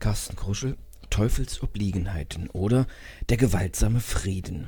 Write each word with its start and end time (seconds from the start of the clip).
Carsten 0.00 0.34
Kruschel, 0.34 0.78
Teufelsobliegenheiten 1.10 2.48
oder 2.48 2.86
Der 3.28 3.36
gewaltsame 3.36 4.00
Frieden. 4.00 4.66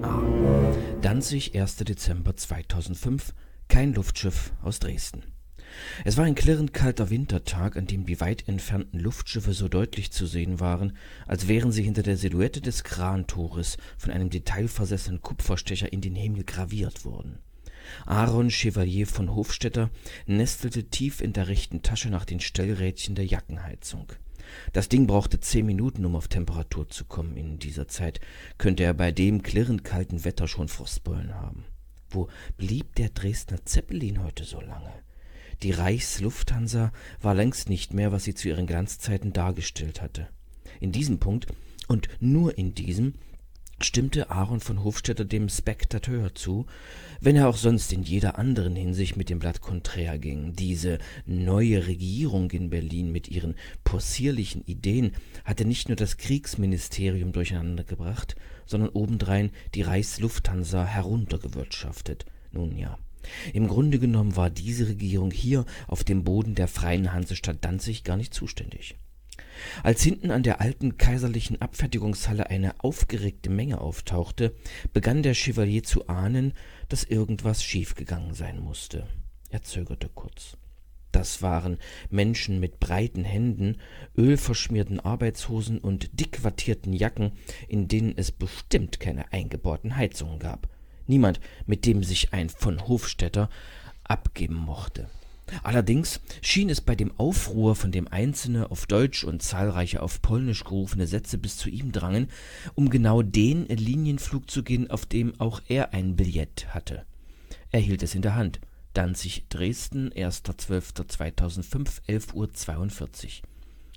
A. 0.00 0.22
Danzig, 1.02 1.54
1. 1.54 1.76
Dezember 1.76 2.34
2005. 2.34 3.34
Kein 3.68 3.92
Luftschiff 3.92 4.54
aus 4.62 4.78
Dresden. 4.78 5.24
Es 6.06 6.16
war 6.16 6.24
ein 6.24 6.34
klirrend 6.34 6.72
kalter 6.72 7.10
Wintertag, 7.10 7.76
an 7.76 7.86
dem 7.86 8.06
die 8.06 8.18
weit 8.18 8.48
entfernten 8.48 8.98
Luftschiffe 8.98 9.52
so 9.52 9.68
deutlich 9.68 10.10
zu 10.10 10.24
sehen 10.24 10.58
waren, 10.58 10.96
als 11.26 11.48
wären 11.48 11.70
sie 11.70 11.82
hinter 11.82 12.02
der 12.02 12.16
Silhouette 12.16 12.62
des 12.62 12.82
Krantores 12.82 13.76
von 13.98 14.10
einem 14.10 14.30
detailversessenen 14.30 15.20
Kupferstecher 15.20 15.92
in 15.92 16.00
den 16.00 16.14
Himmel 16.14 16.44
graviert 16.44 17.04
worden. 17.04 17.40
Aaron 18.06 18.48
Chevalier 18.48 19.06
von 19.06 19.34
Hofstetter 19.34 19.90
nestelte 20.26 20.84
tief 20.84 21.20
in 21.20 21.34
der 21.34 21.48
rechten 21.48 21.82
Tasche 21.82 22.08
nach 22.08 22.24
den 22.24 22.40
Stellrädchen 22.40 23.14
der 23.14 23.26
Jackenheizung. 23.26 24.06
Das 24.72 24.88
Ding 24.88 25.06
brauchte 25.06 25.40
zehn 25.40 25.66
Minuten, 25.66 26.04
um 26.04 26.16
auf 26.16 26.28
Temperatur 26.28 26.88
zu 26.88 27.04
kommen. 27.04 27.36
In 27.36 27.58
dieser 27.58 27.88
Zeit 27.88 28.20
könnte 28.58 28.84
er 28.84 28.94
bei 28.94 29.12
dem 29.12 29.42
klirrend 29.42 29.84
kalten 29.84 30.24
Wetter 30.24 30.48
schon 30.48 30.68
Frostbeulen 30.68 31.34
haben. 31.34 31.64
Wo 32.10 32.28
blieb 32.56 32.94
der 32.96 33.10
Dresdner 33.10 33.64
Zeppelin 33.64 34.22
heute 34.22 34.44
so 34.44 34.60
lange? 34.60 34.92
Die 35.62 35.70
Reichslufthansa 35.70 36.92
war 37.20 37.34
längst 37.34 37.68
nicht 37.68 37.94
mehr, 37.94 38.12
was 38.12 38.24
sie 38.24 38.34
zu 38.34 38.48
ihren 38.48 38.66
Glanzzeiten 38.66 39.32
dargestellt 39.32 40.02
hatte. 40.02 40.28
In 40.80 40.92
diesem 40.92 41.18
Punkt 41.18 41.46
und 41.88 42.08
nur 42.20 42.58
in 42.58 42.74
diesem 42.74 43.14
stimmte 43.82 44.30
Aaron 44.30 44.60
von 44.60 44.82
Hofstetter 44.82 45.24
dem 45.24 45.48
Spektateur 45.48 46.34
zu, 46.34 46.66
wenn 47.20 47.36
er 47.36 47.48
auch 47.48 47.56
sonst 47.56 47.92
in 47.92 48.02
jeder 48.02 48.38
anderen 48.38 48.74
Hinsicht 48.74 49.16
mit 49.16 49.28
dem 49.28 49.38
Blatt 49.38 49.60
konträr 49.60 50.18
ging. 50.18 50.54
Diese 50.54 50.98
neue 51.26 51.86
Regierung 51.86 52.50
in 52.50 52.70
Berlin 52.70 53.12
mit 53.12 53.28
ihren 53.28 53.54
possierlichen 53.84 54.62
Ideen 54.62 55.12
hatte 55.44 55.64
nicht 55.64 55.88
nur 55.88 55.96
das 55.96 56.16
Kriegsministerium 56.16 57.32
durcheinandergebracht, 57.32 58.36
sondern 58.64 58.90
obendrein 58.90 59.50
die 59.74 59.82
Reichslufthansa 59.82 60.84
heruntergewirtschaftet. 60.84 62.26
Nun 62.52 62.76
ja. 62.76 62.98
Im 63.52 63.66
Grunde 63.66 63.98
genommen 63.98 64.36
war 64.36 64.50
diese 64.50 64.88
Regierung 64.88 65.30
hier 65.32 65.64
auf 65.88 66.04
dem 66.04 66.24
Boden 66.24 66.54
der 66.54 66.68
freien 66.68 67.12
Hansestadt 67.12 67.58
Danzig 67.60 68.04
gar 68.04 68.16
nicht 68.16 68.32
zuständig. 68.32 68.96
Als 69.82 70.02
hinten 70.02 70.30
an 70.30 70.42
der 70.42 70.60
alten 70.60 70.98
kaiserlichen 70.98 71.60
Abfertigungshalle 71.60 72.50
eine 72.50 72.82
aufgeregte 72.82 73.50
Menge 73.50 73.80
auftauchte, 73.80 74.54
begann 74.92 75.22
der 75.22 75.34
Chevalier 75.34 75.82
zu 75.82 76.08
ahnen, 76.08 76.52
dass 76.88 77.04
irgendwas 77.04 77.62
schiefgegangen 77.64 78.34
sein 78.34 78.60
musste. 78.60 79.06
Er 79.50 79.62
zögerte 79.62 80.08
kurz. 80.08 80.56
Das 81.12 81.40
waren 81.40 81.78
Menschen 82.10 82.60
mit 82.60 82.78
breiten 82.78 83.24
Händen, 83.24 83.78
ölverschmierten 84.18 85.00
Arbeitshosen 85.00 85.78
und 85.78 86.20
dick 86.20 86.44
wattierten 86.44 86.92
Jacken, 86.92 87.32
in 87.68 87.88
denen 87.88 88.12
es 88.18 88.32
bestimmt 88.32 89.00
keine 89.00 89.32
eingebauten 89.32 89.96
Heizungen 89.96 90.38
gab. 90.38 90.68
Niemand, 91.06 91.40
mit 91.64 91.86
dem 91.86 92.04
sich 92.04 92.34
ein 92.34 92.50
von 92.50 92.86
Hofstädter 92.86 93.48
abgeben 94.04 94.56
mochte. 94.56 95.08
Allerdings 95.62 96.20
schien 96.42 96.70
es 96.70 96.80
bei 96.80 96.96
dem 96.96 97.12
Aufruhr, 97.18 97.76
von 97.76 97.92
dem 97.92 98.08
einzelne 98.08 98.70
auf 98.70 98.86
Deutsch 98.86 99.24
und 99.24 99.42
zahlreiche 99.42 100.02
auf 100.02 100.20
Polnisch 100.20 100.64
gerufene 100.64 101.06
Sätze 101.06 101.38
bis 101.38 101.56
zu 101.56 101.68
ihm 101.68 101.92
drangen, 101.92 102.28
um 102.74 102.90
genau 102.90 103.22
den 103.22 103.66
Linienflug 103.66 104.50
zu 104.50 104.62
gehen, 104.62 104.90
auf 104.90 105.06
dem 105.06 105.38
auch 105.40 105.60
er 105.68 105.92
ein 105.92 106.16
Billett 106.16 106.74
hatte. 106.74 107.06
Er 107.70 107.80
hielt 107.80 108.02
es 108.02 108.14
in 108.14 108.22
der 108.22 108.34
Hand. 108.34 108.60
Danzig, 108.92 109.46
Dresden, 109.48 110.10
1.12.2005, 110.10 112.02
11.42 112.08 112.34
Uhr. 112.34 113.48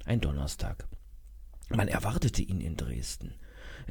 Ein 0.05 0.21
Donnerstag. 0.21 0.87
Man 1.69 1.87
erwartete 1.87 2.41
ihn 2.41 2.61
in 2.61 2.75
Dresden. 2.75 3.33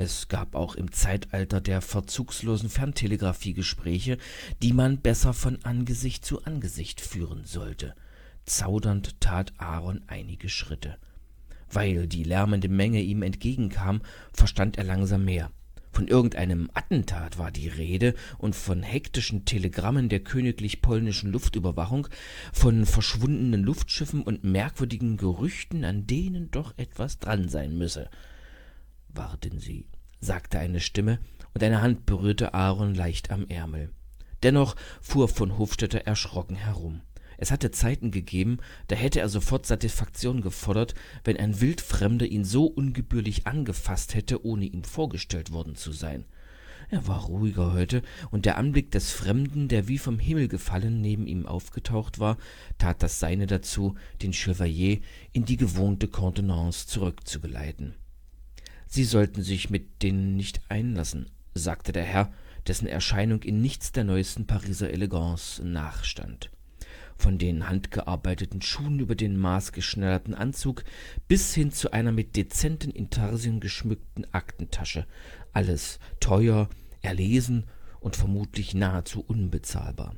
Es 0.00 0.28
gab 0.28 0.54
auch 0.54 0.76
im 0.76 0.92
Zeitalter 0.92 1.60
der 1.60 1.80
verzugslosen 1.80 2.68
Ferntelegraphie 2.70 3.52
Gespräche, 3.52 4.16
die 4.62 4.72
man 4.72 5.00
besser 5.00 5.34
von 5.34 5.58
Angesicht 5.64 6.24
zu 6.24 6.44
Angesicht 6.44 7.00
führen 7.00 7.44
sollte. 7.44 7.96
Zaudernd 8.44 9.20
tat 9.20 9.52
Aaron 9.58 10.02
einige 10.06 10.48
Schritte. 10.48 10.98
Weil 11.72 12.06
die 12.06 12.22
lärmende 12.22 12.68
Menge 12.68 13.00
ihm 13.00 13.22
entgegenkam, 13.22 14.00
verstand 14.32 14.78
er 14.78 14.84
langsam 14.84 15.24
mehr. 15.24 15.50
Von 15.90 16.06
irgendeinem 16.06 16.70
Attentat 16.74 17.36
war 17.38 17.50
die 17.50 17.66
Rede 17.66 18.14
und 18.38 18.54
von 18.54 18.84
hektischen 18.84 19.46
Telegrammen 19.46 20.08
der 20.08 20.20
königlich 20.20 20.80
polnischen 20.80 21.32
Luftüberwachung, 21.32 22.06
von 22.52 22.86
verschwundenen 22.86 23.64
Luftschiffen 23.64 24.22
und 24.22 24.44
merkwürdigen 24.44 25.16
Gerüchten, 25.16 25.84
an 25.84 26.06
denen 26.06 26.52
doch 26.52 26.72
etwas 26.76 27.18
dran 27.18 27.48
sein 27.48 27.76
müsse. 27.76 28.08
Warten 29.08 29.58
Sie, 29.58 29.86
sagte 30.20 30.58
eine 30.58 30.80
Stimme, 30.80 31.18
und 31.54 31.62
eine 31.62 31.82
Hand 31.82 32.06
berührte 32.06 32.54
Aaron 32.54 32.94
leicht 32.94 33.30
am 33.30 33.46
Ärmel. 33.48 33.90
Dennoch 34.42 34.76
fuhr 35.00 35.28
von 35.28 35.58
Hofstetter 35.58 36.06
erschrocken 36.06 36.56
herum. 36.56 37.00
Es 37.36 37.50
hatte 37.50 37.70
Zeiten 37.70 38.10
gegeben, 38.10 38.58
da 38.88 38.96
hätte 38.96 39.20
er 39.20 39.28
sofort 39.28 39.64
Satisfaktion 39.64 40.40
gefordert, 40.40 40.94
wenn 41.24 41.36
ein 41.36 41.60
Wildfremder 41.60 42.26
ihn 42.26 42.44
so 42.44 42.66
ungebührlich 42.66 43.46
angefasst 43.46 44.14
hätte, 44.14 44.44
ohne 44.44 44.66
ihm 44.66 44.84
vorgestellt 44.84 45.52
worden 45.52 45.76
zu 45.76 45.92
sein. 45.92 46.24
Er 46.90 47.06
war 47.06 47.24
ruhiger 47.24 47.72
heute, 47.74 48.02
und 48.30 48.44
der 48.44 48.56
Anblick 48.56 48.90
des 48.90 49.12
Fremden, 49.12 49.68
der 49.68 49.88
wie 49.88 49.98
vom 49.98 50.18
Himmel 50.18 50.48
gefallen 50.48 51.00
neben 51.00 51.26
ihm 51.26 51.46
aufgetaucht 51.46 52.18
war, 52.18 52.38
tat 52.78 53.02
das 53.02 53.20
Seine 53.20 53.46
dazu, 53.46 53.94
den 54.22 54.32
Chevalier 54.32 55.00
in 55.32 55.44
die 55.44 55.56
gewohnte 55.56 56.08
Kontenance 56.08 56.86
zurückzugeleiten. 56.86 57.94
Sie 58.88 59.04
sollten 59.04 59.42
sich 59.42 59.68
mit 59.68 60.02
denen 60.02 60.34
nicht 60.36 60.62
einlassen, 60.70 61.30
sagte 61.54 61.92
der 61.92 62.04
Herr, 62.04 62.32
dessen 62.66 62.86
Erscheinung 62.86 63.42
in 63.42 63.60
nichts 63.60 63.92
der 63.92 64.04
neuesten 64.04 64.46
Pariser 64.46 64.90
Eleganz 64.90 65.60
nachstand. 65.62 66.50
Von 67.18 67.36
den 67.36 67.68
handgearbeiteten 67.68 68.62
Schuhen 68.62 68.98
über 69.00 69.14
den 69.14 69.36
maßgeschneiderten 69.36 70.34
Anzug 70.34 70.84
bis 71.26 71.52
hin 71.52 71.70
zu 71.70 71.92
einer 71.92 72.12
mit 72.12 72.34
dezenten 72.34 72.90
Intarsien 72.90 73.60
geschmückten 73.60 74.26
Aktentasche. 74.32 75.06
Alles 75.52 75.98
teuer, 76.20 76.68
erlesen 77.02 77.64
und 78.00 78.16
vermutlich 78.16 78.74
nahezu 78.74 79.20
unbezahlbar. 79.20 80.14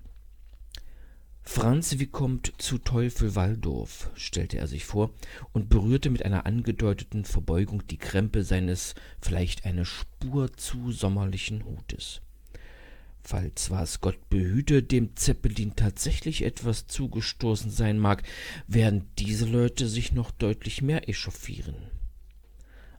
Franz 1.43 1.99
Vicomte 1.99 2.53
zu 2.59 2.79
Teufel 2.79 3.35
Walldorf, 3.35 4.11
stellte 4.15 4.59
er 4.59 4.67
sich 4.67 4.85
vor 4.85 5.13
und 5.53 5.69
berührte 5.69 6.11
mit 6.11 6.25
einer 6.25 6.47
angedeuteten 6.47 7.25
Verbeugung 7.25 7.87
die 7.87 7.97
Krempe 7.97 8.45
seines 8.45 8.95
vielleicht 9.21 9.65
eine 9.65 9.85
Spur 9.85 10.53
zu 10.53 10.93
sommerlichen 10.93 11.65
Hutes. 11.65 12.21
Falls 13.23 13.71
was 13.71 14.01
Gott 14.01 14.29
behüte, 14.31 14.83
dem 14.83 15.17
Zeppelin 15.17 15.77
tatsächlich 15.77 16.43
etwas 16.43 16.87
zugestoßen 16.87 17.71
sein 17.71 17.99
mag, 17.99 18.23
werden 18.67 19.09
diese 19.19 19.45
Leute 19.45 19.89
sich 19.89 20.13
noch 20.13 20.31
deutlich 20.31 20.83
mehr 20.83 21.09
echauffieren. 21.09 21.75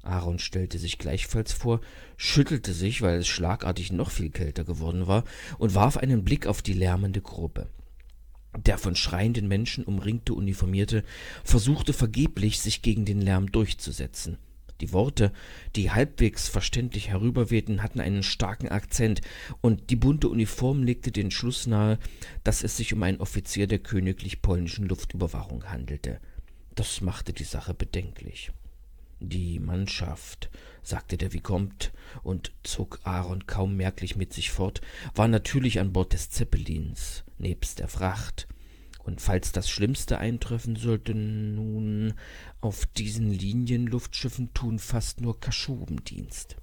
Aaron 0.03 0.39
stellte 0.39 0.77
sich 0.79 0.97
gleichfalls 0.97 1.53
vor, 1.53 1.79
schüttelte 2.17 2.73
sich, 2.73 3.01
weil 3.01 3.19
es 3.19 3.27
schlagartig 3.27 3.91
noch 3.91 4.09
viel 4.09 4.29
kälter 4.29 4.63
geworden 4.63 5.07
war, 5.07 5.23
und 5.57 5.75
warf 5.75 5.97
einen 5.97 6.23
Blick 6.23 6.47
auf 6.47 6.61
die 6.61 6.73
lärmende 6.73 7.21
Gruppe. 7.21 7.69
Der 8.57 8.77
von 8.77 8.95
schreienden 8.95 9.47
Menschen 9.47 9.85
umringte 9.85 10.33
Uniformierte 10.33 11.03
versuchte 11.43 11.93
vergeblich, 11.93 12.59
sich 12.59 12.81
gegen 12.81 13.05
den 13.05 13.21
Lärm 13.21 13.51
durchzusetzen. 13.51 14.37
Die 14.81 14.93
Worte, 14.93 15.31
die 15.75 15.91
halbwegs 15.91 16.49
verständlich 16.49 17.09
herüberwehten, 17.09 17.83
hatten 17.83 18.01
einen 18.01 18.23
starken 18.23 18.67
Akzent, 18.67 19.21
und 19.61 19.89
die 19.91 19.95
bunte 19.95 20.27
Uniform 20.27 20.83
legte 20.83 21.11
den 21.11 21.29
Schluss 21.29 21.67
nahe, 21.67 21.99
dass 22.43 22.63
es 22.63 22.77
sich 22.77 22.93
um 22.93 23.03
einen 23.03 23.19
Offizier 23.19 23.67
der 23.67 23.79
königlich 23.79 24.41
polnischen 24.41 24.87
Luftüberwachung 24.87 25.65
handelte. 25.65 26.19
Das 26.73 27.01
machte 27.01 27.31
die 27.31 27.43
Sache 27.43 27.73
bedenklich. 27.75 28.51
Die 29.23 29.59
Mannschaft, 29.59 30.49
sagte 30.81 31.15
der 31.15 31.31
Vicomte 31.31 31.91
und 32.23 32.51
zog 32.63 32.99
Aaron 33.03 33.45
kaum 33.45 33.77
merklich 33.77 34.15
mit 34.15 34.33
sich 34.33 34.49
fort, 34.49 34.81
war 35.13 35.27
natürlich 35.27 35.79
an 35.79 35.93
Bord 35.93 36.13
des 36.13 36.31
Zeppelins, 36.31 37.23
nebst 37.37 37.77
der 37.77 37.87
Fracht. 37.87 38.47
Und 38.97 39.21
falls 39.21 39.51
das 39.51 39.69
Schlimmste 39.69 40.17
eintreffen 40.17 40.75
sollte, 40.75 41.13
nun, 41.13 42.15
auf 42.61 42.87
diesen 42.87 43.31
Linienluftschiffen 43.31 44.55
tun 44.55 44.79
fast 44.79 45.21
nur 45.21 45.39
Kaschuben 45.39 46.03
Dienst. 46.03 46.55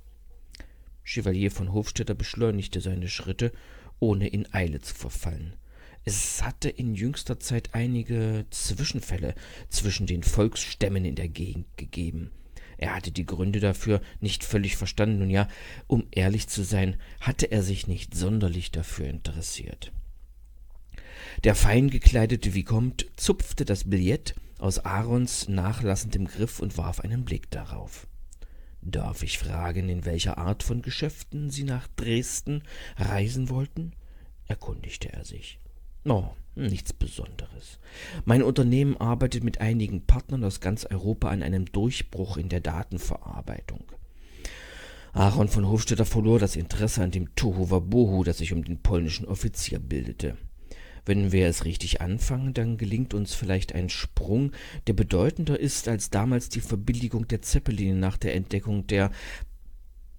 Chevalier 1.04 1.52
von 1.52 1.72
Hofstetter 1.72 2.14
beschleunigte 2.14 2.80
seine 2.80 3.08
Schritte, 3.08 3.52
ohne 4.00 4.26
in 4.26 4.52
Eile 4.52 4.80
zu 4.80 4.96
verfallen. 4.96 5.54
Es 6.04 6.42
hatte 6.42 6.68
in 6.70 6.96
jüngster 6.96 7.38
Zeit 7.38 7.74
einige 7.74 8.46
Zwischenfälle 8.50 9.36
zwischen 9.68 10.08
den 10.08 10.24
Volksstämmen 10.24 11.04
in 11.04 11.14
der 11.14 11.28
Gegend 11.28 11.76
gegeben, 11.76 12.32
er 12.78 12.94
hatte 12.94 13.10
die 13.10 13.26
Gründe 13.26 13.60
dafür 13.60 14.00
nicht 14.20 14.44
völlig 14.44 14.76
verstanden, 14.76 15.22
und 15.22 15.30
ja, 15.30 15.48
um 15.88 16.06
ehrlich 16.12 16.48
zu 16.48 16.62
sein, 16.62 16.96
hatte 17.20 17.50
er 17.50 17.62
sich 17.62 17.88
nicht 17.88 18.14
sonderlich 18.14 18.70
dafür 18.70 19.08
interessiert. 19.08 19.92
Der 21.44 21.54
fein 21.54 21.90
gekleidete 21.90 22.54
Vicomte 22.54 23.06
zupfte 23.16 23.64
das 23.64 23.90
Billett 23.90 24.34
aus 24.58 24.78
Aarons 24.84 25.48
nachlassendem 25.48 26.26
Griff 26.26 26.60
und 26.60 26.78
warf 26.78 27.00
einen 27.00 27.24
Blick 27.24 27.50
darauf. 27.50 28.06
Darf 28.80 29.22
ich 29.22 29.38
fragen, 29.38 29.88
in 29.88 30.04
welcher 30.04 30.38
Art 30.38 30.62
von 30.62 30.82
Geschäften 30.82 31.50
Sie 31.50 31.64
nach 31.64 31.88
Dresden 31.96 32.62
reisen 32.96 33.50
wollten? 33.50 33.92
erkundigte 34.46 35.12
er 35.12 35.24
sich. 35.24 35.58
Oh, 36.08 36.30
nichts 36.54 36.92
Besonderes. 36.92 37.78
Mein 38.24 38.42
Unternehmen 38.42 38.96
arbeitet 38.96 39.44
mit 39.44 39.60
einigen 39.60 40.06
Partnern 40.06 40.42
aus 40.44 40.60
ganz 40.60 40.86
Europa 40.86 41.28
an 41.28 41.42
einem 41.42 41.66
Durchbruch 41.66 42.36
in 42.36 42.48
der 42.48 42.60
Datenverarbeitung. 42.60 43.84
Aaron 45.12 45.48
von 45.48 45.68
Hofstetter 45.68 46.04
verlor 46.04 46.38
das 46.38 46.56
Interesse 46.56 47.02
an 47.02 47.10
dem 47.10 47.34
Tohuwabohu, 47.34 48.24
das 48.24 48.38
sich 48.38 48.52
um 48.52 48.64
den 48.64 48.78
polnischen 48.78 49.26
Offizier 49.26 49.78
bildete. 49.78 50.36
Wenn 51.04 51.32
wir 51.32 51.46
es 51.46 51.64
richtig 51.64 52.02
anfangen, 52.02 52.52
dann 52.52 52.76
gelingt 52.76 53.14
uns 53.14 53.34
vielleicht 53.34 53.74
ein 53.74 53.88
Sprung, 53.88 54.52
der 54.86 54.92
bedeutender 54.92 55.58
ist 55.58 55.88
als 55.88 56.10
damals 56.10 56.50
die 56.50 56.60
Verbilligung 56.60 57.26
der 57.26 57.40
Zeppeline 57.40 57.98
nach 57.98 58.18
der 58.18 58.34
Entdeckung 58.34 58.86
der 58.86 59.10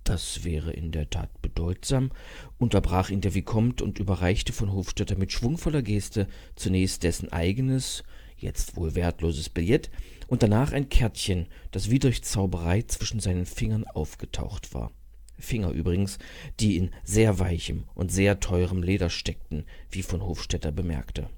das 0.10 0.44
wäre 0.44 0.72
in 0.72 0.92
der 0.92 1.12
Tat 1.12 1.30
bedeutsam, 1.44 2.10
unterbrach 2.58 3.12
ihn 3.12 3.22
der 3.22 3.36
Vicomte 3.36 3.84
und 3.84 4.00
überreichte 4.00 4.54
von 4.54 4.74
Hofstetter 4.74 5.16
mit 5.16 5.32
schwungvoller 5.32 5.84
Geste 5.84 6.28
zunächst 6.56 7.04
dessen 7.04 7.32
eigenes, 7.32 8.04
jetzt 8.36 8.76
wohl 8.76 8.96
wertloses 8.96 9.50
Billett 9.50 9.92
und 10.28 10.42
danach 10.42 10.74
ein 10.74 10.90
Kärtchen, 10.90 11.46
das 11.70 11.92
wie 11.92 12.00
durch 12.00 12.24
Zauberei 12.24 12.82
zwischen 12.82 13.20
seinen 13.20 13.46
Fingern 13.46 13.86
aufgetaucht 13.86 14.74
war. 14.74 14.92
Finger 15.38 15.70
übrigens, 15.70 16.18
die 16.60 16.78
in 16.78 16.90
sehr 17.04 17.38
weichem 17.38 17.84
und 17.94 18.12
sehr 18.12 18.40
teurem 18.40 18.82
Leder 18.82 19.12
steckten, 19.12 19.66
wie 19.92 20.02
von 20.02 20.24
Hofstetter 20.24 20.72
bemerkte. 20.72 21.30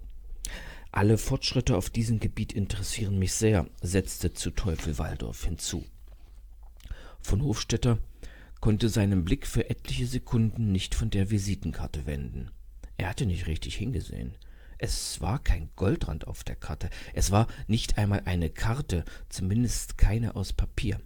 Alle 0.94 1.17
Fortschritte 1.17 1.75
auf 1.75 1.89
diesem 1.89 2.21
Gebiet 2.21 2.53
interessieren 2.53 3.19
mich 3.19 3.33
sehr, 3.33 3.67
setzte 3.81 4.31
zu 4.33 4.50
Teufel 4.51 4.97
Waldorf 4.97 5.44
hinzu. 5.44 5.83
Von 7.19 7.44
Hofstetter 7.44 8.00
konnte 8.62 8.90
seinen 8.90 9.25
Blick 9.25 9.48
für 9.48 9.69
etliche 9.69 10.06
Sekunden 10.06 10.72
nicht 10.72 10.96
von 10.96 11.10
der 11.10 11.31
Visitenkarte 11.31 12.06
wenden. 12.06 12.52
Er 12.98 13.10
hatte 13.10 13.25
nicht 13.25 13.48
richtig 13.48 13.75
hingesehen. 13.75 14.36
Es 14.78 15.19
war 15.22 15.44
kein 15.44 15.69
Goldrand 15.75 16.28
auf 16.28 16.44
der 16.44 16.56
Karte, 16.56 16.90
es 17.13 17.31
war 17.31 17.48
nicht 17.68 17.98
einmal 17.98 18.22
eine 18.25 18.50
Karte, 18.50 19.06
zumindest 19.30 19.98
keine 19.98 20.36
aus 20.36 20.54
Papier. 20.54 21.00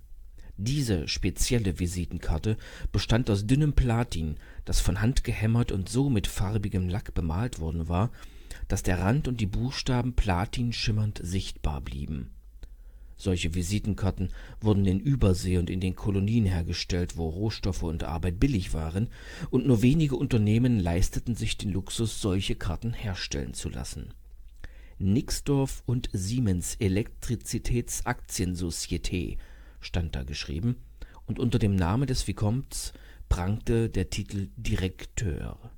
Diese 0.57 1.09
spezielle 1.09 1.79
Visitenkarte 1.79 2.57
bestand 2.93 3.29
aus 3.29 3.45
dünnem 3.45 3.73
Platin, 3.73 4.37
das 4.63 4.79
von 4.79 5.01
Hand 5.01 5.25
gehämmert 5.25 5.73
und 5.73 5.89
so 5.89 6.09
mit 6.09 6.27
farbigem 6.27 6.87
Lack 6.87 7.13
bemalt 7.13 7.59
worden 7.59 7.89
war, 7.89 8.11
dass 8.69 8.83
der 8.83 8.99
Rand 8.99 9.27
und 9.27 9.41
die 9.41 9.45
Buchstaben 9.47 10.13
platinschimmernd 10.13 11.19
sichtbar 11.21 11.81
blieben. 11.81 12.34
Solche 13.17 13.53
Visitenkarten 13.53 14.29
wurden 14.59 14.85
in 14.85 14.99
Übersee 14.99 15.57
und 15.57 15.69
in 15.69 15.79
den 15.79 15.95
Kolonien 15.95 16.45
hergestellt, 16.45 17.15
wo 17.17 17.29
Rohstoffe 17.29 17.83
und 17.83 18.03
Arbeit 18.03 18.37
billig 18.39 18.73
waren, 18.73 19.07
und 19.49 19.65
nur 19.65 19.81
wenige 19.81 20.17
Unternehmen 20.17 20.79
leisteten 20.79 21.35
sich 21.35 21.57
den 21.57 21.71
Luxus, 21.71 22.21
solche 22.21 22.55
Karten 22.55 22.93
herstellen 22.93 23.53
zu 23.53 23.69
lassen. 23.69 24.13
Nixdorf 24.99 25.81
und 25.85 26.09
Siemens 26.13 26.75
Elektrizitätsaktiensociete 26.75 29.37
stand 29.79 30.15
da 30.15 30.23
geschrieben, 30.23 30.75
und 31.25 31.39
unter 31.39 31.57
dem 31.57 31.75
Namen 31.75 32.07
des 32.07 32.27
Vicomtes 32.27 32.91
prangte 33.29 33.89
der 33.89 34.09
Titel 34.09 34.49
Direkteur. 34.57 35.71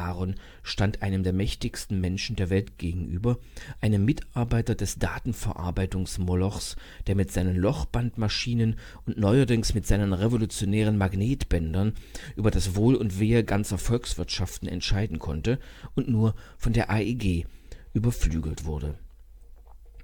Aaron 0.00 0.34
stand 0.62 1.02
einem 1.02 1.22
der 1.22 1.32
mächtigsten 1.32 2.00
Menschen 2.00 2.36
der 2.36 2.50
Welt 2.50 2.78
gegenüber, 2.78 3.38
einem 3.80 4.04
Mitarbeiter 4.04 4.74
des 4.74 4.98
Datenverarbeitungsmolochs, 4.98 6.76
der 7.06 7.14
mit 7.14 7.30
seinen 7.30 7.56
Lochbandmaschinen 7.56 8.76
und 9.06 9.18
neuerdings 9.18 9.74
mit 9.74 9.86
seinen 9.86 10.12
revolutionären 10.12 10.98
Magnetbändern 10.98 11.94
über 12.36 12.50
das 12.50 12.74
Wohl 12.74 12.94
und 12.94 13.20
Wehe 13.20 13.44
ganzer 13.44 13.78
Volkswirtschaften 13.78 14.68
entscheiden 14.68 15.18
konnte 15.18 15.58
und 15.94 16.08
nur 16.08 16.34
von 16.58 16.72
der 16.72 16.90
AEG 16.90 17.46
überflügelt 17.92 18.64
wurde. 18.64 18.98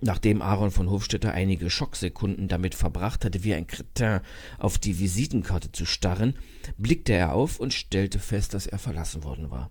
Nachdem 0.00 0.42
Aaron 0.42 0.70
von 0.70 0.90
Hofstetter 0.90 1.32
einige 1.32 1.70
Schocksekunden 1.70 2.48
damit 2.48 2.74
verbracht 2.74 3.24
hatte, 3.24 3.44
wie 3.44 3.54
ein 3.54 3.66
Kretin 3.66 4.20
auf 4.58 4.78
die 4.78 4.98
Visitenkarte 4.98 5.72
zu 5.72 5.86
starren, 5.86 6.34
blickte 6.76 7.14
er 7.14 7.32
auf 7.32 7.58
und 7.58 7.72
stellte 7.72 8.18
fest, 8.18 8.52
dass 8.52 8.66
er 8.66 8.78
verlassen 8.78 9.24
worden 9.24 9.50
war. 9.50 9.70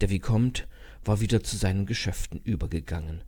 Der 0.00 0.10
Vicomte 0.10 0.64
war 1.04 1.20
wieder 1.20 1.42
zu 1.42 1.56
seinen 1.56 1.86
Geschäften 1.86 2.40
übergegangen. 2.42 3.22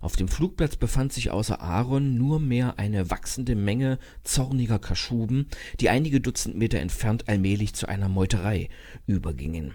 Auf 0.00 0.14
dem 0.14 0.28
Flugplatz 0.28 0.76
befand 0.76 1.12
sich 1.12 1.30
außer 1.30 1.60
Aaron 1.60 2.16
nur 2.16 2.38
mehr 2.38 2.78
eine 2.78 3.10
wachsende 3.10 3.56
Menge 3.56 3.98
zorniger 4.22 4.78
Kaschuben, 4.78 5.48
die 5.80 5.88
einige 5.88 6.20
Dutzend 6.20 6.56
Meter 6.56 6.78
entfernt 6.78 7.28
allmählich 7.28 7.74
zu 7.74 7.88
einer 7.88 8.08
Meuterei 8.08 8.68
übergingen. 9.06 9.74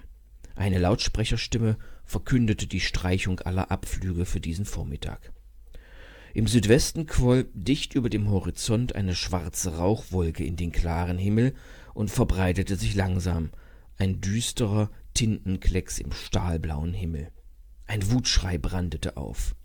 Eine 0.56 0.80
Lautsprecherstimme 0.80 1.78
verkündete 2.06 2.68
die 2.68 2.80
Streichung 2.80 3.42
aller 3.42 3.70
Abflüge 3.72 4.26
für 4.26 4.40
diesen 4.40 4.66
Vormittag. 4.66 5.34
Im 6.34 6.48
Südwesten 6.48 7.06
quoll 7.06 7.48
dicht 7.54 7.94
über 7.94 8.10
dem 8.10 8.30
Horizont 8.30 8.96
eine 8.96 9.16
schwarze 9.16 9.78
Rauchwolke 9.78 10.44
in 10.44 10.56
den 10.56 10.72
klaren 10.72 11.18
Himmel 11.18 11.54
und 11.94 12.10
verbreitete 12.10 12.76
sich 12.76 12.96
langsam, 12.96 13.52
ein 13.98 14.20
düsterer, 14.22 14.90
Tintenklecks 15.14 16.00
im 16.00 16.12
stahlblauen 16.12 16.94
Himmel. 16.94 17.32
Ein 17.86 18.12
Wutschrei 18.12 18.58
brandete 18.58 19.18
auf. 19.18 19.56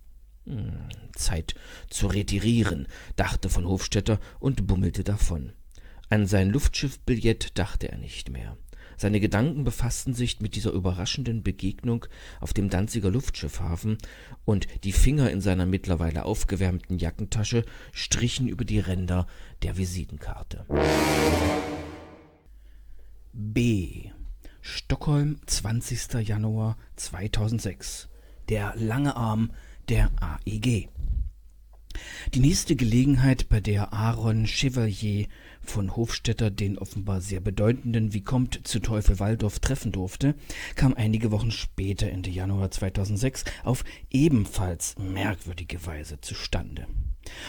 Hm, 0.44 0.88
Zeit 1.14 1.54
zu 1.88 2.06
retirieren, 2.06 2.86
dachte 3.16 3.48
von 3.48 3.66
Hofstetter 3.66 4.18
und 4.40 4.66
bummelte 4.66 5.04
davon. 5.04 5.52
An 6.08 6.26
sein 6.26 6.50
Luftschiffbillett 6.50 7.58
dachte 7.58 7.90
er 7.90 7.98
nicht 7.98 8.30
mehr. 8.30 8.56
Seine 8.96 9.20
Gedanken 9.20 9.62
befassten 9.62 10.12
sich 10.12 10.40
mit 10.40 10.56
dieser 10.56 10.72
überraschenden 10.72 11.44
Begegnung 11.44 12.06
auf 12.40 12.52
dem 12.52 12.68
Danziger 12.68 13.10
Luftschiffhafen, 13.10 13.96
und 14.44 14.66
die 14.82 14.92
Finger 14.92 15.30
in 15.30 15.40
seiner 15.40 15.66
mittlerweile 15.66 16.24
aufgewärmten 16.24 16.98
Jackentasche 16.98 17.64
strichen 17.92 18.48
über 18.48 18.64
die 18.64 18.80
Ränder 18.80 19.28
der 19.62 19.76
Visitenkarte. 19.76 20.66
B. 23.32 24.10
Stockholm, 24.69 25.41
20. 25.47 26.29
Januar 26.29 26.76
2006. 26.97 28.09
Der 28.50 28.75
lange 28.76 29.17
Arm 29.17 29.50
der 29.88 30.11
AEG. 30.20 30.91
Die 32.35 32.41
nächste 32.41 32.76
Gelegenheit, 32.76 33.49
bei 33.49 33.61
der 33.61 33.94
Aaron 33.94 34.46
Chevalier 34.46 35.27
von 35.63 35.96
Hofstetter 35.96 36.51
den 36.51 36.77
offenbar 36.77 37.22
sehr 37.22 37.41
bedeutenden 37.41 38.13
Vicomte 38.13 38.63
zu 38.63 38.81
Teufel 38.81 39.19
Waldorf 39.19 39.58
treffen 39.58 39.91
durfte, 39.91 40.34
kam 40.77 40.93
einige 40.93 41.32
Wochen 41.32 41.51
später, 41.51 42.10
Ende 42.10 42.29
Januar 42.29 42.70
2006, 42.70 43.44
auf 43.65 43.84
ebenfalls 44.10 44.96
merkwürdige 44.98 45.84
Weise 45.87 46.20
zustande. 46.20 46.87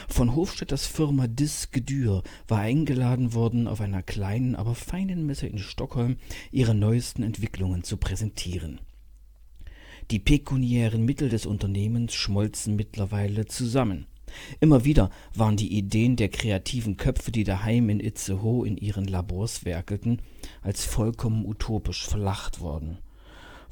Von 0.08 0.34
Hofstetters 0.34 0.86
Firma 0.86 1.26
Disgedür 1.26 2.22
war 2.48 2.60
eingeladen 2.60 3.34
worden, 3.34 3.66
auf 3.66 3.80
einer 3.80 4.02
kleinen, 4.02 4.56
aber 4.56 4.74
feinen 4.74 5.26
Messe 5.26 5.46
in 5.46 5.58
Stockholm 5.58 6.16
ihre 6.50 6.74
neuesten 6.74 7.22
Entwicklungen 7.22 7.84
zu 7.84 7.96
präsentieren. 7.96 8.80
Die 10.10 10.18
pekuniären 10.18 11.04
Mittel 11.04 11.28
des 11.28 11.46
Unternehmens 11.46 12.14
schmolzen 12.14 12.74
mittlerweile 12.74 13.46
zusammen. 13.46 14.06
Immer 14.60 14.84
wieder 14.84 15.10
waren 15.34 15.56
die 15.56 15.76
Ideen 15.76 16.16
der 16.16 16.28
kreativen 16.28 16.96
Köpfe, 16.96 17.32
die 17.32 17.44
daheim 17.44 17.88
in 17.88 18.00
Itzehoe 18.00 18.66
in 18.66 18.76
ihren 18.76 19.06
Labors 19.06 19.64
werkelten, 19.64 20.20
als 20.62 20.84
vollkommen 20.84 21.44
utopisch 21.44 22.06
verlacht 22.06 22.60
worden. 22.60 22.98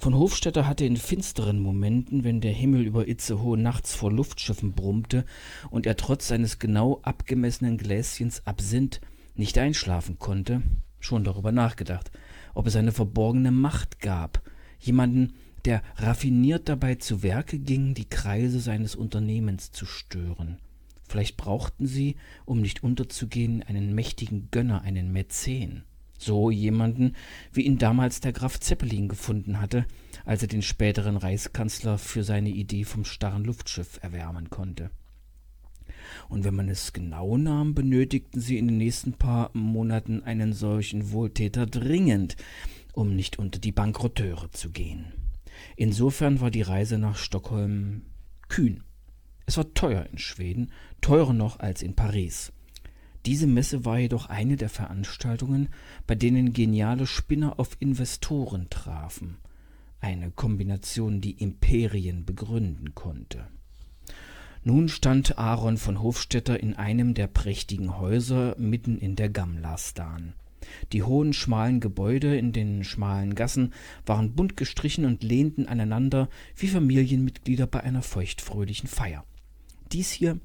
Von 0.00 0.14
Hofstetter 0.14 0.68
hatte 0.68 0.84
in 0.84 0.96
finsteren 0.96 1.58
Momenten, 1.58 2.22
wenn 2.22 2.40
der 2.40 2.52
Himmel 2.52 2.82
über 2.82 3.08
Itzehoe 3.08 3.58
nachts 3.58 3.96
vor 3.96 4.12
Luftschiffen 4.12 4.72
brummte 4.72 5.24
und 5.70 5.86
er 5.86 5.96
trotz 5.96 6.28
seines 6.28 6.60
genau 6.60 7.00
abgemessenen 7.02 7.78
Gläschens 7.78 8.46
Absinth 8.46 9.00
nicht 9.34 9.58
einschlafen 9.58 10.20
konnte, 10.20 10.62
schon 11.00 11.24
darüber 11.24 11.50
nachgedacht, 11.50 12.12
ob 12.54 12.68
es 12.68 12.76
eine 12.76 12.92
verborgene 12.92 13.50
Macht 13.50 13.98
gab, 13.98 14.40
jemanden, 14.78 15.34
der 15.64 15.82
raffiniert 15.96 16.68
dabei 16.68 16.94
zu 16.94 17.24
Werke 17.24 17.58
ging, 17.58 17.94
die 17.94 18.08
Kreise 18.08 18.60
seines 18.60 18.94
Unternehmens 18.94 19.72
zu 19.72 19.84
stören. 19.84 20.58
Vielleicht 21.08 21.36
brauchten 21.36 21.86
sie, 21.88 22.14
um 22.44 22.60
nicht 22.60 22.84
unterzugehen, 22.84 23.64
einen 23.64 23.96
mächtigen 23.96 24.48
Gönner, 24.52 24.82
einen 24.82 25.10
Mäzen. 25.10 25.82
So 26.18 26.50
jemanden, 26.50 27.14
wie 27.52 27.62
ihn 27.62 27.78
damals 27.78 28.20
der 28.20 28.32
Graf 28.32 28.58
Zeppelin 28.58 29.08
gefunden 29.08 29.60
hatte, 29.60 29.86
als 30.24 30.42
er 30.42 30.48
den 30.48 30.62
späteren 30.62 31.16
Reichskanzler 31.16 31.96
für 31.96 32.24
seine 32.24 32.50
Idee 32.50 32.84
vom 32.84 33.04
starren 33.04 33.44
Luftschiff 33.44 34.00
erwärmen 34.02 34.50
konnte. 34.50 34.90
Und 36.28 36.44
wenn 36.44 36.54
man 36.54 36.68
es 36.68 36.92
genau 36.92 37.36
nahm, 37.36 37.74
benötigten 37.74 38.40
sie 38.40 38.58
in 38.58 38.68
den 38.68 38.78
nächsten 38.78 39.12
paar 39.12 39.50
Monaten 39.54 40.22
einen 40.22 40.52
solchen 40.52 41.12
Wohltäter 41.12 41.66
dringend, 41.66 42.36
um 42.92 43.14
nicht 43.14 43.38
unter 43.38 43.58
die 43.58 43.72
Bankrotteure 43.72 44.50
zu 44.50 44.70
gehen. 44.70 45.12
Insofern 45.76 46.40
war 46.40 46.50
die 46.50 46.62
Reise 46.62 46.98
nach 46.98 47.16
Stockholm 47.16 48.02
kühn. 48.48 48.82
Es 49.46 49.56
war 49.56 49.72
teuer 49.74 50.06
in 50.10 50.18
Schweden, 50.18 50.72
teurer 51.00 51.32
noch 51.32 51.58
als 51.58 51.82
in 51.82 51.94
Paris. 51.94 52.52
Diese 53.26 53.46
Messe 53.46 53.84
war 53.84 53.98
jedoch 53.98 54.26
eine 54.26 54.56
der 54.56 54.68
Veranstaltungen, 54.68 55.68
bei 56.06 56.14
denen 56.14 56.52
geniale 56.52 57.06
Spinner 57.06 57.58
auf 57.58 57.76
Investoren 57.80 58.68
trafen. 58.70 59.38
Eine 60.00 60.30
Kombination, 60.30 61.20
die 61.20 61.32
Imperien 61.32 62.24
begründen 62.24 62.94
konnte. 62.94 63.48
Nun 64.64 64.88
stand 64.88 65.38
Aaron 65.38 65.76
von 65.76 66.02
Hofstetter 66.02 66.60
in 66.60 66.74
einem 66.74 67.14
der 67.14 67.26
prächtigen 67.26 67.98
Häuser 67.98 68.54
mitten 68.58 68.98
in 68.98 69.16
der 69.16 69.28
Gamlastan. 69.28 70.34
Die 70.92 71.02
hohen, 71.02 71.32
schmalen 71.32 71.80
Gebäude 71.80 72.36
in 72.36 72.52
den 72.52 72.84
schmalen 72.84 73.34
Gassen 73.34 73.72
waren 74.04 74.34
bunt 74.34 74.56
gestrichen 74.56 75.04
und 75.04 75.22
lehnten 75.22 75.66
aneinander 75.66 76.28
wie 76.56 76.68
Familienmitglieder 76.68 77.66
bei 77.66 77.82
einer 77.82 78.02
feuchtfröhlichen 78.02 78.88
Feier. 78.88 79.24
Dies 79.92 80.10
hier 80.10 80.38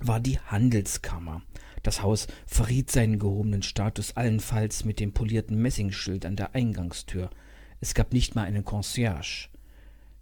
war 0.00 0.20
die 0.20 0.38
Handelskammer. 0.38 1.42
Das 1.84 2.02
Haus 2.02 2.26
verriet 2.46 2.90
seinen 2.90 3.18
gehobenen 3.18 3.62
Status 3.62 4.16
allenfalls 4.16 4.84
mit 4.86 4.98
dem 4.98 5.12
polierten 5.12 5.60
Messingschild 5.60 6.24
an 6.26 6.34
der 6.34 6.54
Eingangstür. 6.54 7.28
Es 7.80 7.94
gab 7.94 8.14
nicht 8.14 8.34
mal 8.34 8.44
einen 8.44 8.64
Concierge. 8.64 9.50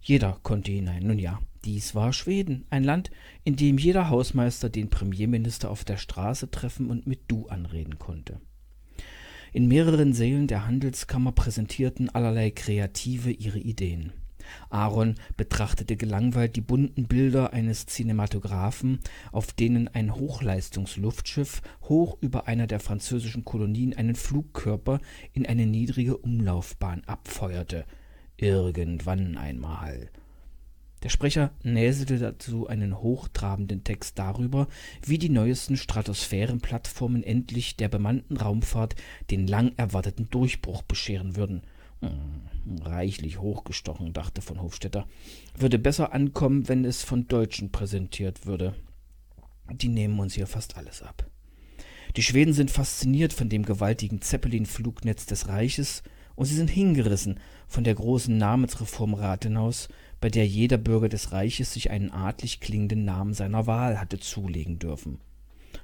Jeder 0.01 0.37
konnte 0.43 0.73
hinein. 0.73 1.07
Nun 1.07 1.17
ja, 1.17 1.39
dies 1.63 1.95
war 1.95 2.11
Schweden, 2.11 2.65
ein 2.69 2.83
Land, 2.83 3.11
in 3.45 3.55
dem 3.55 3.77
jeder 3.77 4.09
Hausmeister 4.09 4.69
den 4.69 4.89
Premierminister 4.89 5.71
auf 5.71 5.85
der 5.85 5.95
Straße 5.95 6.51
treffen 6.51 6.89
und 6.89 7.07
mit 7.07 7.21
Du 7.29 7.47
anreden 7.47 7.97
konnte. 7.97 8.41
In 9.53 9.69
mehreren 9.69 10.13
Sälen 10.13 10.47
der 10.47 10.67
Handelskammer 10.67 11.31
präsentierten 11.31 12.09
allerlei 12.09 12.51
Kreative 12.51 13.31
ihre 13.31 13.59
Ideen. 13.59 14.11
Aaron 14.69 15.15
betrachtete 15.37 15.95
gelangweilt 15.95 16.55
die 16.55 16.61
bunten 16.61 17.07
Bilder 17.07 17.53
eines 17.53 17.85
Cinematographen, 17.85 18.99
auf 19.31 19.53
denen 19.53 19.87
ein 19.87 20.15
Hochleistungsluftschiff 20.15 21.61
hoch 21.83 22.17
über 22.21 22.47
einer 22.47 22.67
der 22.67 22.79
französischen 22.79 23.45
Kolonien 23.45 23.93
einen 23.93 24.15
Flugkörper 24.15 24.99
in 25.33 25.45
eine 25.45 25.65
niedrige 25.65 26.17
Umlaufbahn 26.17 27.03
abfeuerte. 27.05 27.85
Irgendwann 28.37 29.37
einmal. 29.37 30.09
Der 31.03 31.09
Sprecher 31.09 31.51
näselte 31.63 32.17
dazu 32.17 32.67
einen 32.67 32.97
hochtrabenden 32.97 33.83
Text 33.83 34.17
darüber, 34.17 34.67
wie 35.05 35.17
die 35.17 35.29
neuesten 35.29 35.75
Stratosphärenplattformen 35.75 37.23
endlich 37.23 37.75
der 37.75 37.89
bemannten 37.89 38.37
Raumfahrt 38.37 38.95
den 39.29 39.45
lang 39.45 39.73
erwarteten 39.75 40.29
Durchbruch 40.29 40.81
bescheren 40.81 41.35
würden. 41.35 41.61
Reichlich 42.65 43.39
hochgestochen, 43.39 44.13
dachte 44.13 44.41
von 44.41 44.61
Hofstetter. 44.61 45.05
Würde 45.57 45.79
besser 45.79 46.13
ankommen, 46.13 46.67
wenn 46.69 46.85
es 46.85 47.03
von 47.03 47.27
Deutschen 47.27 47.71
präsentiert 47.71 48.45
würde. 48.45 48.73
Die 49.71 49.89
nehmen 49.89 50.19
uns 50.19 50.33
hier 50.33 50.47
fast 50.47 50.77
alles 50.77 51.01
ab. 51.01 51.25
Die 52.15 52.23
Schweden 52.23 52.53
sind 52.53 52.71
fasziniert 52.71 53.33
von 53.33 53.49
dem 53.49 53.63
gewaltigen 53.63 54.21
Zeppelin-Flugnetz 54.21 55.25
des 55.25 55.47
Reiches 55.47 56.03
und 56.35 56.45
sie 56.45 56.55
sind 56.55 56.69
hingerissen 56.69 57.39
von 57.67 57.83
der 57.83 57.95
großen 57.95 58.37
Namensreform 58.37 59.13
Rathenaus, 59.13 59.89
bei 60.21 60.29
der 60.29 60.47
jeder 60.47 60.77
Bürger 60.77 61.09
des 61.09 61.31
Reiches 61.31 61.73
sich 61.73 61.89
einen 61.89 62.11
adlig 62.11 62.59
klingenden 62.59 63.03
Namen 63.03 63.33
seiner 63.33 63.67
Wahl 63.67 63.99
hatte 63.99 64.19
zulegen 64.19 64.79
dürfen. 64.79 65.19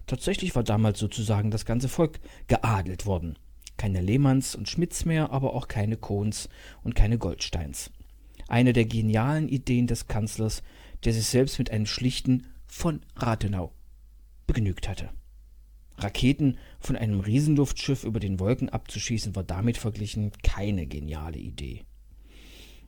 Tatsächlich 0.06 0.56
war 0.56 0.64
damals 0.64 1.00
sozusagen 1.00 1.52
das 1.52 1.66
ganze 1.66 1.90
Volk 1.90 2.20
geadelt 2.48 3.06
worden. 3.06 3.38
Keine 3.80 4.02
Lehmanns 4.02 4.56
und 4.56 4.68
Schmidts 4.68 5.06
mehr, 5.06 5.32
aber 5.32 5.54
auch 5.54 5.70
keine 5.70 5.96
Kohns 5.96 6.50
und 6.84 6.96
keine 6.96 7.18
Goldsteins. 7.18 7.92
Eine 8.50 8.74
der 8.74 8.84
genialen 8.84 9.48
Ideen 9.48 9.88
des 9.88 10.10
Kanzlers, 10.10 10.64
der 11.06 11.14
sich 11.14 11.28
selbst 11.28 11.60
mit 11.60 11.72
einem 11.72 11.86
schlichten 11.86 12.46
von 12.68 13.00
Rathenau 13.16 13.72
begnügt 14.48 14.90
hatte. 14.90 15.12
Raketen 15.98 16.58
von 16.82 16.98
einem 16.98 17.22
Riesenluftschiff 17.22 18.04
über 18.04 18.20
den 18.20 18.42
Wolken 18.42 18.68
abzuschießen, 18.68 19.38
war 19.38 19.46
damit 19.46 19.78
verglichen 19.78 20.34
keine 20.44 20.86
geniale 20.86 21.38
Idee. 21.38 21.86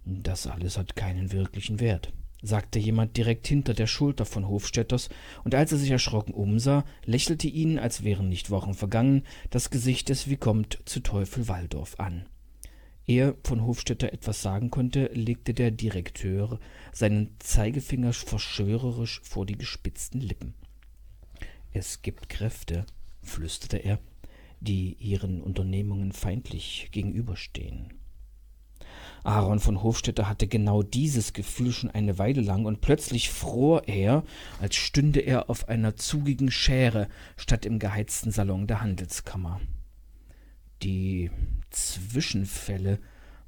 Das 0.04 0.46
alles 0.46 0.78
hat 0.78 0.98
keinen 0.98 1.32
wirklichen 1.32 1.80
Wert, 1.80 2.12
sagte 2.42 2.80
jemand 2.80 3.18
direkt 3.18 3.48
hinter 3.48 3.74
der 3.74 3.88
Schulter 3.88 4.26
von 4.26 4.48
Hofstädters, 4.48 5.10
und 5.44 5.56
als 5.56 5.72
er 5.72 5.78
sich 5.78 5.92
erschrocken 5.92 6.34
umsah, 6.34 6.84
lächelte 7.06 7.48
ihn, 7.48 7.78
als 7.80 8.04
wären 8.04 8.30
nicht 8.30 8.50
Wochen 8.50 8.74
vergangen, 8.74 9.24
das 9.50 9.70
Gesicht 9.70 10.10
des 10.10 10.30
Vicomte 10.30 10.80
zu 10.86 11.02
Teufel 11.02 11.48
Waldorf 11.48 12.00
an. 12.00 12.26
Ehe 13.08 13.36
von 13.44 13.66
Hofstetter 13.66 14.14
etwas 14.14 14.42
sagen 14.42 14.70
konnte, 14.70 15.06
legte 15.14 15.54
der 15.54 15.72
Direkteur 15.72 16.60
seinen 16.94 17.36
Zeigefinger 17.40 18.14
verschwörerisch 18.14 19.22
vor 19.24 19.46
die 19.46 19.58
gespitzten 19.58 20.22
Lippen. 20.22 20.54
Es 21.74 22.02
gibt 22.02 22.30
Kräfte, 22.30 22.86
flüsterte 23.22 23.78
er, 23.78 24.00
die 24.60 24.94
ihren 25.00 25.42
Unternehmungen 25.42 26.12
feindlich 26.12 26.90
gegenüberstehen. 26.92 28.01
Aaron 29.24 29.60
von 29.60 29.84
Hofstetter 29.84 30.28
hatte 30.28 30.48
genau 30.48 30.84
dieses 30.84 31.34
Gefühl 31.34 31.72
schon 31.72 31.92
eine 31.92 32.18
Weile 32.18 32.42
lang, 32.42 32.66
und 32.66 32.82
plötzlich 32.82 33.30
fror 33.30 33.88
er, 33.88 34.24
als 34.60 34.76
stünde 34.76 35.20
er 35.20 35.50
auf 35.50 35.70
einer 35.70 35.96
zugigen 35.96 36.52
Schere 36.52 37.08
statt 37.38 37.66
im 37.66 37.80
geheizten 37.80 38.32
Salon 38.32 38.68
der 38.68 38.82
Handelskammer. 38.82 39.62
Die 40.84 41.30
Zwischenfälle 41.70 43.00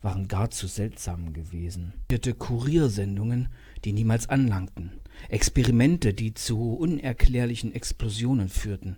waren 0.01 0.27
gar 0.27 0.51
zu 0.51 0.67
seltsam 0.67 1.33
gewesen. 1.33 1.93
Kuriersendungen, 2.33 3.47
die 3.85 3.93
niemals 3.93 4.29
anlangten, 4.29 4.91
Experimente, 5.29 6.13
die 6.13 6.33
zu 6.33 6.73
unerklärlichen 6.73 7.73
Explosionen 7.73 8.49
führten. 8.49 8.97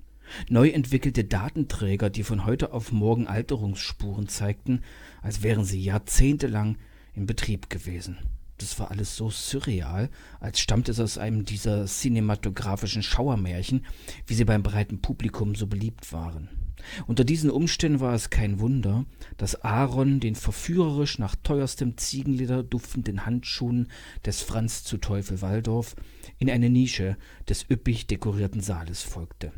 Neu 0.50 0.70
entwickelte 0.70 1.24
Datenträger, 1.24 2.10
die 2.10 2.24
von 2.24 2.46
heute 2.46 2.74
auf 2.74 2.92
morgen 2.92 3.28
Alterungsspuren 3.28 4.28
zeigten, 4.28 4.82
als 5.22 5.44
wären 5.44 5.66
sie 5.66 5.82
jahrzehntelang 5.82 6.78
in 7.14 7.26
Betrieb 7.26 7.70
gewesen. 7.70 8.18
Das 8.58 8.80
war 8.80 8.90
alles 8.90 9.18
so 9.18 9.30
surreal, 9.30 10.10
als 10.40 10.60
stammte 10.60 10.92
es 10.92 11.00
aus 11.00 11.18
einem 11.18 11.44
dieser 11.44 11.86
cinematografischen 11.88 13.04
Schauermärchen, 13.04 13.86
wie 14.28 14.34
sie 14.34 14.46
beim 14.46 14.64
breiten 14.64 15.02
Publikum 15.02 15.56
so 15.56 15.68
beliebt 15.68 16.14
waren. 16.14 16.50
Unter 17.08 17.24
diesen 17.24 17.50
Umständen 17.50 18.00
war 18.00 18.14
es 18.14 18.30
kein 18.30 18.60
Wunder, 18.60 19.06
dass 19.38 19.64
Aaron 19.64 20.20
den 20.20 20.36
verführerisch 20.36 21.20
nach 21.20 21.36
teuerstem 21.36 21.98
Ziegenleder 21.98 22.64
duftenden 22.64 23.26
Handschuhen 23.26 23.90
des 24.26 24.42
Franz 24.42 24.84
zu 24.84 24.98
Teufel 24.98 25.42
Waldorf 25.42 25.96
in 26.38 26.50
eine 26.50 26.70
Nische 26.70 27.18
des 27.50 27.66
üppig 27.70 28.08
dekorierten 28.08 28.62
Saales 28.62 29.02
folgte. 29.02 29.52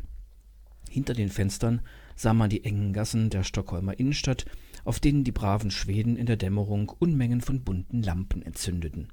Hinter 0.88 1.14
den 1.14 1.28
Fenstern 1.28 1.80
sah 2.16 2.34
man 2.34 2.50
die 2.50 2.64
engen 2.64 2.92
Gassen 2.92 3.30
der 3.30 3.44
Stockholmer 3.44 3.98
Innenstadt, 3.98 4.44
auf 4.84 5.00
denen 5.00 5.24
die 5.24 5.32
braven 5.32 5.70
Schweden 5.70 6.16
in 6.16 6.26
der 6.26 6.36
Dämmerung 6.36 6.88
Unmengen 6.88 7.40
von 7.40 7.62
bunten 7.62 8.02
Lampen 8.02 8.42
entzündeten. 8.42 9.08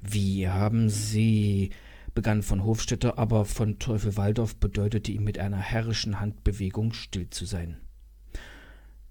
Wie 0.00 0.48
haben 0.48 0.88
Sie 0.88 1.70
begann 2.14 2.42
von 2.42 2.64
Hofstetter, 2.64 3.18
aber 3.18 3.44
von 3.44 3.78
Teufel 3.78 4.16
Waldorf 4.16 4.56
bedeutete 4.56 5.12
ihm 5.12 5.24
mit 5.24 5.38
einer 5.38 5.58
herrischen 5.58 6.20
Handbewegung 6.20 6.92
still 6.92 7.30
zu 7.30 7.44
sein. 7.44 7.76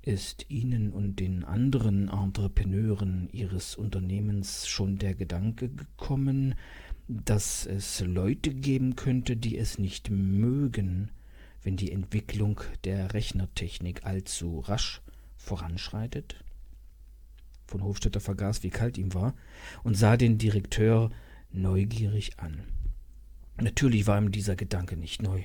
Ist 0.01 0.45
Ihnen 0.49 0.91
und 0.91 1.19
den 1.19 1.43
anderen 1.43 2.09
Entrepreneuren 2.09 3.29
Ihres 3.31 3.75
Unternehmens 3.75 4.67
schon 4.67 4.97
der 4.97 5.13
Gedanke 5.13 5.69
gekommen, 5.69 6.55
dass 7.07 7.65
es 7.65 8.01
Leute 8.01 8.53
geben 8.53 8.95
könnte, 8.95 9.35
die 9.35 9.57
es 9.57 9.77
nicht 9.77 10.09
mögen, 10.09 11.11
wenn 11.63 11.77
die 11.77 11.91
Entwicklung 11.91 12.61
der 12.83 13.13
Rechnertechnik 13.13 14.05
allzu 14.05 14.59
rasch 14.59 15.01
voranschreitet? 15.37 16.43
Von 17.65 17.83
Hofstetter 17.83 18.19
vergaß, 18.19 18.63
wie 18.63 18.69
kalt 18.69 18.97
ihm 18.97 19.13
war, 19.13 19.35
und 19.83 19.95
sah 19.95 20.17
den 20.17 20.37
Direkteur 20.37 21.11
neugierig 21.51 22.39
an. 22.39 22.63
Natürlich 23.61 24.07
war 24.07 24.17
ihm 24.19 24.31
dieser 24.31 24.55
Gedanke 24.55 24.97
nicht 24.97 25.21
neu. 25.21 25.43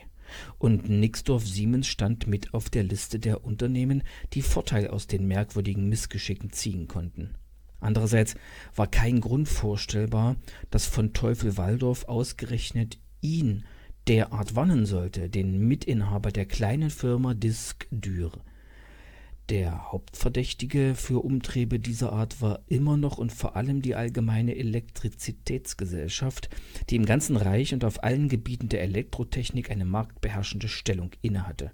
Und 0.59 0.89
Nixdorf 0.89 1.47
Siemens 1.47 1.87
stand 1.87 2.27
mit 2.27 2.55
auf 2.55 2.71
der 2.71 2.83
Liste 2.83 3.19
der 3.19 3.45
Unternehmen, 3.45 4.03
die 4.33 4.43
Vorteil 4.43 4.89
aus 4.89 5.07
den 5.07 5.27
merkwürdigen 5.27 5.89
Missgeschicken 5.89 6.51
ziehen 6.51 6.89
konnten. 6.89 7.35
Andererseits 7.81 8.35
war 8.75 8.87
kein 8.87 9.21
Grund 9.21 9.49
vorstellbar, 9.49 10.37
dass 10.71 10.87
von 10.87 11.13
Teufel 11.13 11.59
Waldorf 11.59 12.05
ausgerechnet 12.05 12.99
ihn 13.21 13.65
derart 14.09 14.55
warnen 14.55 14.87
sollte, 14.87 15.29
den 15.29 15.67
Mitinhaber 15.67 16.31
der 16.31 16.47
kleinen 16.47 16.91
Firma 16.91 17.35
Disc 17.35 17.87
Dür. 17.91 18.33
Der 19.51 19.93
Hauptverdächtige 19.93 20.95
für 20.95 21.23
Umtriebe 21.23 21.79
dieser 21.79 22.15
Art 22.15 22.41
war 22.41 22.61
immer 22.67 22.97
noch 22.97 23.19
und 23.19 23.31
vor 23.31 23.57
allem 23.57 23.83
die 23.83 23.95
allgemeine 23.95 24.57
Elektrizitätsgesellschaft, 24.57 26.49
die 26.89 26.97
im 26.97 27.05
ganzen 27.05 27.37
Reich 27.37 27.75
und 27.75 27.85
auf 27.85 28.03
allen 28.03 28.31
Gebieten 28.31 28.71
der 28.71 28.83
Elektrotechnik 28.83 29.71
eine 29.71 29.85
marktbeherrschende 29.85 30.69
Stellung 30.69 31.11
innehatte. 31.21 31.73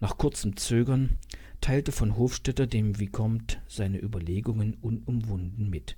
Nach 0.00 0.18
kurzem 0.18 0.58
Zögern 0.58 1.16
teilte 1.62 1.92
von 1.92 2.18
Hofstetter 2.18 2.66
dem 2.66 2.98
Vicomte 2.98 3.56
seine 3.68 3.98
Überlegungen 3.98 4.74
unumwunden 4.74 5.70
mit. 5.70 5.96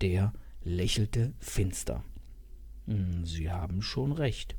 Der 0.00 0.32
lächelte 0.64 1.34
finster. 1.38 2.02
Hm, 2.86 3.26
Sie 3.26 3.50
haben 3.50 3.82
schon 3.82 4.12
recht. 4.12 4.56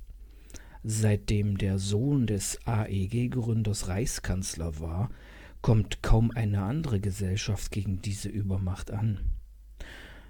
Seitdem 0.84 1.58
der 1.58 1.78
Sohn 1.78 2.26
des 2.26 2.60
AEG-Gründers 2.66 3.88
Reichskanzler 3.88 4.80
war, 4.80 5.12
kommt 5.62 6.02
kaum 6.02 6.32
eine 6.32 6.64
andere 6.64 7.00
Gesellschaft 7.00 7.72
gegen 7.72 8.02
diese 8.02 8.30
Übermacht 8.30 8.90
an. 8.90 9.20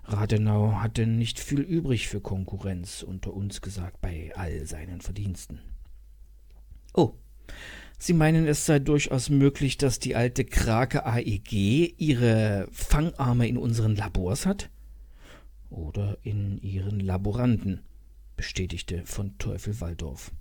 Rathenau 0.03 0.73
hatte 0.81 1.07
nicht 1.07 1.39
viel 1.39 1.61
übrig 1.61 2.09
für 2.09 2.19
Konkurrenz, 2.19 3.01
unter 3.01 3.33
uns 3.33 3.61
gesagt, 3.61 4.01
bei 4.01 4.31
all 4.35 4.65
seinen 4.65 4.99
Verdiensten. 4.99 5.59
Oh, 6.93 7.13
Sie 7.97 8.13
meinen, 8.13 8.47
es 8.47 8.65
sei 8.65 8.79
durchaus 8.79 9.29
möglich, 9.29 9.77
dass 9.77 9.99
die 9.99 10.15
alte 10.15 10.43
Krake 10.43 11.05
AEG 11.05 11.93
ihre 11.99 12.67
Fangarme 12.71 13.47
in 13.47 13.57
unseren 13.57 13.95
Labors 13.95 14.47
hat? 14.47 14.71
Oder 15.69 16.17
in 16.23 16.57
ihren 16.63 16.99
Laboranten, 16.99 17.81
bestätigte 18.35 19.03
von 19.05 19.37
Teufel 19.37 19.79
Waldorf. 19.81 20.31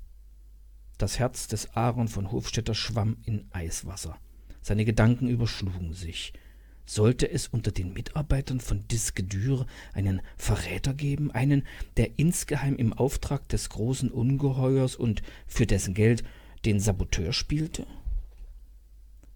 Das 1.00 1.18
Herz 1.18 1.48
des 1.48 1.74
Aaron 1.74 2.08
von 2.08 2.30
Hofstetter 2.30 2.74
schwamm 2.74 3.16
in 3.24 3.46
Eiswasser. 3.52 4.18
Seine 4.60 4.84
Gedanken 4.84 5.28
überschlugen 5.28 5.94
sich. 5.94 6.34
Sollte 6.84 7.30
es 7.30 7.48
unter 7.48 7.72
den 7.72 7.94
Mitarbeitern 7.94 8.60
von 8.60 8.86
Diskedür 8.86 9.64
einen 9.94 10.20
Verräter 10.36 10.92
geben, 10.92 11.30
einen, 11.30 11.62
der 11.96 12.18
insgeheim 12.18 12.76
im 12.76 12.92
Auftrag 12.92 13.48
des 13.48 13.70
großen 13.70 14.10
Ungeheuers 14.10 14.94
und 14.94 15.22
für 15.46 15.64
dessen 15.64 15.94
Geld 15.94 16.22
den 16.66 16.80
Saboteur 16.80 17.32
spielte? 17.32 17.86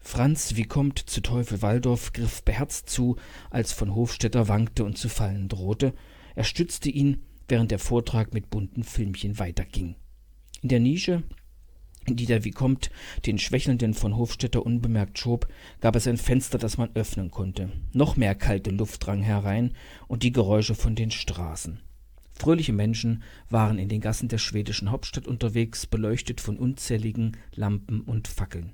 Franz, 0.01 0.57
wie 0.57 0.65
kommt 0.65 0.99
zu 0.99 1.23
Teufel 1.23 1.63
Waldorf, 1.63 2.13
griff 2.13 2.43
beherzt 2.43 2.91
zu, 2.91 3.17
als 3.49 3.73
von 3.73 3.95
Hofstetter 3.95 4.49
wankte 4.49 4.85
und 4.85 4.99
zu 4.99 5.09
fallen 5.09 5.49
drohte. 5.49 5.95
Er 6.35 6.45
stützte 6.45 6.91
ihn, 6.91 7.23
während 7.49 7.71
der 7.71 7.79
Vortrag 7.79 8.35
mit 8.35 8.51
bunten 8.51 8.85
Filmchen 8.85 9.39
weiterging. 9.39 9.95
In 10.61 10.69
der 10.69 10.81
Nische, 10.81 11.23
die 12.07 12.27
der 12.27 12.45
Vicomte 12.45 12.91
den 13.27 13.39
Schwächelnden 13.39 13.95
von 13.95 14.17
Hofstetter 14.17 14.65
unbemerkt 14.65 15.19
schob, 15.19 15.49
gab 15.81 15.97
es 15.97 16.07
ein 16.07 16.17
Fenster, 16.17 16.59
das 16.59 16.79
man 16.79 16.91
öffnen 16.95 17.31
konnte. 17.31 17.71
Noch 17.93 18.17
mehr 18.17 18.35
kalte 18.35 18.71
Luft 18.71 19.07
drang 19.07 19.23
herein 19.23 19.73
und 20.09 20.23
die 20.23 20.33
Geräusche 20.33 20.75
von 20.75 20.95
den 20.95 21.11
Straßen. 21.11 21.81
Fröhliche 22.37 22.73
Menschen 22.73 23.23
waren 23.49 23.79
in 23.79 23.89
den 23.89 24.01
Gassen 24.01 24.29
der 24.29 24.39
schwedischen 24.39 24.91
Hauptstadt 24.91 25.27
unterwegs, 25.27 25.87
beleuchtet 25.87 26.41
von 26.41 26.59
unzähligen 26.59 27.37
Lampen 27.55 28.01
und 28.01 28.29
Fackeln. 28.29 28.73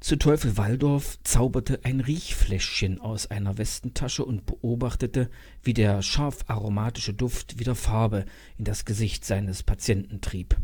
Zu 0.00 0.16
Teufel 0.16 0.56
Waldorf 0.56 1.18
zauberte 1.24 1.80
ein 1.84 2.00
Riechfläschchen 2.00 3.02
aus 3.02 3.26
einer 3.26 3.58
Westentasche 3.58 4.24
und 4.24 4.46
beobachtete, 4.46 5.28
wie 5.62 5.74
der 5.74 6.00
scharf 6.00 6.38
aromatische 6.46 7.12
Duft 7.12 7.58
wieder 7.58 7.74
Farbe 7.74 8.24
in 8.56 8.64
das 8.64 8.86
Gesicht 8.86 9.26
seines 9.26 9.62
Patienten 9.62 10.22
trieb. 10.22 10.56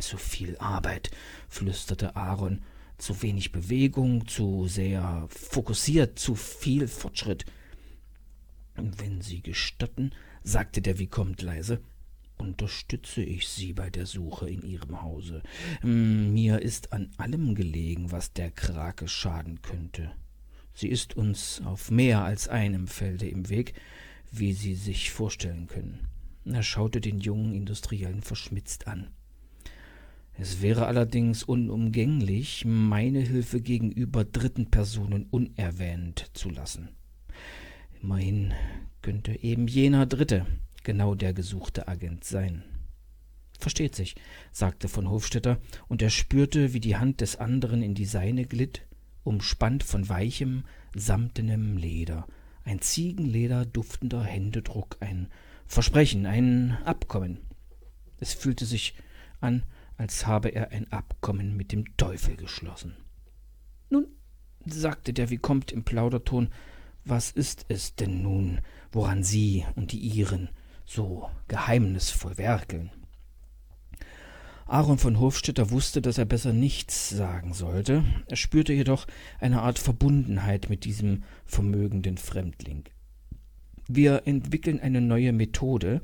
Zu 0.00 0.16
viel 0.16 0.56
Arbeit, 0.58 1.10
flüsterte 1.48 2.16
Aaron, 2.16 2.62
zu 2.98 3.22
wenig 3.22 3.52
Bewegung, 3.52 4.26
zu 4.28 4.68
sehr 4.68 5.26
fokussiert, 5.28 6.18
zu 6.18 6.34
viel 6.34 6.86
Fortschritt. 6.86 7.44
Wenn 8.76 9.20
Sie 9.20 9.42
gestatten, 9.42 10.12
sagte 10.42 10.80
der 10.80 10.98
Vicomte 10.98 11.44
leise, 11.44 11.80
unterstütze 12.38 13.22
ich 13.22 13.48
Sie 13.48 13.72
bei 13.72 13.90
der 13.90 14.06
Suche 14.06 14.48
in 14.48 14.62
Ihrem 14.62 15.02
Hause. 15.02 15.42
Hm, 15.80 16.32
mir 16.32 16.60
ist 16.60 16.92
an 16.92 17.10
allem 17.16 17.54
gelegen, 17.54 18.12
was 18.12 18.32
der 18.32 18.50
Krake 18.50 19.08
schaden 19.08 19.62
könnte. 19.62 20.12
Sie 20.74 20.88
ist 20.88 21.16
uns 21.16 21.60
auf 21.64 21.90
mehr 21.90 22.24
als 22.24 22.48
einem 22.48 22.88
Felde 22.88 23.28
im 23.28 23.48
Weg, 23.48 23.74
wie 24.30 24.52
Sie 24.52 24.74
sich 24.74 25.10
vorstellen 25.10 25.66
können. 25.66 26.08
Er 26.44 26.62
schaute 26.62 27.00
den 27.00 27.20
jungen 27.20 27.52
Industriellen 27.54 28.22
verschmitzt 28.22 28.86
an. 28.86 29.10
Es 30.38 30.62
wäre 30.62 30.86
allerdings 30.86 31.42
unumgänglich, 31.42 32.64
meine 32.64 33.20
Hilfe 33.20 33.60
gegenüber 33.60 34.24
dritten 34.24 34.70
Personen 34.70 35.26
unerwähnt 35.30 36.30
zu 36.32 36.50
lassen. 36.50 36.88
Immerhin 38.02 38.54
könnte 39.02 39.42
eben 39.42 39.68
jener 39.68 40.06
Dritte 40.06 40.46
genau 40.82 41.14
der 41.14 41.32
gesuchte 41.32 41.86
Agent 41.86 42.24
sein. 42.24 42.64
Versteht 43.58 43.94
sich, 43.94 44.16
sagte 44.50 44.88
von 44.88 45.08
Hofstetter, 45.08 45.60
und 45.86 46.02
er 46.02 46.10
spürte, 46.10 46.72
wie 46.72 46.80
die 46.80 46.96
Hand 46.96 47.20
des 47.20 47.36
anderen 47.36 47.82
in 47.82 47.94
die 47.94 48.06
seine 48.06 48.44
glitt, 48.44 48.86
umspannt 49.22 49.84
von 49.84 50.08
weichem, 50.08 50.64
samtenem 50.96 51.76
Leder, 51.76 52.26
ein 52.64 52.80
Ziegenleder 52.80 53.64
duftender 53.66 54.24
Händedruck, 54.24 54.96
ein 54.98 55.28
Versprechen, 55.66 56.26
ein 56.26 56.76
Abkommen. 56.84 57.38
Es 58.18 58.34
fühlte 58.34 58.66
sich 58.66 58.94
an, 59.40 59.62
als 59.96 60.26
habe 60.26 60.48
er 60.48 60.70
ein 60.70 60.90
Abkommen 60.92 61.56
mit 61.56 61.72
dem 61.72 61.96
Teufel 61.96 62.36
geschlossen. 62.36 62.96
Nun, 63.90 64.06
sagte 64.66 65.12
der 65.12 65.30
Vicomte 65.30 65.74
im 65.74 65.84
Plauderton, 65.84 66.48
was 67.04 67.30
ist 67.30 67.66
es 67.68 67.94
denn 67.94 68.22
nun, 68.22 68.60
woran 68.92 69.24
Sie 69.24 69.64
und 69.74 69.92
die 69.92 69.98
Ihren 69.98 70.50
so 70.84 71.28
geheimnisvoll 71.48 72.38
werkeln? 72.38 72.90
Aaron 74.66 74.98
von 74.98 75.20
Hofstetter 75.20 75.70
wusste, 75.70 76.00
dass 76.00 76.16
er 76.16 76.24
besser 76.24 76.52
nichts 76.52 77.10
sagen 77.10 77.52
sollte. 77.52 78.04
Er 78.26 78.36
spürte 78.36 78.72
jedoch 78.72 79.06
eine 79.38 79.60
Art 79.60 79.78
Verbundenheit 79.78 80.70
mit 80.70 80.84
diesem 80.84 81.24
vermögenden 81.44 82.16
Fremdling. 82.16 82.84
Wir 83.88 84.22
entwickeln 84.26 84.80
eine 84.80 85.00
neue 85.00 85.32
Methode, 85.32 86.00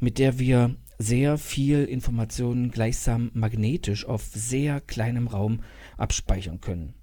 mit 0.00 0.18
der 0.18 0.38
wir 0.38 0.74
sehr 0.98 1.38
viel 1.38 1.84
Informationen 1.84 2.70
gleichsam 2.70 3.30
magnetisch 3.34 4.04
auf 4.04 4.22
sehr 4.32 4.80
kleinem 4.80 5.28
Raum 5.28 5.62
abspeichern 5.96 6.60
können. 6.60 6.94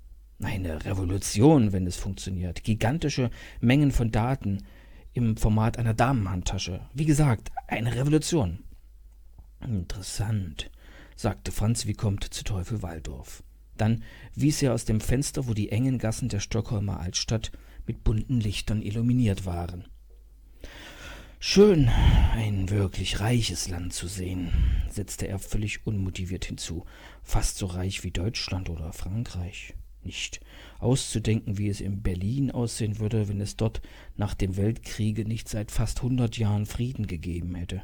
Eine 0.41 0.85
Revolution, 0.85 1.73
wenn 1.73 1.85
es 1.85 1.97
funktioniert. 1.97 2.63
Gigantische 2.63 3.29
Mengen 3.59 3.91
von 3.91 4.11
Daten 4.11 4.63
im 5.13 5.35
Format 5.35 5.77
einer 5.77 5.93
Damenhandtasche. 5.93 6.81
Wie 6.93 7.05
gesagt, 7.05 7.49
eine 7.67 7.95
Revolution. 7.95 8.63
Interessant, 9.61 10.71
sagte 11.15 11.51
Franz 11.51 11.85
Vicomte 11.85 12.29
zu 12.29 12.43
Teufel 12.43 12.81
Waldorf. 12.81 13.43
Dann 13.75 14.03
wies 14.35 14.61
er 14.61 14.73
aus 14.73 14.85
dem 14.85 15.01
Fenster, 15.01 15.47
wo 15.47 15.53
die 15.53 15.71
engen 15.71 15.97
Gassen 15.97 16.29
der 16.29 16.39
Stockholmer 16.39 16.99
Altstadt 16.99 17.51
mit 17.85 18.03
bunten 18.03 18.39
Lichtern 18.39 18.81
illuminiert 18.81 19.45
waren. 19.45 19.87
Schön, 21.41 21.89
ein 22.35 22.69
wirklich 22.69 23.21
reiches 23.21 23.69
Land 23.69 23.93
zu 23.93 24.07
sehen, 24.07 24.51
setzte 24.89 25.29
er 25.29 25.39
völlig 25.39 25.87
unmotiviert 25.87 26.43
hinzu, 26.43 26.83
fast 27.23 27.57
so 27.57 27.65
reich 27.67 28.03
wie 28.03 28.11
Deutschland 28.11 28.69
oder 28.69 28.91
Frankreich. 28.91 29.73
Nicht 30.03 30.41
auszudenken, 30.79 31.57
wie 31.57 31.69
es 31.69 31.79
in 31.79 32.01
Berlin 32.01 32.51
aussehen 32.51 32.99
würde, 32.99 33.29
wenn 33.29 33.39
es 33.39 33.55
dort 33.55 33.81
nach 34.17 34.33
dem 34.33 34.57
Weltkriege 34.57 35.23
nicht 35.23 35.47
seit 35.47 35.71
fast 35.71 36.01
hundert 36.01 36.37
Jahren 36.37 36.65
Frieden 36.65 37.07
gegeben 37.07 37.55
hätte. 37.55 37.83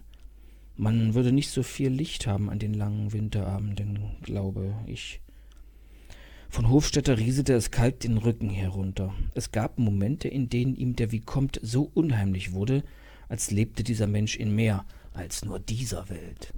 Man 0.75 1.13
würde 1.13 1.31
nicht 1.31 1.49
so 1.49 1.63
viel 1.63 1.89
Licht 1.89 2.27
haben 2.27 2.49
an 2.49 2.59
den 2.59 2.73
langen 2.73 3.13
Winterabenden, 3.13 4.17
glaube 4.21 4.75
ich. 4.85 5.21
Von 6.49 6.69
Hofstetter 6.69 7.17
rieselte 7.17 7.53
es 7.53 7.71
kalt 7.71 8.03
den 8.03 8.17
Rücken 8.17 8.49
herunter. 8.49 9.13
Es 9.33 9.53
gab 9.53 9.79
Momente, 9.79 10.27
in 10.27 10.49
denen 10.49 10.75
ihm 10.75 10.97
der 10.97 11.13
Vicomte 11.13 11.61
so 11.63 11.89
unheimlich 11.93 12.51
wurde, 12.51 12.83
als 13.27 13.51
lebte 13.51 13.83
dieser 13.83 14.07
Mensch 14.07 14.35
in 14.35 14.53
mehr 14.53 14.85
als 15.13 15.45
nur 15.45 15.59
dieser 15.59 16.09
Welt. 16.09 16.53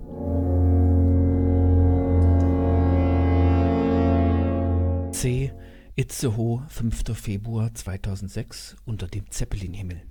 C. 5.11 5.51
Itzehoe, 5.95 6.63
5. 6.69 7.17
Februar 7.17 7.73
2006, 7.73 8.75
unter 8.85 9.07
dem 9.07 9.29
Zeppelinhimmel. 9.31 10.01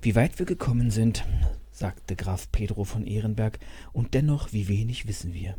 Wie 0.00 0.14
weit 0.14 0.38
wir 0.38 0.46
gekommen 0.46 0.90
sind, 0.90 1.24
sagte 1.70 2.14
Graf 2.14 2.52
Pedro 2.52 2.84
von 2.84 3.04
Ehrenberg, 3.04 3.58
und 3.92 4.14
dennoch 4.14 4.52
wie 4.52 4.68
wenig 4.68 5.08
wissen 5.08 5.34
wir. 5.34 5.56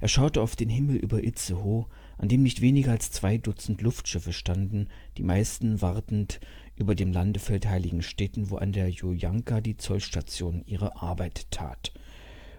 Er 0.00 0.08
schaute 0.08 0.42
auf 0.42 0.56
den 0.56 0.68
Himmel 0.68 0.96
über 0.96 1.22
Itzehoe, 1.22 1.86
an 2.18 2.28
dem 2.28 2.42
nicht 2.42 2.60
weniger 2.60 2.90
als 2.90 3.10
zwei 3.10 3.38
Dutzend 3.38 3.82
Luftschiffe 3.82 4.32
standen, 4.32 4.88
die 5.16 5.22
meisten 5.22 5.80
wartend 5.80 6.40
über 6.76 6.94
dem 6.94 7.12
Landefeld 7.12 7.66
Heiligenstädten, 7.66 8.50
wo 8.50 8.56
an 8.56 8.72
der 8.72 8.88
Julianka 8.88 9.60
die 9.60 9.76
Zollstation 9.76 10.62
ihre 10.66 11.00
Arbeit 11.00 11.50
tat. 11.50 11.92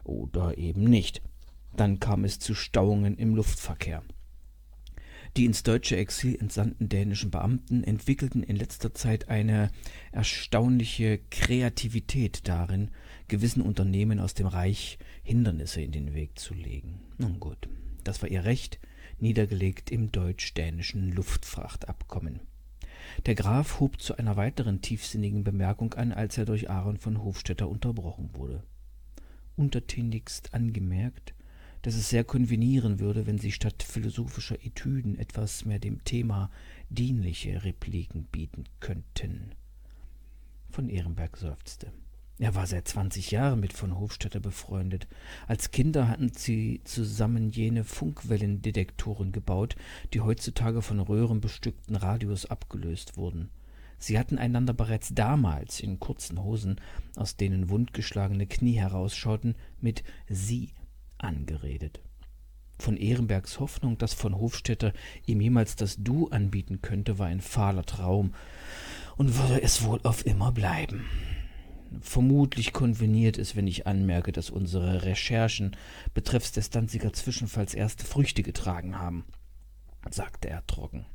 Oder 0.04 0.58
eben 0.58 0.84
nicht. 0.84 1.22
Dann 1.76 2.00
kam 2.00 2.24
es 2.24 2.40
zu 2.40 2.54
Stauungen 2.54 3.18
im 3.18 3.36
Luftverkehr. 3.36 4.04
Die 5.36 5.46
ins 5.46 5.64
deutsche 5.64 5.98
Exil 5.98 6.38
entsandten 6.40 6.90
dänischen 6.90 7.32
Beamten 7.32 7.84
entwickelten 7.84 8.44
in 8.44 8.56
letzter 8.56 8.94
Zeit 8.94 9.30
eine 9.30 9.72
erstaunliche 10.12 11.20
Kreativität 11.32 12.48
darin, 12.48 12.92
gewissen 13.28 13.64
Unternehmen 13.64 14.20
aus 14.20 14.36
dem 14.36 14.46
Reich 14.46 15.00
Hindernisse 15.24 15.82
in 15.82 15.92
den 15.92 16.14
Weg 16.14 16.38
zu 16.38 16.54
legen. 16.54 17.02
Nun 17.18 17.40
gut, 17.40 17.68
das 18.04 18.22
war 18.22 18.30
ihr 18.30 18.44
Recht, 18.44 18.80
niedergelegt 19.18 19.90
im 19.90 20.12
deutsch-dänischen 20.12 21.12
Luftfrachtabkommen. 21.12 22.42
Der 23.26 23.36
Graf 23.36 23.80
hob 23.80 24.02
zu 24.02 24.18
einer 24.18 24.36
weiteren 24.36 24.82
tiefsinnigen 24.82 25.46
Bemerkung 25.46 25.94
an, 25.94 26.12
als 26.12 26.38
er 26.38 26.44
durch 26.44 26.70
Aaron 26.70 26.98
von 26.98 27.24
Hofstetter 27.24 27.70
unterbrochen 27.70 28.32
wurde. 28.34 28.64
Untertänigst 29.56 30.54
angemerkt, 30.54 31.34
dass 31.84 31.96
es 31.96 32.10
sehr 32.10 32.26
konvenieren 32.26 33.00
würde, 33.00 33.26
wenn 33.26 33.38
Sie 33.38 33.54
statt 33.54 33.82
philosophischer 33.82 34.66
Etüden 34.66 35.18
etwas 35.18 35.64
mehr 35.64 35.80
dem 35.80 36.04
Thema 36.04 36.52
dienliche 36.90 37.64
Repliken 37.64 38.26
bieten 38.26 38.66
könnten. 38.82 39.54
Von 40.70 40.90
Ehrenberg 40.90 41.38
seufzte. 41.38 41.94
Er 42.44 42.56
war 42.56 42.68
seit 42.68 42.90
zwanzig 42.90 43.32
Jahren 43.32 43.62
mit 43.62 43.72
von 43.72 43.98
Hofstetter 43.98 44.42
befreundet. 44.42 45.08
Als 45.48 45.72
Kinder 45.72 46.10
hatten 46.10 46.34
sie 46.36 46.82
zusammen 46.84 47.50
jene 47.50 47.86
Funkwellendetektoren 47.86 49.32
gebaut, 49.32 49.78
die 50.14 50.20
heutzutage 50.20 50.82
von 50.82 51.00
röhrenbestückten 51.00 51.96
Radios 51.96 52.46
abgelöst 52.46 53.16
wurden. 53.16 53.50
Sie 53.98 54.20
hatten 54.20 54.38
einander 54.38 54.74
bereits 54.74 55.14
damals 55.16 55.80
in 55.80 56.02
kurzen 56.02 56.44
Hosen, 56.44 56.82
aus 57.16 57.38
denen 57.38 57.70
wundgeschlagene 57.70 58.46
Knie 58.46 58.74
herausschauten, 58.74 59.56
mit 59.80 60.04
Sie 60.28 60.74
angeredet. 61.20 62.02
Von 62.78 62.98
Ehrenbergs 62.98 63.62
Hoffnung, 63.62 63.98
dass 63.98 64.14
von 64.14 64.36
Hofstetter 64.36 64.92
ihm 65.26 65.40
jemals 65.40 65.78
das 65.78 65.96
Du 65.98 66.28
anbieten 66.28 66.82
könnte, 66.82 67.20
war 67.20 67.28
ein 67.28 67.40
fahler 67.40 67.86
Traum 67.86 68.34
und 69.16 69.38
würde 69.38 69.62
es 69.62 69.86
wohl 69.86 70.02
auf 70.04 70.26
immer 70.26 70.52
bleiben. 70.52 71.06
Vermutlich 72.02 72.74
konveniert 72.74 73.38
es, 73.38 73.56
wenn 73.56 73.68
ich 73.68 73.88
anmerke, 73.88 74.32
dass 74.32 74.50
unsere 74.50 75.04
Recherchen 75.04 75.76
betreffs 76.14 76.52
des 76.52 76.70
Danziger 76.70 77.14
Zwischenfalls 77.14 77.74
erste 77.74 78.06
Früchte 78.06 78.44
getragen 78.44 79.00
haben, 79.00 79.26
sagte 80.10 80.50
er 80.50 80.66
trocken. 80.68 81.06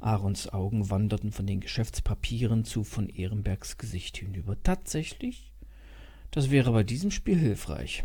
Aarons 0.00 0.48
Augen 0.52 0.90
wanderten 0.90 1.32
von 1.32 1.46
den 1.46 1.60
Geschäftspapieren 1.60 2.64
zu 2.64 2.84
von 2.84 3.08
Ehrenbergs 3.08 3.78
Gesicht 3.78 4.18
hinüber. 4.18 4.56
Tatsächlich? 4.62 5.52
Das 6.30 6.50
wäre 6.50 6.72
bei 6.72 6.84
diesem 6.84 7.10
Spiel 7.10 7.38
hilfreich. 7.38 8.04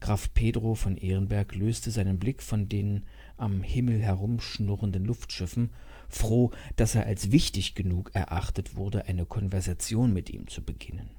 Graf 0.00 0.32
Pedro 0.34 0.74
von 0.74 0.96
Ehrenberg 0.96 1.54
löste 1.54 1.90
seinen 1.90 2.18
Blick 2.18 2.42
von 2.42 2.68
den 2.68 3.04
am 3.36 3.62
Himmel 3.62 4.00
herumschnurrenden 4.00 5.04
Luftschiffen 5.04 5.70
froh, 6.08 6.50
dass 6.76 6.94
er 6.94 7.06
als 7.06 7.32
wichtig 7.32 7.74
genug 7.74 8.10
erachtet 8.14 8.76
wurde, 8.76 9.06
eine 9.06 9.26
Konversation 9.26 10.12
mit 10.12 10.30
ihm 10.30 10.48
zu 10.48 10.62
beginnen. 10.62 11.10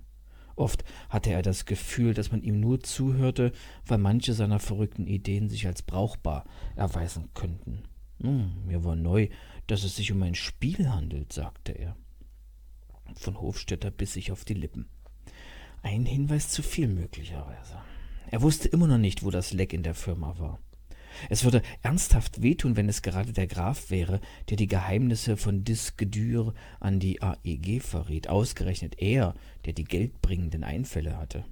Oft 0.55 0.83
hatte 1.09 1.29
er 1.29 1.43
das 1.43 1.65
Gefühl, 1.65 2.15
dass 2.15 2.31
man 2.31 2.41
ihm 2.41 2.59
nur 2.59 2.81
zuhörte, 2.81 3.51
weil 3.85 3.99
manche 3.99 4.33
seiner 4.33 4.59
verrückten 4.59 5.05
Ideen 5.05 5.49
sich 5.49 5.67
als 5.67 5.83
brauchbar 5.83 6.45
erweisen 6.75 7.29
könnten. 7.35 7.83
Nun, 8.17 8.65
mir 8.65 8.83
war 8.83 8.95
neu, 8.95 9.29
dass 9.67 9.83
es 9.83 9.95
sich 9.95 10.11
um 10.11 10.23
ein 10.23 10.33
Spiel 10.33 10.89
handelt, 10.89 11.31
sagte 11.31 11.73
er. 11.73 11.95
Von 13.15 13.39
Hofstetter 13.39 13.91
biss 13.91 14.13
sich 14.13 14.31
auf 14.31 14.45
die 14.45 14.55
Lippen. 14.55 14.87
Ein 15.83 16.05
Hinweis 16.05 16.49
zu 16.49 16.63
viel 16.63 16.87
möglicherweise. 16.87 17.77
Er 18.29 18.41
wusste 18.41 18.67
immer 18.67 18.87
noch 18.87 18.97
nicht, 18.97 19.23
wo 19.23 19.29
das 19.29 19.53
Leck 19.53 19.73
in 19.73 19.83
der 19.83 19.95
Firma 19.95 20.37
war. 20.39 20.59
Es 21.29 21.43
würde 21.43 21.61
ernsthaft 21.81 22.41
wehtun, 22.41 22.75
wenn 22.75 22.89
es 22.89 23.01
gerade 23.01 23.33
der 23.33 23.47
Graf 23.47 23.89
wäre, 23.89 24.19
der 24.49 24.57
die 24.57 24.67
Geheimnisse 24.67 25.37
von 25.37 25.63
Diskedür 25.63 26.53
an 26.79 26.99
die 26.99 27.21
AEG 27.21 27.81
verriet, 27.81 28.29
ausgerechnet 28.29 29.01
er, 29.01 29.35
der 29.65 29.73
die 29.73 29.83
geldbringenden 29.83 30.63
Einfälle 30.63 31.17
hatte. 31.17 31.45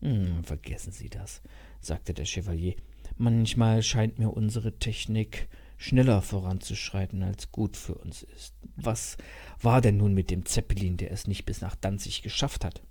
Hm, 0.00 0.44
vergessen 0.44 0.92
Sie 0.92 1.08
das, 1.08 1.42
sagte 1.80 2.12
der 2.14 2.26
Chevalier. 2.26 2.74
Manchmal 3.16 3.82
scheint 3.82 4.18
mir 4.18 4.30
unsere 4.30 4.78
Technik 4.78 5.48
schneller 5.76 6.22
voranzuschreiten, 6.22 7.22
als 7.22 7.52
gut 7.52 7.76
für 7.76 7.94
uns 7.94 8.22
ist. 8.22 8.54
Was 8.76 9.16
war 9.60 9.80
denn 9.80 9.96
nun 9.96 10.14
mit 10.14 10.30
dem 10.30 10.46
Zeppelin, 10.46 10.96
der 10.96 11.10
es 11.10 11.26
nicht 11.26 11.44
bis 11.44 11.60
nach 11.60 11.76
Danzig 11.76 12.22
geschafft 12.22 12.64
hat? 12.64 12.82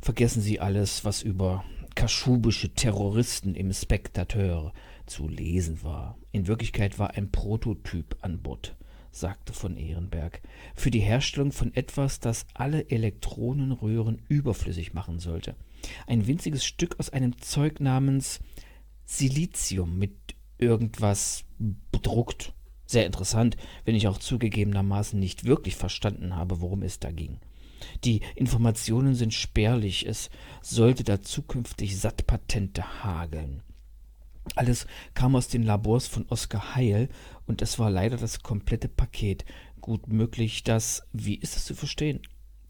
Vergessen 0.00 0.42
Sie 0.42 0.60
alles, 0.60 1.04
was 1.04 1.22
über 1.22 1.64
kaschubische 1.98 2.72
Terroristen 2.74 3.56
im 3.56 3.72
Spektateur 3.72 4.72
zu 5.06 5.26
lesen 5.26 5.82
war. 5.82 6.16
In 6.30 6.46
Wirklichkeit 6.46 7.00
war 7.00 7.14
ein 7.16 7.32
Prototyp 7.32 8.14
an 8.20 8.40
Bord, 8.40 8.76
sagte 9.10 9.52
von 9.52 9.76
Ehrenberg, 9.76 10.40
für 10.76 10.92
die 10.92 11.00
Herstellung 11.00 11.50
von 11.50 11.74
etwas, 11.74 12.20
das 12.20 12.46
alle 12.54 12.88
Elektronenröhren 12.88 14.22
überflüssig 14.28 14.94
machen 14.94 15.18
sollte. 15.18 15.56
Ein 16.06 16.28
winziges 16.28 16.64
Stück 16.64 17.00
aus 17.00 17.10
einem 17.10 17.36
Zeug 17.38 17.80
namens 17.80 18.38
Silizium 19.04 19.98
mit 19.98 20.36
irgendwas 20.56 21.46
bedruckt. 21.58 22.54
Sehr 22.86 23.06
interessant, 23.06 23.56
wenn 23.84 23.96
ich 23.96 24.06
auch 24.06 24.18
zugegebenermaßen 24.18 25.18
nicht 25.18 25.46
wirklich 25.46 25.74
verstanden 25.74 26.36
habe, 26.36 26.60
worum 26.60 26.84
es 26.84 27.00
da 27.00 27.10
ging. 27.10 27.40
Die 28.04 28.20
Informationen 28.34 29.14
sind 29.14 29.34
spärlich, 29.34 30.06
es 30.06 30.30
sollte 30.62 31.04
da 31.04 31.22
zukünftig 31.22 31.98
satt 31.98 32.26
Patente 32.26 33.04
hageln. 33.04 33.62
Alles 34.54 34.86
kam 35.14 35.36
aus 35.36 35.48
den 35.48 35.62
Labors 35.62 36.06
von 36.06 36.26
Oskar 36.28 36.74
Heil 36.74 37.08
und 37.46 37.62
es 37.62 37.78
war 37.78 37.90
leider 37.90 38.16
das 38.16 38.42
komplette 38.42 38.88
Paket. 38.88 39.44
Gut 39.80 40.08
möglich, 40.08 40.64
dass, 40.64 41.02
wie 41.12 41.34
ist 41.34 41.56
es 41.56 41.64
zu 41.64 41.74
verstehen? 41.74 42.20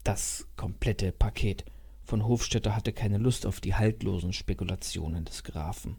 Das 0.03 0.47
komplette 0.55 1.11
Paket. 1.11 1.65
Von 2.03 2.25
Hofstetter 2.25 2.75
hatte 2.75 2.93
keine 2.93 3.17
Lust 3.17 3.45
auf 3.45 3.61
die 3.61 3.75
haltlosen 3.75 4.33
Spekulationen 4.33 5.25
des 5.25 5.43
Grafen. 5.43 5.97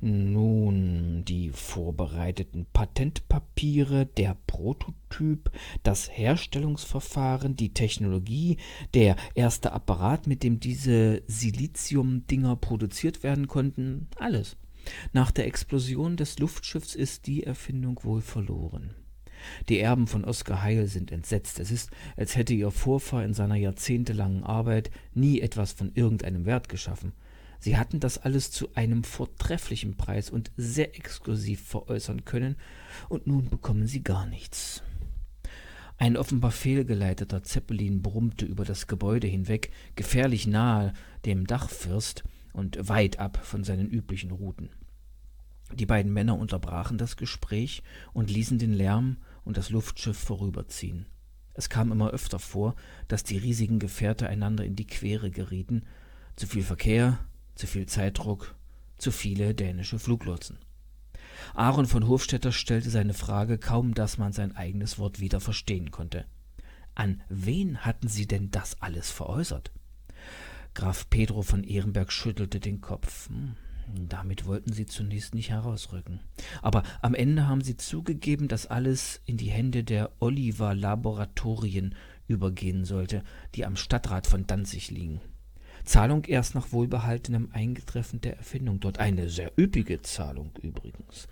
Nun, 0.00 1.24
die 1.24 1.50
vorbereiteten 1.50 2.66
Patentpapiere, 2.72 4.06
der 4.06 4.36
Prototyp, 4.46 5.50
das 5.82 6.10
Herstellungsverfahren, 6.10 7.56
die 7.56 7.72
Technologie, 7.72 8.56
der 8.94 9.16
erste 9.34 9.72
Apparat, 9.72 10.26
mit 10.26 10.42
dem 10.42 10.58
diese 10.58 11.22
Siliziumdinger 11.26 12.56
produziert 12.56 13.22
werden 13.22 13.46
konnten, 13.46 14.08
alles. 14.16 14.56
Nach 15.12 15.30
der 15.30 15.46
Explosion 15.46 16.16
des 16.16 16.38
Luftschiffs 16.38 16.94
ist 16.94 17.26
die 17.26 17.44
Erfindung 17.44 18.00
wohl 18.02 18.20
verloren. 18.20 18.94
Die 19.68 19.78
Erben 19.78 20.06
von 20.06 20.24
Oskar 20.24 20.62
Heil 20.62 20.86
sind 20.86 21.10
entsetzt. 21.12 21.58
Es 21.58 21.70
ist, 21.70 21.90
als 22.16 22.36
hätte 22.36 22.54
ihr 22.54 22.70
Vorfahr 22.70 23.24
in 23.24 23.34
seiner 23.34 23.56
jahrzehntelangen 23.56 24.44
Arbeit 24.44 24.90
nie 25.14 25.40
etwas 25.40 25.72
von 25.72 25.92
irgendeinem 25.94 26.46
Wert 26.46 26.68
geschaffen. 26.68 27.12
Sie 27.62 27.76
hatten 27.76 28.00
das 28.00 28.18
alles 28.18 28.50
zu 28.50 28.74
einem 28.74 29.04
vortrefflichen 29.04 29.96
Preis 29.96 30.30
und 30.30 30.50
sehr 30.56 30.96
exklusiv 30.96 31.64
veräußern 31.64 32.24
können, 32.24 32.56
und 33.08 33.28
nun 33.28 33.50
bekommen 33.50 33.86
sie 33.86 34.02
gar 34.02 34.26
nichts. 34.26 34.82
Ein 35.96 36.16
offenbar 36.16 36.50
fehlgeleiteter 36.50 37.44
Zeppelin 37.44 38.02
brummte 38.02 38.46
über 38.46 38.64
das 38.64 38.88
Gebäude 38.88 39.28
hinweg, 39.28 39.70
gefährlich 39.94 40.48
nahe 40.48 40.92
dem 41.24 41.46
Dachfirst 41.46 42.24
und 42.52 42.88
weit 42.88 43.20
ab 43.20 43.38
von 43.44 43.62
seinen 43.62 43.88
üblichen 43.88 44.32
Routen. 44.32 44.70
Die 45.72 45.86
beiden 45.86 46.12
Männer 46.12 46.36
unterbrachen 46.36 46.98
das 46.98 47.16
Gespräch 47.16 47.84
und 48.12 48.28
ließen 48.28 48.58
den 48.58 48.72
Lärm 48.72 49.18
und 49.44 49.56
das 49.56 49.70
Luftschiff 49.70 50.18
vorüberziehen. 50.18 51.06
Es 51.54 51.68
kam 51.68 51.92
immer 51.92 52.10
öfter 52.10 52.40
vor, 52.40 52.74
dass 53.06 53.22
die 53.22 53.38
riesigen 53.38 53.78
Gefährte 53.78 54.28
einander 54.28 54.64
in 54.64 54.74
die 54.74 54.88
Quere 54.88 55.30
gerieten. 55.30 55.84
Zu 56.34 56.48
viel 56.48 56.64
Verkehr, 56.64 57.20
zu 57.54 57.66
viel 57.66 57.86
Zeitdruck, 57.86 58.54
zu 58.98 59.10
viele 59.10 59.54
dänische 59.54 59.98
Fluglotsen. 59.98 60.58
Aaron 61.54 61.86
von 61.86 62.06
Hofstetter 62.06 62.52
stellte 62.52 62.90
seine 62.90 63.14
Frage 63.14 63.58
kaum, 63.58 63.94
dass 63.94 64.18
man 64.18 64.32
sein 64.32 64.56
eigenes 64.56 64.98
Wort 64.98 65.20
wieder 65.20 65.40
verstehen 65.40 65.90
konnte. 65.90 66.24
An 66.94 67.22
wen 67.28 67.78
hatten 67.78 68.08
Sie 68.08 68.26
denn 68.26 68.50
das 68.50 68.80
alles 68.80 69.10
veräußert? 69.10 69.72
Graf 70.74 71.08
Pedro 71.10 71.42
von 71.42 71.64
Ehrenberg 71.64 72.12
schüttelte 72.12 72.60
den 72.60 72.80
Kopf. 72.80 73.28
Hm, 73.28 73.56
damit 74.08 74.46
wollten 74.46 74.72
sie 74.72 74.86
zunächst 74.86 75.34
nicht 75.34 75.50
herausrücken. 75.50 76.20
Aber 76.62 76.82
am 77.02 77.14
Ende 77.14 77.46
haben 77.46 77.62
sie 77.62 77.76
zugegeben, 77.76 78.48
dass 78.48 78.66
alles 78.66 79.20
in 79.26 79.36
die 79.36 79.50
Hände 79.50 79.84
der 79.84 80.12
Oliver 80.18 80.74
Laboratorien 80.74 81.94
übergehen 82.26 82.84
sollte, 82.84 83.22
die 83.54 83.66
am 83.66 83.76
Stadtrat 83.76 84.26
von 84.26 84.46
Danzig 84.46 84.90
liegen. 84.90 85.20
Zahlung 85.84 86.24
erst 86.24 86.54
nach 86.54 86.72
wohlbehaltenem 86.72 87.48
Eingetreffen 87.52 88.20
der 88.20 88.36
Erfindung 88.36 88.80
dort. 88.80 88.98
Eine 88.98 89.28
sehr 89.28 89.52
üppige 89.58 90.02
Zahlung 90.02 90.50
übrigens, 90.62 91.28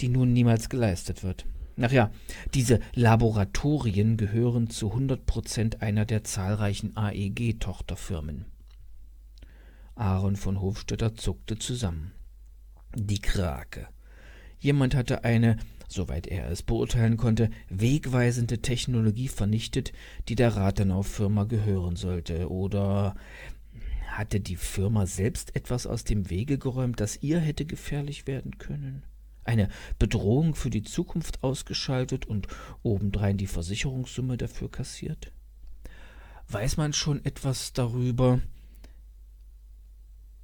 die 0.00 0.08
nun 0.08 0.32
niemals 0.32 0.68
geleistet 0.68 1.22
wird. 1.22 1.46
Ach 1.80 1.92
ja, 1.92 2.10
diese 2.54 2.80
Laboratorien 2.94 4.16
gehören 4.16 4.68
zu 4.68 4.88
100 4.88 5.26
Prozent 5.26 5.82
einer 5.82 6.04
der 6.04 6.24
zahlreichen 6.24 6.96
AEG-Tochterfirmen. 6.96 8.46
Aaron 9.94 10.36
von 10.36 10.60
Hofstetter 10.60 11.14
zuckte 11.14 11.58
zusammen. 11.58 12.12
Die 12.94 13.20
Krake. 13.20 13.88
Jemand 14.58 14.94
hatte 14.94 15.24
eine, 15.24 15.56
soweit 15.88 16.26
er 16.26 16.50
es 16.50 16.62
beurteilen 16.62 17.16
konnte, 17.16 17.50
wegweisende 17.68 18.60
Technologie 18.60 19.28
vernichtet, 19.28 19.92
die 20.28 20.34
der 20.34 20.56
Rathenau-Firma 20.56 21.44
gehören 21.44 21.96
sollte. 21.96 22.50
Oder 22.50 23.14
hatte 24.18 24.40
die 24.40 24.56
Firma 24.56 25.06
selbst 25.06 25.56
etwas 25.56 25.86
aus 25.86 26.04
dem 26.04 26.28
Wege 26.28 26.58
geräumt, 26.58 27.00
das 27.00 27.22
ihr 27.22 27.38
hätte 27.38 27.64
gefährlich 27.64 28.26
werden 28.26 28.58
können? 28.58 29.04
eine 29.48 29.70
Bedrohung 29.98 30.54
für 30.54 30.68
die 30.68 30.82
Zukunft 30.82 31.42
ausgeschaltet 31.42 32.26
und 32.26 32.46
obendrein 32.82 33.38
die 33.38 33.46
Versicherungssumme 33.46 34.36
dafür 34.36 34.70
kassiert? 34.70 35.32
Weiß 36.48 36.76
man 36.76 36.92
schon 36.92 37.24
etwas 37.24 37.72
darüber, 37.72 38.40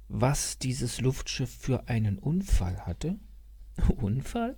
was 0.07 0.57
dieses 0.57 1.01
Luftschiff 1.01 1.55
für 1.55 1.87
einen 1.87 2.17
Unfall 2.17 2.85
hatte? 2.85 3.19
Unfall? 3.95 4.57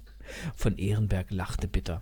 Von 0.56 0.78
Ehrenberg 0.78 1.30
lachte 1.32 1.68
bitter. 1.68 2.02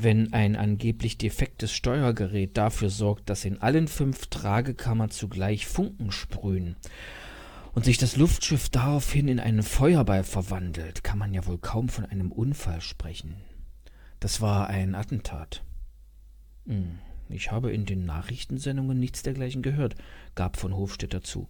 Wenn 0.00 0.32
ein 0.32 0.54
angeblich 0.54 1.18
defektes 1.18 1.72
Steuergerät 1.72 2.56
dafür 2.56 2.88
sorgt, 2.88 3.28
dass 3.28 3.44
in 3.44 3.60
allen 3.60 3.88
fünf 3.88 4.28
Tragekammern 4.28 5.10
zugleich 5.10 5.66
Funken 5.66 6.12
sprühen 6.12 6.76
und 7.74 7.84
sich 7.84 7.98
das 7.98 8.16
Luftschiff 8.16 8.68
daraufhin 8.68 9.26
in 9.26 9.40
einen 9.40 9.64
Feuerball 9.64 10.22
verwandelt, 10.22 11.02
kann 11.02 11.18
man 11.18 11.34
ja 11.34 11.44
wohl 11.46 11.58
kaum 11.58 11.88
von 11.88 12.04
einem 12.04 12.30
Unfall 12.30 12.80
sprechen. 12.80 13.34
Das 14.20 14.40
war 14.40 14.68
ein 14.68 14.94
Attentat. 14.94 15.64
Hm, 16.66 17.00
ich 17.28 17.50
habe 17.50 17.72
in 17.72 17.84
den 17.84 18.06
Nachrichtensendungen 18.06 19.00
nichts 19.00 19.24
dergleichen 19.24 19.62
gehört, 19.62 19.96
gab 20.36 20.58
von 20.58 20.76
Hofstetter 20.76 21.24
zu. 21.24 21.48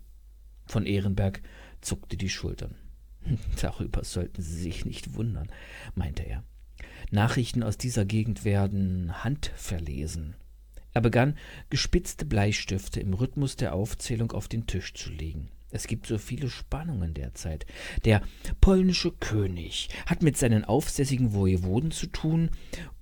Von 0.65 0.87
Ehrenberg 0.87 1.43
zuckte 1.83 2.17
die 2.17 2.31
Schultern. 2.31 2.77
Darüber 3.61 4.05
sollten 4.05 4.41
Sie 4.41 4.57
sich 4.59 4.87
nicht 4.87 5.17
wundern, 5.17 5.53
meinte 5.95 6.23
er. 6.23 6.45
Nachrichten 7.11 7.63
aus 7.63 7.79
dieser 7.79 8.05
Gegend 8.05 8.45
werden 8.45 9.25
handverlesen. 9.25 10.35
Er 10.93 11.01
begann, 11.01 11.37
gespitzte 11.71 12.25
Bleistifte 12.25 13.01
im 13.01 13.15
Rhythmus 13.15 13.57
der 13.57 13.75
Aufzählung 13.75 14.33
auf 14.33 14.49
den 14.49 14.67
Tisch 14.67 14.95
zu 14.95 15.11
legen. 15.11 15.49
Es 15.71 15.87
gibt 15.87 16.07
so 16.07 16.17
viele 16.17 16.49
Spannungen 16.49 17.13
derzeit. 17.13 17.67
Der 18.05 18.23
polnische 18.61 19.13
König 19.13 19.91
hat 20.07 20.23
mit 20.23 20.39
seinen 20.39 20.65
aufsässigen 20.65 21.35
Wojewoden 21.35 21.91
zu 21.91 22.07
tun 22.07 22.51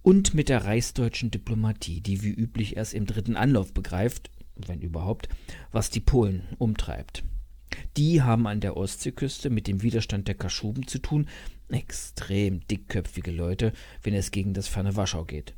und 0.03 0.35
mit 0.35 0.49
der 0.49 0.65
reichsdeutschen 0.65 1.31
Diplomatie, 1.31 2.01
die 2.01 2.23
wie 2.23 2.33
üblich 2.33 2.77
erst 2.77 2.95
im 2.95 3.07
dritten 3.07 3.37
Anlauf 3.37 3.73
begreift, 3.73 4.31
wenn 4.57 4.81
überhaupt, 4.81 5.29
was 5.71 5.91
die 5.91 6.01
Polen 6.01 6.43
umtreibt. 6.59 7.23
Die 7.97 8.23
haben 8.23 8.47
an 8.47 8.61
der 8.61 8.77
Ostseeküste 8.77 9.49
mit 9.49 9.69
dem 9.69 9.83
Widerstand 9.83 10.29
der 10.29 10.35
Kaschuben 10.35 10.87
zu 10.87 10.99
tun, 10.99 11.29
extrem 11.71 12.67
dickköpfige 12.69 13.31
Leute, 13.31 13.73
wenn 14.03 14.15
es 14.15 14.31
gegen 14.31 14.55
das 14.55 14.69
ferne 14.69 14.97
Warschau 14.97 15.25
geht. 15.25 15.55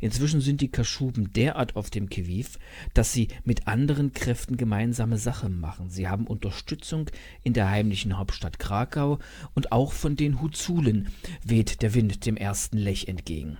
Inzwischen 0.00 0.40
sind 0.40 0.60
die 0.60 0.70
Kaschuben 0.70 1.32
derart 1.32 1.76
auf 1.76 1.90
dem 1.90 2.08
Kiviv, 2.08 2.58
dass 2.94 3.12
sie 3.12 3.28
mit 3.44 3.66
anderen 3.68 4.12
Kräften 4.12 4.56
gemeinsame 4.56 5.18
Sache 5.18 5.48
machen. 5.48 5.90
Sie 5.90 6.08
haben 6.08 6.26
Unterstützung 6.26 7.10
in 7.42 7.52
der 7.52 7.70
heimlichen 7.70 8.18
Hauptstadt 8.18 8.58
Krakau 8.58 9.18
und 9.54 9.72
auch 9.72 9.92
von 9.92 10.16
den 10.16 10.40
Huzulen 10.40 11.08
weht 11.44 11.82
der 11.82 11.94
Wind 11.94 12.26
dem 12.26 12.36
ersten 12.36 12.76
Lech 12.76 13.08
entgegen. 13.08 13.58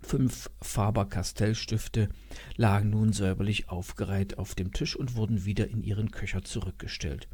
Fünf 0.00 0.50
Faber-Castell-Stifte 0.60 2.08
lagen 2.56 2.90
nun 2.90 3.12
säuberlich 3.12 3.68
aufgereiht 3.68 4.36
auf 4.36 4.54
dem 4.54 4.72
Tisch 4.72 4.96
und 4.96 5.14
wurden 5.14 5.44
wieder 5.44 5.68
in 5.68 5.82
ihren 5.82 6.10
Köcher 6.10 6.42
zurückgestellt. 6.42 7.28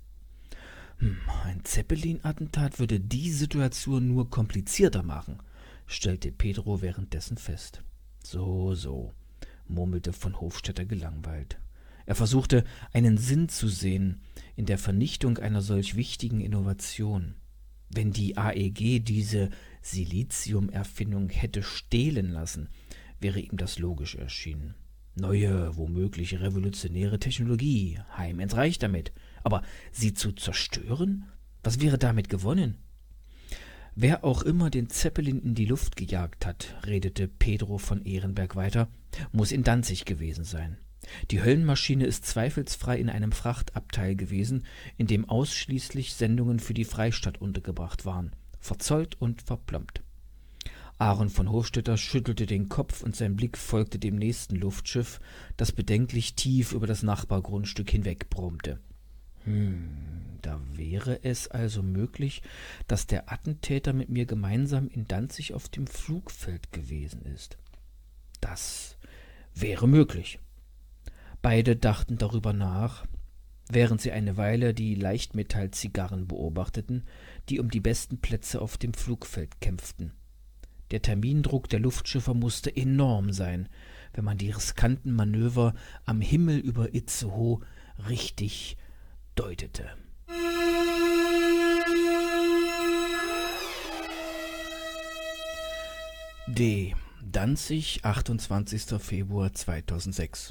Hm, 0.99 1.17
ein 1.45 1.65
Zeppelin-Attentat 1.65 2.79
würde 2.81 2.99
die 2.99 3.31
Situation 3.31 4.09
nur 4.09 4.31
komplizierter 4.31 5.03
machen, 5.03 5.39
stellte 5.87 6.33
Pedro 6.33 6.83
währenddessen 6.83 7.37
fest. 7.37 7.83
So, 8.23 8.75
so, 8.75 9.13
murmelte 9.69 10.13
von 10.13 10.41
Hofstetter 10.41 10.85
gelangweilt. 10.85 11.61
Er 12.05 12.15
versuchte, 12.15 12.65
einen 12.93 13.19
Sinn 13.19 13.49
zu 13.49 13.69
sehen 13.69 14.23
in 14.57 14.67
der 14.67 14.79
Vernichtung 14.79 15.39
einer 15.39 15.61
solch 15.61 15.95
wichtigen 15.95 16.41
Innovation. 16.41 17.35
Wenn 17.91 18.13
die 18.13 18.37
AEG 18.37 19.05
diese 19.05 19.51
Siliziumerfindung 19.83 21.29
hätte 21.29 21.63
stehlen 21.63 22.31
lassen, 22.31 22.69
wäre 23.21 23.41
ihm 23.41 23.57
das 23.57 23.79
logisch 23.79 24.17
erschienen. 24.17 24.75
Neue, 25.15 25.77
womöglich 25.77 26.41
revolutionäre 26.41 27.19
Technologie, 27.19 27.99
heim 28.17 28.41
ins 28.41 28.57
Reich 28.57 28.79
damit. 28.79 29.13
Aber 29.49 29.63
sie 29.93 30.13
zu 30.13 30.33
zerstören? 30.33 31.25
Was 31.63 31.81
wäre 31.81 31.97
damit 31.97 32.29
gewonnen? 32.29 32.77
Wer 33.95 34.23
auch 34.23 34.43
immer 34.43 34.69
den 34.69 34.91
Zeppelin 34.91 35.41
in 35.41 35.55
die 35.55 35.65
Luft 35.65 35.97
gejagt 35.97 36.45
hat, 36.45 36.77
redete 36.85 37.29
Pedro 37.29 37.79
von 37.79 38.05
Ehrenberg 38.05 38.57
weiter, 38.57 38.89
muss 39.33 39.51
in 39.51 39.63
Danzig 39.63 40.05
gewesen 40.05 40.45
sein. 40.45 40.77
Die 41.31 41.43
Höllenmaschine 41.43 42.05
ist 42.05 42.27
zweifelsfrei 42.27 42.99
in 42.99 43.09
einem 43.09 43.33
Frachtabteil 43.33 44.17
gewesen, 44.17 44.67
in 44.99 45.07
dem 45.07 45.27
ausschließlich 45.27 46.13
Sendungen 46.13 46.61
für 46.61 46.75
die 46.75 46.85
Freistadt 46.85 47.41
untergebracht 47.41 48.05
waren, 48.05 48.33
verzollt 48.61 49.19
und 49.19 49.41
verplombt. 49.41 50.03
Aaron 50.99 51.31
von 51.31 51.51
Hofstetter 51.51 51.97
schüttelte 51.97 52.45
den 52.45 52.69
Kopf 52.69 53.03
und 53.03 53.17
sein 53.17 53.35
Blick 53.35 53.57
folgte 53.57 53.99
dem 53.99 54.17
nächsten 54.17 54.57
Luftschiff, 54.57 55.21
das 55.57 55.73
bedenklich 55.73 56.35
tief 56.35 56.73
über 56.73 56.87
das 56.87 57.03
Nachbargrundstück 57.03 57.89
hinwegbrummte. 57.89 58.81
Hm, 59.49 59.89
da 60.43 60.61
wäre 60.75 61.25
es 61.25 61.49
also 61.49 61.83
möglich, 61.83 62.43
dass 62.87 63.07
der 63.07 63.33
Attentäter 63.33 63.95
mit 63.95 64.11
mir 64.11 64.27
gemeinsam 64.27 64.89
in 64.89 65.09
Danzig 65.09 65.55
auf 65.55 65.71
dem 65.71 65.87
Flugfeld 65.87 66.71
gewesen 66.71 67.23
ist. 67.25 67.57
Das 68.43 68.99
wäre 69.55 69.89
möglich. 69.89 70.39
Beide 71.41 71.77
dachten 71.77 72.19
darüber 72.19 72.53
nach, 72.53 73.07
während 73.71 74.03
sie 74.03 74.13
eine 74.13 74.37
Weile 74.37 74.75
die 74.75 74.95
Leichtmetallzigarren 74.95 76.29
beobachteten, 76.29 77.05
die 77.49 77.59
um 77.59 77.71
die 77.71 77.81
besten 77.81 78.19
Plätze 78.19 78.61
auf 78.61 78.77
dem 78.77 78.93
Flugfeld 78.93 79.63
kämpften. 79.63 80.13
Der 80.91 81.01
Termindruck 81.01 81.71
der 81.71 81.81
Luftschiffer 81.81 82.35
musste 82.35 82.75
enorm 82.75 83.33
sein, 83.33 83.71
wenn 84.13 84.27
man 84.27 84.37
die 84.37 84.51
riskanten 84.51 85.15
Manöver 85.15 85.75
am 86.05 86.21
Himmel 86.21 86.59
über 86.59 86.95
Itzehoe 86.95 87.61
richtig 88.11 88.77
deutete. 89.38 89.88
D. 96.48 96.96
Danzig, 97.22 98.05
28. 98.05 99.01
Februar 99.01 99.55
2006 99.55 100.51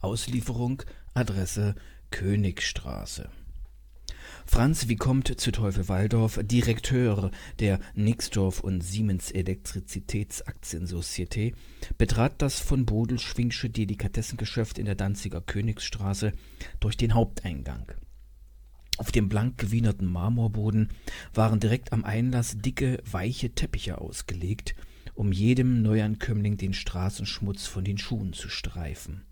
Auslieferung 0.00 0.84
Adresse 1.12 1.74
Königstraße. 2.12 3.28
Franz 4.46 4.88
Vicomte 4.88 5.36
zu 5.36 5.50
Teufel-Walldorf, 5.50 6.38
Direkteur 6.44 7.32
der 7.58 7.80
Nixdorf 7.94 8.60
und 8.60 8.82
Siemens 8.82 9.32
Elektrizitätsaktiensocietät, 9.32 11.56
betrat 11.98 12.40
das 12.40 12.60
von 12.60 12.86
Bodel-Schwingsche 12.86 13.70
Delikatessengeschäft 13.70 14.78
in 14.78 14.86
der 14.86 14.94
Danziger 14.94 15.40
Königsstraße 15.40 16.32
durch 16.78 16.96
den 16.96 17.14
Haupteingang. 17.14 17.92
Auf 19.00 19.12
dem 19.12 19.30
blank 19.30 19.56
gewienerten 19.56 20.06
Marmorboden 20.06 20.90
waren 21.32 21.58
direkt 21.58 21.94
am 21.94 22.04
Einlass 22.04 22.58
dicke, 22.58 23.02
weiche 23.10 23.48
Teppiche 23.48 23.98
ausgelegt, 23.98 24.74
um 25.14 25.32
jedem 25.32 25.80
Neuankömmling 25.80 26.58
den 26.58 26.74
Straßenschmutz 26.74 27.66
von 27.66 27.82
den 27.82 27.96
Schuhen 27.96 28.34
zu 28.34 28.50
streifen. 28.50 29.22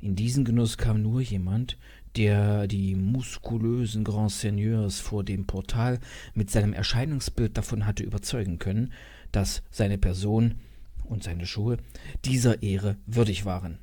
In 0.00 0.16
diesen 0.16 0.46
Genuss 0.46 0.78
kam 0.78 1.02
nur 1.02 1.20
jemand, 1.20 1.76
der 2.16 2.68
die 2.68 2.94
muskulösen 2.94 4.02
Grand 4.02 4.30
Seigneurs 4.30 4.98
vor 4.98 5.24
dem 5.24 5.46
Portal 5.46 6.00
mit 6.32 6.50
seinem 6.50 6.72
Erscheinungsbild 6.72 7.58
davon 7.58 7.84
hatte 7.84 8.02
überzeugen 8.02 8.58
können, 8.58 8.94
dass 9.30 9.62
seine 9.70 9.98
Person 9.98 10.54
und 11.04 11.22
seine 11.22 11.44
Schuhe 11.44 11.76
dieser 12.24 12.62
Ehre 12.62 12.96
würdig 13.04 13.44
waren. 13.44 13.76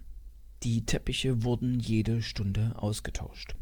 Die 0.63 0.88
Teppiche 0.88 1.43
wurden 1.43 1.80
jede 1.80 2.23
Stunde 2.23 2.71
ausgetauscht. 2.78 3.54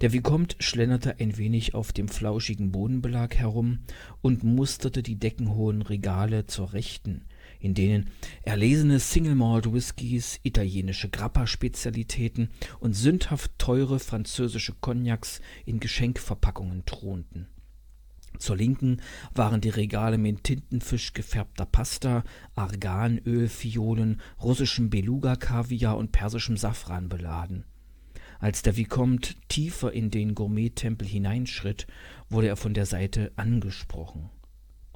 Der 0.00 0.12
Vicomte 0.12 0.56
schlenderte 0.60 1.16
ein 1.18 1.36
wenig 1.36 1.74
auf 1.74 1.92
dem 1.92 2.08
flauschigen 2.08 2.72
Bodenbelag 2.72 3.34
herum 3.34 3.80
und 4.22 4.42
musterte 4.42 5.02
die 5.02 5.18
deckenhohen 5.18 5.82
Regale 5.82 6.46
zur 6.46 6.72
Rechten, 6.72 7.24
in 7.60 7.74
denen 7.74 8.10
erlesene 8.42 9.00
Single 9.00 9.34
Malt 9.34 9.72
Whiskys, 9.72 10.40
italienische 10.42 11.08
Grappa-Spezialitäten 11.08 12.50
und 12.80 12.94
sündhaft 12.94 13.52
teure 13.58 13.98
französische 13.98 14.74
Cognacs 14.80 15.40
in 15.64 15.80
Geschenkverpackungen 15.80 16.84
thronten. 16.84 17.48
Zur 18.38 18.56
Linken 18.56 19.02
waren 19.34 19.60
die 19.60 19.70
Regale 19.70 20.16
mit 20.16 20.44
Tintenfisch 20.44 21.12
gefärbter 21.12 21.66
Pasta, 21.66 22.22
Arganölfiolen, 22.54 24.20
russischem 24.40 24.90
Beluga-Kaviar 24.90 25.96
und 25.96 26.12
persischem 26.12 26.56
Safran 26.56 27.08
beladen. 27.08 27.64
Als 28.38 28.62
der 28.62 28.76
Vicomte 28.76 29.34
tiefer 29.48 29.92
in 29.92 30.10
den 30.10 30.34
Gourmet-Tempel 30.34 31.06
hineinschritt, 31.06 31.86
wurde 32.28 32.48
er 32.48 32.56
von 32.56 32.74
der 32.74 32.86
Seite 32.86 33.32
angesprochen 33.36 34.30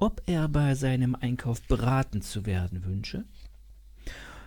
ob 0.03 0.21
er 0.25 0.49
bei 0.49 0.75
seinem 0.75 1.15
Einkauf 1.15 1.61
beraten 1.61 2.21
zu 2.21 2.45
werden 2.45 2.83
wünsche. 2.83 3.23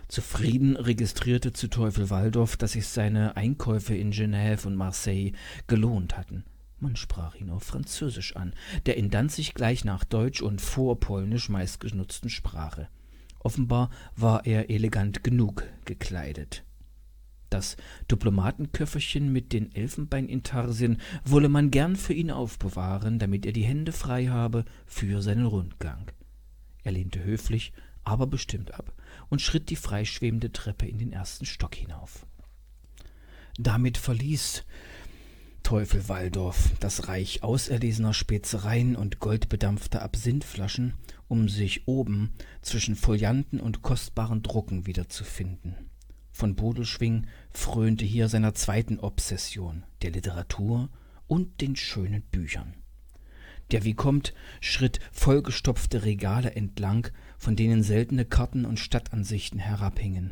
Zufrieden 0.07 0.75
registrierte 0.75 1.51
zu 1.51 1.67
Teufel 1.67 2.11
Waldorf, 2.11 2.57
dass 2.57 2.73
sich 2.73 2.87
seine 2.87 3.35
Einkäufe 3.35 3.95
in 3.95 4.11
Genève 4.11 4.67
und 4.67 4.75
Marseille 4.75 5.31
gelohnt 5.65 6.15
hatten. 6.15 6.43
Man 6.79 6.95
sprach 6.95 7.33
ihn 7.33 7.49
auf 7.49 7.63
Französisch 7.63 8.35
an, 8.35 8.53
der 8.85 8.97
in 8.97 9.09
Danzig 9.09 9.55
gleich 9.55 9.83
nach 9.83 10.03
Deutsch 10.03 10.43
und 10.43 10.61
vor 10.61 10.99
Polnisch 10.99 11.49
meistgenutzten 11.49 12.29
Sprache. 12.29 12.87
Offenbar 13.39 13.89
war 14.15 14.45
er 14.45 14.69
elegant 14.69 15.23
genug 15.23 15.63
gekleidet. 15.85 16.63
Das 17.49 17.77
Diplomatenköfferchen 18.11 19.31
mit 19.31 19.53
den 19.53 19.73
Elfenbeinintarsien 19.73 20.99
wolle 21.23 21.47
man 21.47 21.71
gern 21.71 21.95
für 21.95 22.13
ihn 22.13 22.31
aufbewahren, 22.31 23.19
damit 23.19 23.45
er 23.45 23.53
die 23.53 23.63
Hände 23.63 23.93
frei 23.93 24.27
habe 24.27 24.65
für 24.85 25.21
seinen 25.21 25.45
Rundgang. 25.45 26.11
Er 26.83 26.91
lehnte 26.91 27.23
höflich, 27.23 27.71
aber 28.03 28.27
bestimmt 28.27 28.73
ab 28.73 28.93
und 29.29 29.41
schritt 29.41 29.69
die 29.69 29.75
freischwebende 29.75 30.51
Treppe 30.51 30.87
in 30.87 30.97
den 30.97 31.13
ersten 31.13 31.45
Stock 31.45 31.75
hinauf. 31.75 32.25
Damit 33.57 33.97
verließ 33.97 34.63
Teufel 35.63 36.07
Waldorf 36.07 36.71
das 36.79 37.07
Reich 37.07 37.43
auserlesener 37.43 38.13
Spezereien 38.13 38.95
und 38.95 39.19
goldbedampfter 39.19 40.01
Absinthflaschen, 40.01 40.93
um 41.27 41.49
sich 41.49 41.87
oben 41.87 42.33
zwischen 42.61 42.95
Folianten 42.95 43.59
und 43.59 43.81
kostbaren 43.81 44.43
Drucken 44.43 44.85
wiederzufinden 44.85 45.86
von 46.37 46.55
Bodelschwing 46.55 47.25
frönte 47.49 48.05
hier 48.05 48.29
seiner 48.29 48.53
zweiten 48.53 48.99
Obsession, 48.99 49.83
der 50.03 50.11
Literatur 50.11 50.89
und 51.25 51.61
den 51.61 51.75
schönen 51.75 52.21
Büchern. 52.21 52.75
Der 53.71 53.83
Vicomte 53.83 54.33
schritt 54.61 54.99
vollgestopfte 55.11 56.05
Regale 56.05 56.51
entlang, 56.55 57.07
von 57.39 57.55
denen 57.55 57.81
seltene 57.81 58.23
Karten 58.23 58.65
und 58.65 58.79
Stadtansichten 58.79 59.59
herabhingen. 59.59 60.31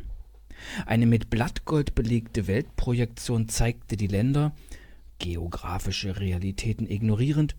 Eine 0.86 1.06
mit 1.06 1.28
Blattgold 1.28 1.96
belegte 1.96 2.46
Weltprojektion 2.46 3.48
zeigte 3.48 3.96
die 3.96 4.06
Länder, 4.06 4.54
geografische 5.18 6.20
Realitäten 6.20 6.86
ignorierend, 6.86 7.56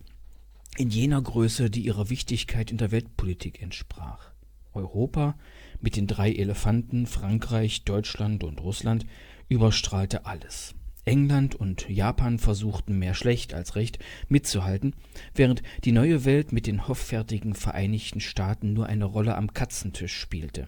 in 0.77 0.89
jener 0.89 1.21
Größe, 1.21 1.69
die 1.69 1.81
ihrer 1.81 2.09
Wichtigkeit 2.09 2.71
in 2.71 2.77
der 2.77 2.91
Weltpolitik 2.91 3.61
entsprach. 3.61 4.31
Europa 4.73 5.35
mit 5.81 5.95
den 5.95 6.07
drei 6.07 6.31
Elefanten 6.31 7.05
Frankreich, 7.05 7.83
Deutschland 7.83 8.43
und 8.43 8.61
Russland 8.61 9.05
überstrahlte 9.49 10.25
alles. 10.25 10.75
England 11.05 11.55
und 11.55 11.89
Japan 11.89 12.37
versuchten 12.37 12.99
mehr 12.99 13.13
schlecht 13.13 13.53
als 13.53 13.75
recht 13.75 13.99
mitzuhalten, 14.27 14.93
während 15.33 15.63
die 15.85 15.93
neue 15.93 16.25
Welt 16.25 16.51
mit 16.51 16.67
den 16.67 16.87
hoffärtigen 16.87 17.55
Vereinigten 17.55 18.19
Staaten 18.19 18.73
nur 18.73 18.87
eine 18.87 19.05
Rolle 19.05 19.35
am 19.35 19.53
Katzentisch 19.53 20.15
spielte. 20.17 20.67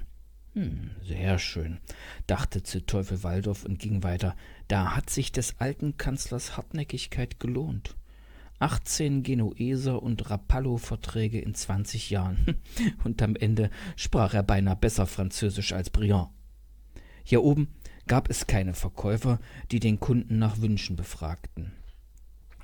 Hm, 0.54 0.91
sehr 1.04 1.39
schön, 1.39 1.80
dachte 2.26 2.63
zu 2.63 2.86
Teufel 2.86 3.22
Waldorf 3.24 3.65
und 3.65 3.80
ging 3.80 4.02
weiter. 4.02 4.36
Da 4.67 4.95
hat 4.95 5.10
sich 5.10 5.32
des 5.32 5.60
alten 5.60 5.98
Kanzlers 5.98 6.56
Hartnäckigkeit 6.56 7.39
gelohnt. 7.39 7.95
18 8.60 9.24
Genueser 9.24 10.04
und 10.04 10.30
Rapallo-Verträge 10.30 11.39
in 11.39 11.56
20 11.56 12.10
Jahren. 12.10 12.56
Und 13.04 13.22
am 13.22 13.36
Ende 13.36 13.69
sprach 13.95 14.34
er 14.34 14.43
beinahe 14.43 14.76
besser 14.76 15.08
Französisch 15.08 15.74
als 15.74 15.89
Briand. 15.89 16.30
Hier 17.24 17.43
oben 17.43 17.69
gab 18.08 18.30
es 18.30 18.48
keine 18.48 18.74
Verkäufer, 18.74 19.39
die 19.72 19.80
den 19.80 20.00
Kunden 20.00 20.39
nach 20.39 20.62
Wünschen 20.62 20.95
befragten. 20.95 21.72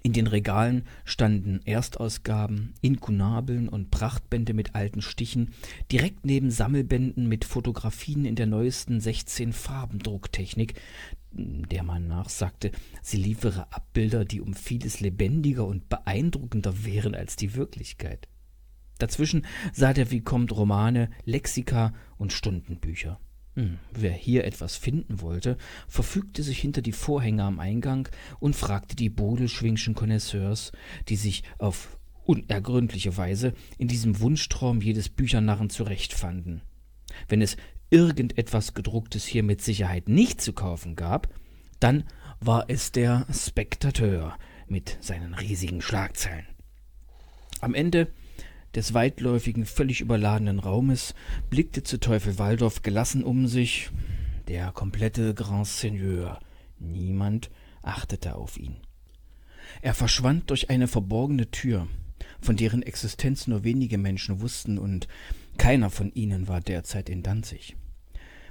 In 0.05 0.13
den 0.13 0.27
Regalen 0.27 0.83
standen 1.03 1.61
Erstausgaben, 1.65 2.75
Inkunabeln 2.81 3.67
und 3.67 3.89
Prachtbände 3.89 4.53
mit 4.53 4.75
alten 4.75 5.01
Stichen, 5.01 5.55
direkt 5.91 6.27
neben 6.27 6.51
Sammelbänden 6.51 7.27
mit 7.27 7.43
Fotografien 7.43 8.23
in 8.25 8.35
der 8.35 8.45
neuesten 8.45 8.99
16-Farbendrucktechnik, 8.99 10.75
der 11.31 11.81
man 11.81 12.07
nachsagte, 12.07 12.69
sie 13.01 13.17
liefere 13.17 13.73
Abbilder, 13.73 14.25
die 14.25 14.41
um 14.41 14.53
vieles 14.53 14.99
lebendiger 14.99 15.65
und 15.65 15.89
beeindruckender 15.89 16.85
wären 16.85 17.15
als 17.15 17.35
die 17.35 17.55
Wirklichkeit. 17.55 18.27
Dazwischen 18.99 19.43
sah 19.73 19.91
der 19.91 20.11
Vicomte 20.11 20.53
Romane, 20.53 21.09
Lexika 21.23 21.95
und 22.17 22.31
Stundenbücher. 22.31 23.19
Hm, 23.55 23.79
wer 23.93 24.11
hier 24.11 24.43
etwas 24.43 24.75
finden 24.75 25.21
wollte, 25.21 25.57
verfügte 25.87 26.43
sich 26.43 26.59
hinter 26.59 26.81
die 26.81 26.91
Vorhänge 26.91 27.43
am 27.43 27.59
Eingang 27.59 28.09
und 28.39 28.55
fragte 28.55 28.95
die 28.95 29.09
bodelschwingschen 29.09 29.95
Connoisseurs, 29.95 30.73
die 31.07 31.15
sich 31.15 31.43
auf 31.57 31.97
unergründliche 32.25 33.15
Weise 33.15 33.53
in 33.77 33.87
diesem 33.87 34.19
Wunschtraum 34.19 34.81
jedes 34.81 35.09
Büchernarren 35.09 35.69
zurechtfanden. 35.69 36.61
Wenn 37.29 37.41
es 37.41 37.55
irgendetwas 37.89 38.73
gedrucktes 38.73 39.25
hier 39.25 39.43
mit 39.43 39.61
Sicherheit 39.61 40.09
nicht 40.09 40.41
zu 40.41 40.51
kaufen 40.51 40.95
gab, 40.95 41.29
dann 41.79 42.03
war 42.41 42.65
es 42.67 42.91
der 42.91 43.25
Spektateur 43.31 44.37
mit 44.67 44.97
seinen 44.99 45.33
riesigen 45.33 45.81
Schlagzeilen. 45.81 46.47
Am 47.61 47.73
Ende 47.73 48.07
des 48.75 48.93
weitläufigen, 48.93 49.65
völlig 49.65 50.01
überladenen 50.01 50.59
Raumes 50.59 51.15
blickte 51.49 51.83
zu 51.83 51.99
Teufel 51.99 52.37
Waldorf 52.37 52.81
gelassen 52.81 53.23
um 53.23 53.47
sich 53.47 53.89
der 54.47 54.71
komplette 54.71 55.33
Grand 55.33 55.67
Seigneur. 55.67 56.39
Niemand 56.79 57.49
achtete 57.81 58.35
auf 58.35 58.57
ihn. 58.57 58.75
Er 59.81 59.93
verschwand 59.93 60.49
durch 60.49 60.69
eine 60.69 60.87
verborgene 60.87 61.49
Tür, 61.49 61.87
von 62.41 62.55
deren 62.55 62.83
Existenz 62.83 63.47
nur 63.47 63.63
wenige 63.63 63.97
Menschen 63.97 64.41
wussten, 64.41 64.77
und 64.77 65.07
keiner 65.57 65.89
von 65.89 66.11
ihnen 66.13 66.47
war 66.47 66.61
derzeit 66.61 67.09
in 67.09 67.23
Danzig. 67.23 67.75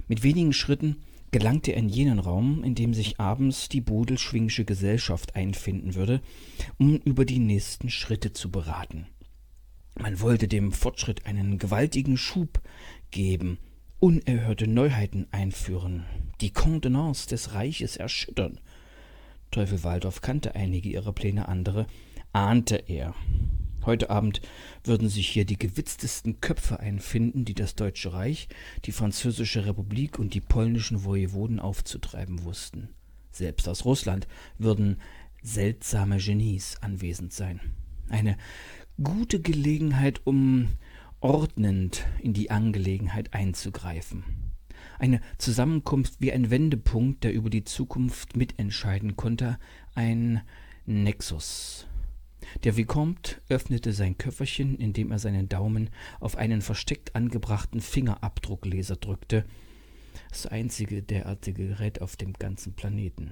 Mit 0.07 0.23
wenigen 0.23 0.53
Schritten 0.53 0.97
gelangte 1.31 1.71
er 1.71 1.77
in 1.77 1.89
jenen 1.89 2.19
Raum, 2.19 2.63
in 2.63 2.75
dem 2.75 2.93
sich 2.93 3.19
abends 3.19 3.69
die 3.69 3.81
Bodelschwingsche 3.81 4.65
Gesellschaft 4.65 5.35
einfinden 5.35 5.95
würde, 5.95 6.21
um 6.77 6.97
über 6.97 7.25
die 7.25 7.39
nächsten 7.39 7.89
Schritte 7.89 8.33
zu 8.33 8.51
beraten. 8.51 9.07
Man 9.97 10.19
wollte 10.19 10.47
dem 10.47 10.71
Fortschritt 10.71 11.25
einen 11.25 11.57
gewaltigen 11.57 12.17
Schub 12.17 12.61
geben, 13.11 13.57
unerhörte 13.99 14.67
Neuheiten 14.67 15.27
einführen, 15.31 16.05
die 16.41 16.51
Kontenance 16.51 17.27
des 17.27 17.53
Reiches 17.53 17.95
erschüttern. 17.95 18.59
Teufel 19.51 19.83
Waldorf 19.83 20.21
kannte 20.21 20.53
einige 20.53 20.89
ihrer 20.89 21.13
Pläne, 21.13 21.47
andere 21.47 21.87
ahnte 22.33 22.75
er. 22.75 23.15
Heute 23.85 24.09
Abend 24.09 24.41
würden 24.83 25.07
sich 25.07 25.29
hier 25.29 25.45
die 25.45 25.59
gewitztesten 25.59 26.41
Köpfe 26.41 26.79
einfinden, 26.79 27.45
die 27.45 27.53
das 27.53 27.75
Deutsche 27.75 28.11
Reich, 28.11 28.49
die 28.83 28.91
Französische 28.91 29.65
Republik 29.65 30.19
und 30.19 30.33
die 30.33 30.41
polnischen 30.41 31.03
Wojewoden 31.05 31.59
aufzutreiben 31.59 32.43
wussten. 32.43 32.89
Selbst 33.31 33.69
aus 33.69 33.85
Russland 33.85 34.27
würden 34.57 34.97
seltsame 35.41 36.17
Genies 36.17 36.77
anwesend 36.81 37.31
sein. 37.31 37.61
Eine 38.09 38.37
gute 39.03 39.41
Gelegenheit, 39.41 40.21
um 40.25 40.67
ordnend 41.19 42.05
in 42.21 42.33
die 42.33 42.51
Angelegenheit 42.51 43.33
einzugreifen. 43.33 44.23
Eine 44.99 45.21
Zusammenkunft 45.37 46.21
wie 46.21 46.31
ein 46.31 46.49
Wendepunkt, 46.49 47.23
der 47.23 47.33
über 47.33 47.49
die 47.49 47.63
Zukunft 47.63 48.37
mitentscheiden 48.37 49.15
konnte, 49.15 49.57
ein 49.93 50.41
Nexus, 50.85 51.87
der 52.63 52.77
Vicomte 52.77 53.41
öffnete 53.49 53.91
sein 53.91 54.17
Köfferchen, 54.17 54.75
indem 54.77 55.11
er 55.11 55.19
seinen 55.19 55.49
Daumen 55.49 55.89
auf 56.19 56.37
einen 56.37 56.61
versteckt 56.61 57.15
angebrachten 57.15 57.81
Fingerabdruckleser 57.81 58.95
drückte, 58.95 59.45
das 60.29 60.45
einzige 60.45 61.01
derartige 61.03 61.67
Gerät 61.67 62.01
auf 62.01 62.15
dem 62.15 62.33
ganzen 62.33 62.73
Planeten. 62.73 63.31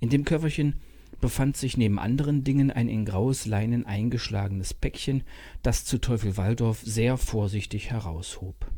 In 0.00 0.08
dem 0.08 0.24
Köfferchen 0.24 0.76
befand 1.22 1.56
sich 1.56 1.78
neben 1.78 1.98
anderen 1.98 2.44
Dingen 2.44 2.70
ein 2.70 2.88
in 2.88 3.06
graues 3.06 3.46
Leinen 3.46 3.86
eingeschlagenes 3.86 4.74
Päckchen, 4.74 5.22
das 5.62 5.86
zu 5.86 5.96
Teufel 5.96 6.36
Waldorf 6.36 6.82
sehr 6.84 7.16
vorsichtig 7.16 7.90
heraushob. 7.90 8.70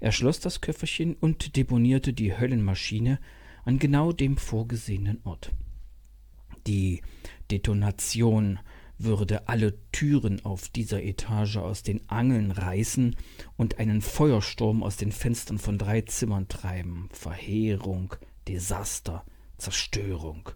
Er 0.00 0.10
schloss 0.10 0.40
das 0.40 0.60
Köfferchen 0.60 1.14
und 1.14 1.54
deponierte 1.54 2.12
die 2.12 2.36
Höllenmaschine 2.36 3.20
an 3.64 3.78
genau 3.78 4.10
dem 4.12 4.36
vorgesehenen 4.36 5.20
Ort. 5.24 5.52
Die 6.66 7.02
Detonation 7.50 8.58
würde 8.98 9.46
alle 9.46 9.74
Türen 9.92 10.44
auf 10.44 10.70
dieser 10.70 11.02
Etage 11.02 11.58
aus 11.58 11.82
den 11.82 12.08
Angeln 12.08 12.50
reißen 12.50 13.14
und 13.58 13.78
einen 13.78 14.00
Feuersturm 14.00 14.82
aus 14.82 14.96
den 14.96 15.12
Fenstern 15.12 15.58
von 15.58 15.76
drei 15.76 16.00
Zimmern 16.00 16.48
treiben. 16.48 17.10
Verheerung, 17.12 18.14
Desaster, 18.48 19.24
Zerstörung. 19.58 20.48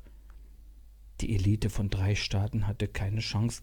Die 1.20 1.34
Elite 1.34 1.68
von 1.68 1.90
drei 1.90 2.14
Staaten 2.14 2.66
hatte 2.66 2.88
keine 2.88 3.20
Chance, 3.20 3.62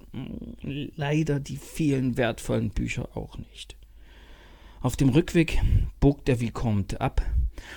leider 0.62 1.39
die 1.39 1.58
vielen 1.58 2.16
wertvollen 2.16 2.70
Bücher 2.70 3.18
auch 3.18 3.38
nicht. 3.38 3.76
Auf 4.80 4.95
dem 4.95 5.10
Rückweg 5.10 5.60
bog 5.99 6.24
der 6.26 6.39
Vicomte 6.39 7.01
ab 7.01 7.26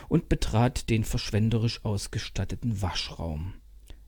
und 0.08 0.28
betrat 0.28 0.90
den 0.90 1.04
verschwenderisch 1.04 1.84
ausgestatteten 1.84 2.82
Waschraum. 2.82 3.54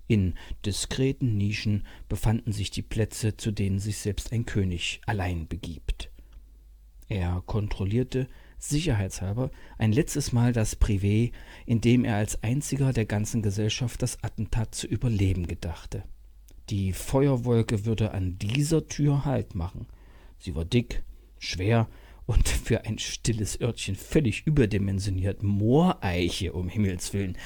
In 0.09 0.35
diskreten 0.67 1.39
Nischen 1.39 1.87
befanden 2.09 2.53
sich 2.53 2.71
die 2.71 2.83
Plätze, 2.83 3.39
zu 3.39 3.51
denen 3.51 3.79
sich 3.79 3.97
selbst 3.97 4.31
ein 4.31 4.45
König 4.45 5.01
allein 5.07 5.49
begibt. 5.49 6.11
Er 7.09 7.43
kontrollierte 7.47 8.29
sicherheitshalber 8.63 9.51
ein 9.79 9.93
letztes 9.93 10.33
Mal 10.33 10.53
das 10.53 10.81
Privé, 10.81 11.33
in 11.67 11.81
dem 11.81 12.05
er 12.05 12.17
als 12.17 12.43
einziger 12.43 12.93
der 12.93 13.07
ganzen 13.07 13.43
Gesellschaft 13.43 14.03
das 14.03 14.23
Attentat 14.23 14.75
zu 14.75 14.87
überleben 14.87 15.47
gedachte. 15.47 16.05
Die 16.71 16.93
Feuerwolke 16.93 17.85
würde 17.85 18.13
an 18.13 18.39
dieser 18.39 18.87
Tür 18.87 19.25
Halt 19.25 19.55
machen. 19.55 19.87
Sie 20.39 20.55
war 20.55 20.65
dick, 20.65 21.03
schwer 21.39 21.89
und 22.25 22.49
für 22.49 22.85
ein 22.85 22.99
stilles 22.99 23.61
Örtchen 23.61 23.97
völlig 23.97 24.47
überdimensioniert. 24.47 25.43
Mooreiche, 25.43 26.53
um 26.53 26.69
Himmels 26.69 27.13
willen. 27.13 27.37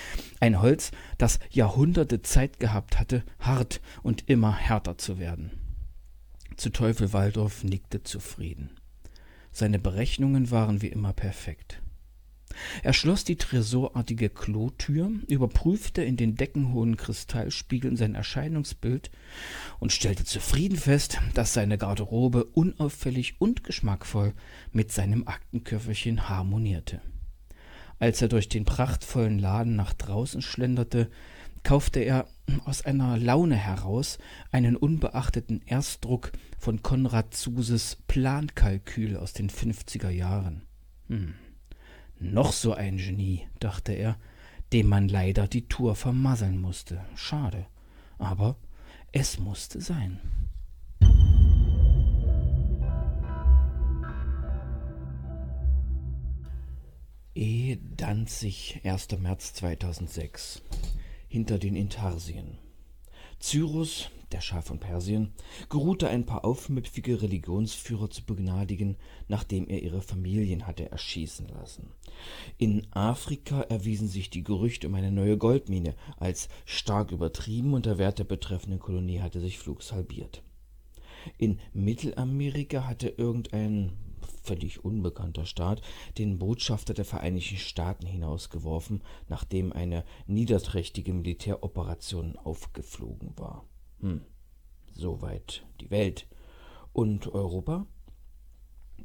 Ein 0.40 0.60
Holz, 0.60 0.90
das 1.16 1.38
Jahrhunderte 1.50 2.22
Zeit 2.22 2.60
gehabt 2.60 2.98
hatte, 2.98 3.24
hart 3.40 3.80
und 4.02 4.28
immer 4.28 4.54
härter 4.54 4.98
zu 4.98 5.18
werden. 5.18 5.50
Zu 6.56 6.70
Teufel 6.70 7.12
Waldorf 7.12 7.64
nickte 7.64 8.02
zufrieden. 8.02 8.70
Seine 9.56 9.78
Berechnungen 9.78 10.50
waren 10.50 10.82
wie 10.82 10.88
immer 10.88 11.14
perfekt. 11.14 11.80
Er 12.82 12.92
schloss 12.92 13.24
die 13.24 13.36
tresorartige 13.36 14.28
Klotür, 14.28 15.10
überprüfte 15.28 16.04
in 16.04 16.18
den 16.18 16.34
deckenhohen 16.34 16.98
Kristallspiegeln 16.98 17.96
sein 17.96 18.14
Erscheinungsbild 18.14 19.10
und 19.78 19.92
stellte 19.92 20.26
zufrieden 20.26 20.76
fest, 20.76 21.20
dass 21.32 21.54
seine 21.54 21.78
Garderobe 21.78 22.44
unauffällig 22.44 23.36
und 23.38 23.64
geschmackvoll 23.64 24.34
mit 24.72 24.92
seinem 24.92 25.26
Aktenköfferchen 25.26 26.28
harmonierte. 26.28 27.00
Als 27.98 28.20
er 28.20 28.28
durch 28.28 28.50
den 28.50 28.66
prachtvollen 28.66 29.38
Laden 29.38 29.74
nach 29.74 29.94
draußen 29.94 30.42
schlenderte, 30.42 31.08
kaufte 31.62 32.00
er 32.00 32.28
aus 32.64 32.82
einer 32.82 33.16
Laune 33.16 33.56
heraus 33.56 34.18
einen 34.50 34.76
unbeachteten 34.76 35.62
Erstdruck 35.66 36.32
von 36.58 36.82
Konrad 36.82 37.34
Zuses 37.34 37.96
Plankalkül 38.06 39.16
aus 39.16 39.32
den 39.32 39.50
50er 39.50 40.10
Jahren. 40.10 40.62
Hm. 41.08 41.34
Noch 42.18 42.52
so 42.52 42.72
ein 42.72 42.96
Genie, 42.96 43.46
dachte 43.58 43.92
er, 43.92 44.16
dem 44.72 44.88
man 44.88 45.08
leider 45.08 45.48
die 45.48 45.68
Tour 45.68 45.94
vermasseln 45.94 46.60
musste. 46.60 47.04
Schade. 47.14 47.66
Aber 48.18 48.56
es 49.12 49.38
musste 49.38 49.80
sein. 49.80 50.20
E. 57.34 57.76
Danzig, 57.96 58.80
1. 58.82 59.18
März 59.18 59.52
2006. 59.54 60.62
Hinter 61.28 61.58
den 61.58 61.76
Intarsien. 61.76 62.58
Cyrus, 63.38 64.10
der 64.32 64.40
Schah 64.40 64.62
von 64.62 64.80
Persien, 64.80 65.32
geruhte 65.68 66.08
ein 66.08 66.24
paar 66.24 66.44
aufmüpfige 66.44 67.20
Religionsführer 67.22 68.10
zu 68.10 68.24
begnadigen, 68.24 68.96
nachdem 69.28 69.68
er 69.68 69.82
ihre 69.82 70.00
Familien 70.00 70.66
hatte 70.66 70.90
erschießen 70.90 71.48
lassen. 71.48 71.90
In 72.58 72.86
Afrika 72.92 73.60
erwiesen 73.62 74.08
sich 74.08 74.30
die 74.30 74.42
Gerüchte 74.42 74.88
um 74.88 74.94
eine 74.94 75.12
neue 75.12 75.36
Goldmine 75.36 75.94
als 76.16 76.48
stark 76.64 77.12
übertrieben 77.12 77.74
und 77.74 77.86
der 77.86 77.98
Wert 77.98 78.18
der 78.18 78.24
betreffenden 78.24 78.80
Kolonie 78.80 79.20
hatte 79.20 79.40
sich 79.40 79.58
flugs 79.58 79.92
halbiert. 79.92 80.42
In 81.38 81.58
Mittelamerika 81.72 82.86
hatte 82.86 83.08
irgendein 83.08 83.92
völlig 84.46 84.84
unbekannter 84.84 85.44
Staat 85.44 85.82
den 86.18 86.38
Botschafter 86.38 86.94
der 86.94 87.04
Vereinigten 87.04 87.56
Staaten 87.56 88.06
hinausgeworfen, 88.06 89.02
nachdem 89.28 89.72
eine 89.72 90.04
niederträchtige 90.26 91.12
Militäroperation 91.12 92.36
aufgeflogen 92.36 93.32
war. 93.36 93.64
Hm. 94.00 94.22
Soweit 94.92 95.66
die 95.80 95.90
Welt. 95.90 96.26
Und 96.92 97.26
Europa? 97.34 97.86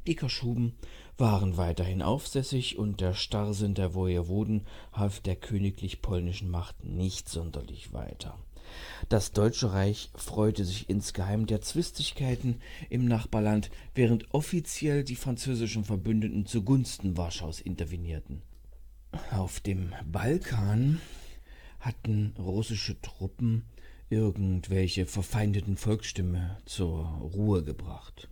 Die 0.06 0.16
Kaschuben 0.16 0.74
waren 1.18 1.56
weiterhin 1.56 2.02
aufsässig 2.02 2.78
und 2.78 3.00
der 3.00 3.14
Starrsinn 3.14 3.74
der 3.74 3.94
Wojewoden 3.94 4.66
half 4.92 5.20
der 5.20 5.36
königlich 5.36 6.02
polnischen 6.02 6.50
Macht 6.50 6.84
nicht 6.84 7.28
sonderlich 7.28 7.92
weiter. 7.92 8.38
Das 9.08 9.32
Deutsche 9.32 9.72
Reich 9.72 10.10
freute 10.14 10.64
sich 10.64 10.88
insgeheim 10.88 11.46
der 11.46 11.60
Zwistigkeiten 11.60 12.60
im 12.90 13.06
Nachbarland, 13.06 13.70
während 13.94 14.32
offiziell 14.34 15.04
die 15.04 15.16
französischen 15.16 15.84
Verbündeten 15.84 16.46
zugunsten 16.46 17.16
Warschaus 17.16 17.60
intervenierten. 17.60 18.42
Auf 19.30 19.60
dem 19.60 19.92
Balkan 20.06 21.00
hatten 21.80 22.34
russische 22.38 23.00
Truppen 23.00 23.64
irgendwelche 24.08 25.06
verfeindeten 25.06 25.76
Volksstimme 25.76 26.58
zur 26.66 27.04
Ruhe 27.06 27.64
gebracht. 27.64 28.28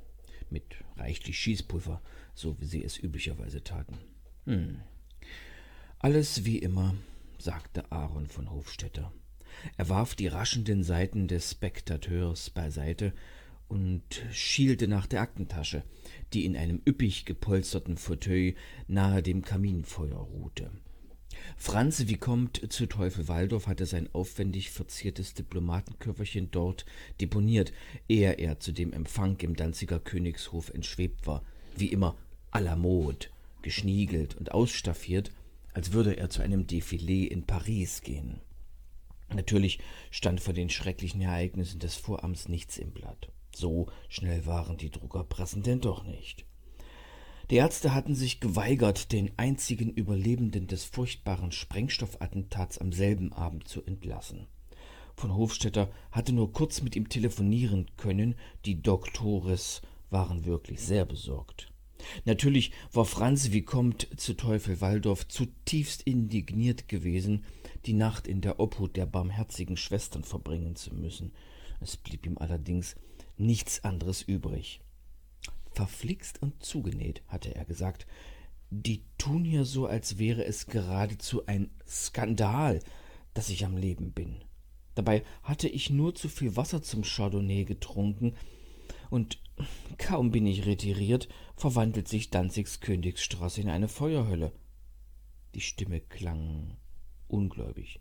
Mit 0.51 0.64
reichlich 0.97 1.38
Schießpulver, 1.38 2.03
so 2.34 2.61
wie 2.61 2.66
sie 2.66 2.84
es 2.84 2.99
üblicherweise 2.99 3.62
taten. 3.62 3.99
Hm. 4.45 4.80
Alles 5.99 6.45
wie 6.45 6.59
immer, 6.59 6.95
sagte 7.38 7.91
Aaron 7.91 8.26
von 8.26 8.51
Hofstetter. 8.51 9.12
Er 9.76 9.88
warf 9.88 10.14
die 10.14 10.26
raschenden 10.26 10.82
Seiten 10.82 11.28
des 11.28 11.50
Spektateurs 11.52 12.50
beiseite 12.50 13.12
und 13.68 14.02
schielte 14.32 14.88
nach 14.88 15.06
der 15.06 15.20
Aktentasche, 15.20 15.84
die 16.32 16.44
in 16.44 16.56
einem 16.56 16.82
üppig 16.86 17.24
gepolsterten 17.24 17.96
Fauteuil 17.96 18.54
nahe 18.88 19.22
dem 19.22 19.42
Kaminfeuer 19.42 20.18
ruhte. 20.18 20.70
Franz 21.56 22.08
Vicomte 22.08 22.68
zu 22.68 22.86
Teufel 22.86 23.28
Waldorf 23.28 23.66
hatte 23.66 23.86
sein 23.86 24.08
aufwendig 24.12 24.70
verziertes 24.70 25.34
Diplomatenköfferchen 25.34 26.50
dort 26.50 26.84
deponiert, 27.20 27.72
ehe 28.08 28.32
er 28.32 28.61
zu 28.61 28.72
dem 28.72 28.92
Empfang 28.92 29.38
im 29.40 29.54
Danziger 29.54 30.00
Königshof 30.00 30.70
entschwebt 30.70 31.26
war, 31.26 31.42
wie 31.76 31.86
immer 31.86 32.16
à 32.50 32.61
la 32.61 32.76
mode, 32.76 33.28
geschniegelt 33.62 34.36
und 34.36 34.52
ausstaffiert, 34.52 35.30
als 35.72 35.92
würde 35.92 36.16
er 36.16 36.30
zu 36.30 36.42
einem 36.42 36.66
Defilé 36.66 37.26
in 37.26 37.44
Paris 37.44 38.02
gehen. 38.02 38.40
Natürlich 39.35 39.78
stand 40.11 40.41
vor 40.41 40.55
den 40.55 40.70
schrecklichen 40.70 41.20
Ereignissen 41.20 41.78
des 41.78 41.97
Vorabends 41.97 42.49
nichts 42.49 42.78
im 42.78 42.93
Blatt. 42.93 43.31
So 43.55 43.89
schnell 44.09 44.47
waren 44.47 44.76
die 44.76 44.91
Druckerpressen 44.91 45.62
denn 45.62 45.81
doch 45.81 46.05
nicht. 46.05 46.45
Die 47.51 47.57
Ärzte 47.57 47.95
hatten 47.95 48.14
sich 48.14 48.39
geweigert, 48.39 49.11
den 49.11 49.33
einzigen 49.37 49.91
Überlebenden 49.91 50.68
des 50.68 50.85
furchtbaren 50.85 51.51
Sprengstoffattentats 51.51 52.78
am 52.78 52.93
selben 52.93 53.33
Abend 53.33 53.66
zu 53.66 53.85
entlassen. 53.85 54.47
Von 55.16 55.35
Hofstetter 55.35 55.91
hatte 56.12 56.33
nur 56.33 56.53
kurz 56.53 56.81
mit 56.81 56.95
ihm 56.95 57.09
telefonieren 57.09 57.87
können, 57.97 58.37
die 58.64 58.83
Doktores 58.83 59.83
waren 60.11 60.45
wirklich 60.45 60.81
sehr 60.81 61.05
besorgt. 61.05 61.72
Natürlich 62.24 62.72
war 62.93 63.05
Franz 63.05 63.53
Vicomte 63.53 64.16
zu 64.16 64.35
Teufel 64.35 64.81
Waldorf 64.81 65.28
zutiefst 65.28 66.03
indigniert 66.03 66.89
gewesen, 66.89 67.45
die 67.87 67.95
Nacht 67.95 68.26
in 68.26 68.41
der 68.41 68.61
Obhut 68.61 68.97
der 68.97 69.07
barmherzigen 69.07 69.76
Schwestern 69.76 70.24
verbringen 70.24 70.76
zu 70.76 70.95
müssen. 70.95 71.33
Es 71.81 71.97
blieb 71.97 72.26
ihm 72.26 72.39
allerdings 72.39 72.97
nichts 73.37 73.85
anderes 73.85 74.22
übrig. 74.22 74.81
Verflixt 75.72 76.43
und 76.43 76.62
zugenäht, 76.62 77.22
hatte 77.26 77.55
er 77.55 77.64
gesagt. 77.64 78.07
Die 78.70 79.05
tun 79.18 79.45
hier 79.45 79.64
so, 79.64 79.87
als 79.87 80.18
wäre 80.18 80.45
es 80.45 80.66
geradezu 80.66 81.47
ein 81.47 81.70
Skandal, 81.87 82.81
dass 83.35 83.49
ich 83.49 83.64
am 83.64 83.76
Leben 83.76 84.12
bin. 84.12 84.45
Dabei 84.95 85.22
hatte 85.43 85.68
ich 85.68 85.91
nur 85.91 86.14
zu 86.14 86.28
viel 86.28 86.57
Wasser 86.57 86.83
zum 86.83 87.03
Chardonnay 87.03 87.64
getrunken, 87.64 88.35
und 89.09 89.39
kaum 89.99 90.31
bin 90.31 90.47
ich 90.47 90.66
retiriert, 90.66 91.28
verwandelt 91.57 92.09
sich 92.09 92.31
Danzigs 92.31 92.81
Königsstraße 92.81 93.61
in 93.61 93.68
eine 93.68 93.89
Feuerhölle. 93.89 94.53
Die 95.55 95.61
Stimme 95.61 96.01
klang 96.01 96.76
ungläubig. 97.31 98.01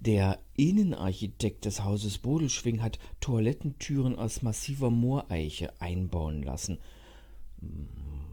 Der 0.00 0.38
Innenarchitekt 0.54 1.64
des 1.64 1.84
Hauses 1.84 2.18
Bodelschwing 2.18 2.82
hat 2.82 2.98
Toilettentüren 3.20 4.16
aus 4.16 4.42
massiver 4.42 4.90
Mooreiche 4.90 5.80
einbauen 5.80 6.42
lassen, 6.42 6.78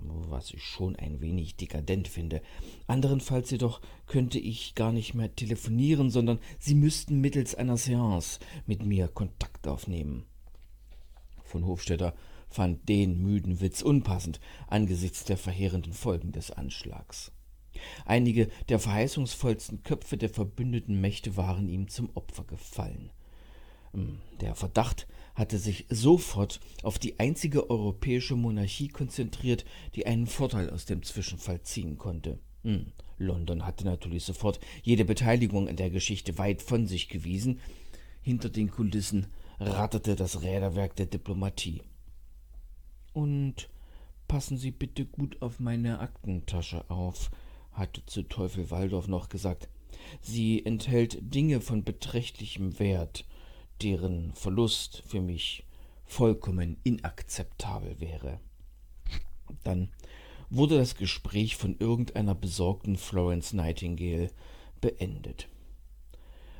was 0.08 0.52
ich 0.52 0.64
schon 0.64 0.96
ein 0.96 1.22
wenig 1.22 1.56
dekadent 1.56 2.08
finde. 2.08 2.42
Anderenfalls 2.88 3.52
jedoch 3.52 3.82
könnte 4.08 4.40
ich 4.40 4.76
gar 4.76 4.92
nicht 4.92 5.14
mehr 5.14 5.36
telefonieren, 5.36 6.10
sondern 6.10 6.40
Sie 6.60 6.76
müssten 6.76 7.22
mittels 7.22 7.56
einer 7.56 7.78
Seance 7.78 8.40
mit 8.66 8.86
mir 8.86 9.08
Kontakt 9.08 9.68
aufnehmen. 9.68 10.26
Von 11.44 11.66
Hofstetter 11.66 12.14
fand 12.50 12.88
den 12.88 13.22
müden 13.22 13.60
Witz 13.62 13.82
unpassend 13.82 14.40
angesichts 14.68 15.26
der 15.26 15.38
verheerenden 15.38 15.94
Folgen 15.94 16.32
des 16.32 16.52
Anschlags. 16.52 17.32
Einige 18.06 18.50
der 18.70 18.80
verheißungsvollsten 18.80 19.84
Köpfe 19.84 20.18
der 20.18 20.30
verbündeten 20.30 21.00
Mächte 21.02 21.38
waren 21.38 21.70
ihm 21.70 21.88
zum 21.88 22.10
Opfer 22.16 22.44
gefallen. 22.44 23.12
Hm, 23.94 24.20
der 24.42 24.56
Verdacht 24.56 25.08
hatte 25.36 25.58
sich 25.58 25.86
sofort 25.90 26.60
auf 26.84 27.00
die 27.00 27.20
einzige 27.20 27.70
europäische 27.70 28.36
Monarchie 28.36 28.88
konzentriert, 28.88 29.66
die 29.96 30.06
einen 30.06 30.28
Vorteil 30.28 30.70
aus 30.70 30.86
dem 30.86 31.04
Zwischenfall 31.04 31.62
ziehen 31.62 31.98
konnte. 31.98 32.40
Hm, 32.64 32.92
London 33.18 33.66
hatte 33.66 33.86
natürlich 33.86 34.24
sofort 34.24 34.60
jede 34.84 35.06
Beteiligung 35.06 35.68
an 35.70 35.76
der 35.76 35.90
Geschichte 35.90 36.38
weit 36.38 36.62
von 36.62 36.88
sich 36.88 37.10
gewiesen. 37.10 37.60
Hinter 38.22 38.50
den 38.50 38.72
Kulissen 38.72 39.28
ratterte 39.60 40.16
das 40.16 40.42
Räderwerk 40.42 40.96
der 40.96 41.06
Diplomatie. 41.06 41.82
Und 43.14 43.70
passen 44.28 44.58
Sie 44.58 44.72
bitte 44.72 45.06
gut 45.06 45.42
auf 45.42 45.60
meine 45.60 46.00
Aktentasche 46.00 46.90
auf, 46.90 47.32
hatte 47.76 48.06
zu 48.06 48.24
Teufel 48.24 48.72
Waldorf 48.72 49.08
noch 49.08 49.30
gesagt. 49.30 49.70
Sie 50.22 50.66
enthält 50.66 51.18
Dinge 51.22 51.62
von 51.62 51.84
beträchtlichem 51.84 52.80
Wert. 52.80 53.26
deren 53.82 54.34
Verlust 54.34 55.04
für 55.06 55.22
mich 55.22 55.66
vollkommen 56.06 56.78
inakzeptabel 56.84 58.00
wäre. 58.00 58.40
Dann 59.64 59.90
wurde 60.50 60.78
das 60.78 60.96
Gespräch 60.96 61.56
von 61.58 61.78
irgendeiner 61.78 62.36
besorgten 62.36 62.96
Florence 62.96 63.54
Nightingale 63.54 64.32
beendet. 64.82 65.50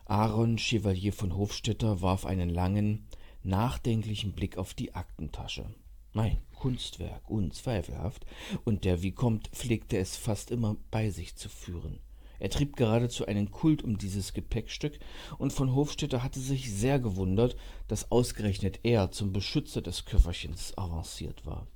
Aaron 0.06 0.58
Chevalier 0.58 1.14
von 1.14 1.36
Hofstetter 1.36 2.02
warf 2.02 2.26
einen 2.26 2.50
langen, 2.50 3.08
nachdenklichen 3.44 4.34
Blick 4.34 4.58
auf 4.58 4.74
die 4.74 4.94
Aktentasche. 4.94 5.74
Mein 6.14 6.38
Kunstwerk, 6.66 7.30
unzweifelhaft, 7.30 8.26
und 8.64 8.86
der 8.86 9.04
Vicomte 9.04 9.52
pflegte 9.52 10.00
es 10.00 10.16
fast 10.16 10.50
immer 10.50 10.78
bei 10.90 11.12
sich 11.12 11.36
zu 11.36 11.48
führen. 11.48 12.00
Er 12.40 12.50
trieb 12.50 12.76
geradezu 12.76 13.28
einen 13.28 13.52
Kult 13.52 13.84
um 13.84 14.00
dieses 14.00 14.34
Gepäckstück, 14.34 14.98
und 15.38 15.54
von 15.54 15.76
Hofstetter 15.76 16.24
hatte 16.24 16.40
sich 16.40 16.74
sehr 16.74 16.98
gewundert, 16.98 17.56
dass 17.88 18.12
ausgerechnet 18.12 18.80
er 18.82 19.12
zum 19.12 19.32
Beschützer 19.32 19.84
des 19.84 20.06
Köfferchens 20.06 20.76
avanciert 20.76 21.46
war. 21.46 21.68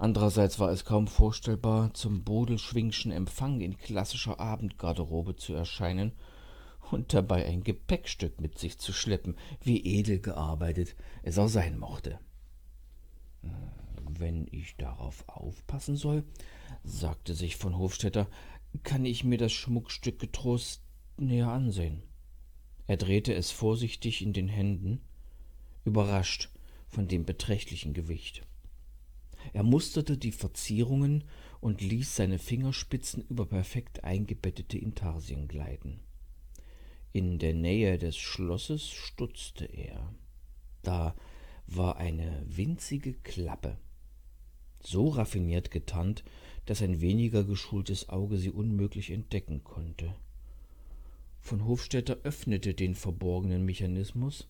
Andererseits 0.00 0.58
war 0.58 0.72
es 0.72 0.84
kaum 0.84 1.06
vorstellbar, 1.06 1.94
zum 1.94 2.24
Bodelschwingschen 2.24 3.12
Empfang 3.12 3.60
in 3.60 3.78
klassischer 3.78 4.40
Abendgarderobe 4.40 5.36
zu 5.36 5.54
erscheinen 5.54 6.10
und 6.90 7.14
dabei 7.14 7.46
ein 7.46 7.62
Gepäckstück 7.62 8.40
mit 8.40 8.58
sich 8.58 8.76
zu 8.76 8.92
schleppen, 8.92 9.36
wie 9.62 9.84
edel 9.84 10.18
gearbeitet 10.18 10.96
es 11.22 11.38
auch 11.38 11.46
sein 11.46 11.78
mochte. 11.78 12.18
Wenn 14.08 14.46
ich 14.50 14.76
darauf 14.76 15.28
aufpassen 15.28 15.96
soll, 15.96 16.24
sagte 16.82 17.34
sich 17.34 17.56
von 17.56 17.78
Hofstetter, 17.78 18.28
kann 18.82 19.04
ich 19.04 19.24
mir 19.24 19.38
das 19.38 19.52
Schmuckstück 19.52 20.18
getrost 20.18 20.82
näher 21.16 21.48
ansehen. 21.48 22.02
Er 22.86 22.96
drehte 22.96 23.34
es 23.34 23.50
vorsichtig 23.50 24.22
in 24.22 24.32
den 24.32 24.48
Händen, 24.48 25.00
überrascht 25.84 26.50
von 26.88 27.08
dem 27.08 27.24
beträchtlichen 27.24 27.94
Gewicht. 27.94 28.46
Er 29.52 29.62
musterte 29.62 30.16
die 30.16 30.32
Verzierungen 30.32 31.24
und 31.60 31.80
ließ 31.80 32.16
seine 32.16 32.38
Fingerspitzen 32.38 33.24
über 33.28 33.46
perfekt 33.46 34.04
eingebettete 34.04 34.78
Intarsien 34.78 35.48
gleiten. 35.48 36.00
In 37.12 37.38
der 37.38 37.54
Nähe 37.54 37.98
des 37.98 38.16
Schlosses 38.16 38.88
stutzte 38.90 39.66
er. 39.66 40.14
Da 40.82 41.14
war 41.66 41.96
eine 41.96 42.42
winzige 42.46 43.14
Klappe, 43.14 43.78
so 44.86 45.08
raffiniert 45.08 45.70
getarnt, 45.70 46.24
dass 46.66 46.82
ein 46.82 47.00
weniger 47.00 47.44
geschultes 47.44 48.08
Auge 48.08 48.38
sie 48.38 48.50
unmöglich 48.50 49.10
entdecken 49.10 49.64
konnte. 49.64 50.14
Von 51.40 51.66
Hofstetter 51.66 52.18
öffnete 52.22 52.74
den 52.74 52.94
verborgenen 52.94 53.64
Mechanismus 53.64 54.48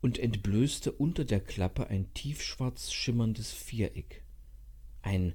und 0.00 0.18
entblößte 0.18 0.92
unter 0.92 1.24
der 1.24 1.40
Klappe 1.40 1.88
ein 1.88 2.12
tiefschwarz 2.14 2.92
schimmerndes 2.92 3.52
Viereck, 3.52 4.22
ein 5.02 5.34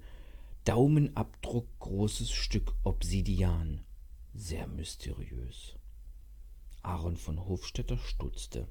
Daumenabdruck 0.63 1.67
großes 1.79 2.31
Stück 2.31 2.73
Obsidian, 2.83 3.81
sehr 4.33 4.65
mysteriös. 4.67 5.75
Aaron 6.81 7.17
von 7.17 7.45
Hofstetter 7.45 7.97
stutzte. 7.97 8.67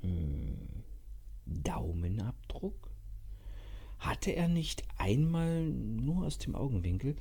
Hm, 0.00 0.84
Daumenabdruck? 1.46 2.93
Hatte 4.04 4.32
er 4.32 4.48
nicht 4.48 4.84
einmal, 4.98 5.64
nur 5.64 6.26
aus 6.26 6.36
dem 6.36 6.54
Augenwinkel, 6.54 7.16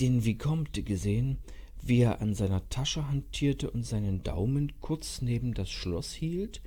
den 0.00 0.24
Vicomte 0.24 0.82
gesehen, 0.82 1.36
wie 1.82 2.00
er 2.00 2.22
an 2.22 2.34
seiner 2.34 2.66
Tasche 2.70 3.06
hantierte 3.06 3.70
und 3.70 3.84
seinen 3.84 4.22
Daumen 4.22 4.72
kurz 4.80 5.20
neben 5.20 5.52
das 5.52 5.70
Schloss 5.70 6.14
hielt, 6.14 6.62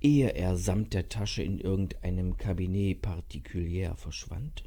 ehe 0.00 0.30
er 0.30 0.56
samt 0.56 0.94
der 0.94 1.08
Tasche 1.08 1.44
in 1.44 1.60
irgendeinem 1.60 2.36
Kabinett 2.36 3.02
partikulier 3.02 3.94
verschwand? 3.94 4.64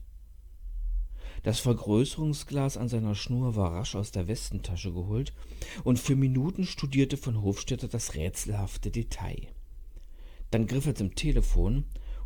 Das 1.44 1.60
Vergrößerungsglas 1.60 2.78
an 2.78 2.88
seiner 2.88 3.16
Schnur 3.16 3.58
war 3.58 3.74
rasch 3.74 3.96
aus 3.96 4.12
der 4.12 4.30
Westentasche 4.30 4.94
geholt, 4.94 5.34
und 5.84 6.00
für 6.00 6.16
Minuten 6.16 6.64
studierte 6.64 7.18
von 7.18 7.42
Hofstetter 7.42 7.90
das 7.90 8.16
rätselhafte 8.16 8.92
Detail. 8.92 9.50
Dann 10.52 10.68
griff 10.68 10.86
er 10.86 10.96
zum 10.96 11.16
Telefon 11.16 11.84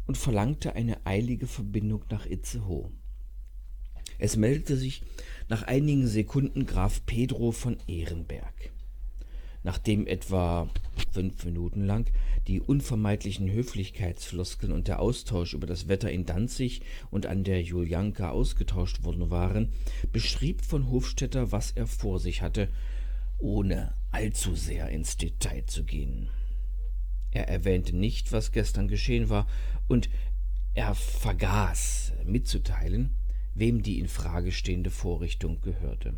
und 0.09 0.17
verlangte 0.17 0.73
eine 0.73 1.05
eilige 1.05 1.45
Verbindung 1.45 2.03
nach 2.09 2.25
Itzehoe. 2.25 2.89
Es 4.17 4.37
meldete 4.37 4.75
sich 4.75 5.03
nach 5.49 5.61
einigen 5.61 6.07
Sekunden 6.07 6.65
Graf 6.65 7.05
Pedro 7.05 7.51
von 7.51 7.77
Ehrenberg. 7.85 8.71
Nachdem 9.61 10.07
etwa 10.07 10.67
fünf 11.11 11.45
Minuten 11.45 11.85
lang 11.85 12.09
die 12.47 12.59
unvermeidlichen 12.59 13.51
Höflichkeitsfloskeln 13.51 14.73
und 14.73 14.87
der 14.87 14.99
Austausch 14.99 15.53
über 15.53 15.67
das 15.67 15.87
Wetter 15.87 16.11
in 16.11 16.25
Danzig 16.25 16.81
und 17.11 17.27
an 17.27 17.43
der 17.43 17.61
Julianka 17.61 18.31
ausgetauscht 18.31 19.03
worden 19.03 19.29
waren, 19.29 19.69
beschrieb 20.11 20.65
von 20.65 20.89
Hofstetter, 20.89 21.51
was 21.51 21.69
er 21.69 21.85
vor 21.85 22.19
sich 22.19 22.41
hatte, 22.41 22.69
ohne 23.37 23.93
allzu 24.09 24.55
sehr 24.55 24.89
ins 24.89 25.17
Detail 25.17 25.67
zu 25.67 25.83
gehen. 25.83 26.31
Er 27.31 27.47
erwähnte 27.47 27.95
nicht, 27.95 28.31
was 28.31 28.51
gestern 28.51 28.87
geschehen 28.87 29.29
war, 29.29 29.47
und 29.87 30.09
er 30.73 30.95
vergaß 30.95 32.13
mitzuteilen, 32.25 33.11
wem 33.53 33.83
die 33.83 33.99
in 33.99 34.07
Frage 34.07 34.51
stehende 34.51 34.89
Vorrichtung 34.89 35.61
gehörte. 35.61 36.15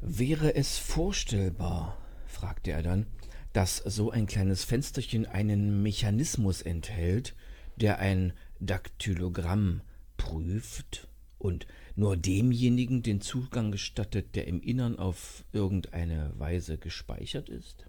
Wäre 0.00 0.54
es 0.54 0.76
vorstellbar, 0.78 1.98
fragte 2.26 2.72
er 2.72 2.82
dann, 2.82 3.06
dass 3.52 3.78
so 3.78 4.10
ein 4.10 4.26
kleines 4.26 4.64
Fensterchen 4.64 5.26
einen 5.26 5.82
Mechanismus 5.82 6.60
enthält, 6.60 7.34
der 7.76 8.00
ein 8.00 8.32
Daktylogramm 8.60 9.80
prüft 10.16 11.08
und 11.38 11.66
nur 11.96 12.16
demjenigen 12.16 13.02
den 13.02 13.20
Zugang 13.20 13.70
gestattet, 13.70 14.34
der 14.34 14.46
im 14.48 14.60
Innern 14.60 14.98
auf 14.98 15.44
irgendeine 15.52 16.32
Weise 16.36 16.78
gespeichert 16.78 17.48
ist? 17.48 17.86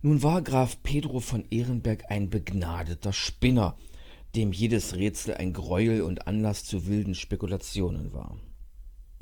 Nun 0.00 0.22
war 0.22 0.42
Graf 0.42 0.80
Pedro 0.84 1.18
von 1.18 1.44
Ehrenberg 1.50 2.04
ein 2.08 2.30
begnadeter 2.30 3.12
Spinner, 3.12 3.76
dem 4.36 4.52
jedes 4.52 4.94
Rätsel 4.94 5.34
ein 5.34 5.52
Greuel 5.52 6.02
und 6.02 6.28
Anlass 6.28 6.64
zu 6.64 6.86
wilden 6.86 7.16
Spekulationen 7.16 8.12
war. 8.12 8.38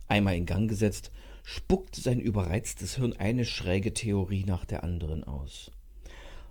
Einmal 0.06 0.36
in 0.36 0.44
Gang 0.44 0.68
gesetzt, 0.68 1.12
spuckte 1.44 2.02
sein 2.02 2.20
überreiztes 2.20 2.96
Hirn 2.96 3.14
eine 3.14 3.46
schräge 3.46 3.94
Theorie 3.94 4.44
nach 4.44 4.66
der 4.66 4.84
anderen 4.84 5.24
aus. 5.24 5.70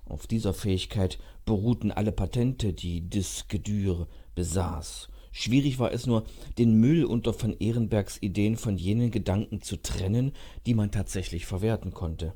Auf 0.05 0.26
dieser 0.26 0.55
Fähigkeit 0.55 1.19
beruhten 1.45 1.91
alle 1.91 2.11
Patente, 2.11 2.73
die 2.73 3.01
Diskedür 3.01 4.07
besaß. 4.34 5.07
Schwierig 5.34 5.78
war 5.78 5.91
es 5.91 6.07
nur, 6.07 6.26
den 6.57 6.80
Müll 6.80 7.05
unter 7.05 7.32
von 7.32 7.55
Ehrenbergs 7.59 8.17
Ideen 8.21 8.57
von 8.57 8.76
jenen 8.76 9.11
Gedanken 9.11 9.61
zu 9.61 9.78
trennen, 9.78 10.32
die 10.65 10.73
man 10.73 10.89
tatsächlich 10.89 11.45
verwerten 11.45 11.93
konnte. 11.93 12.34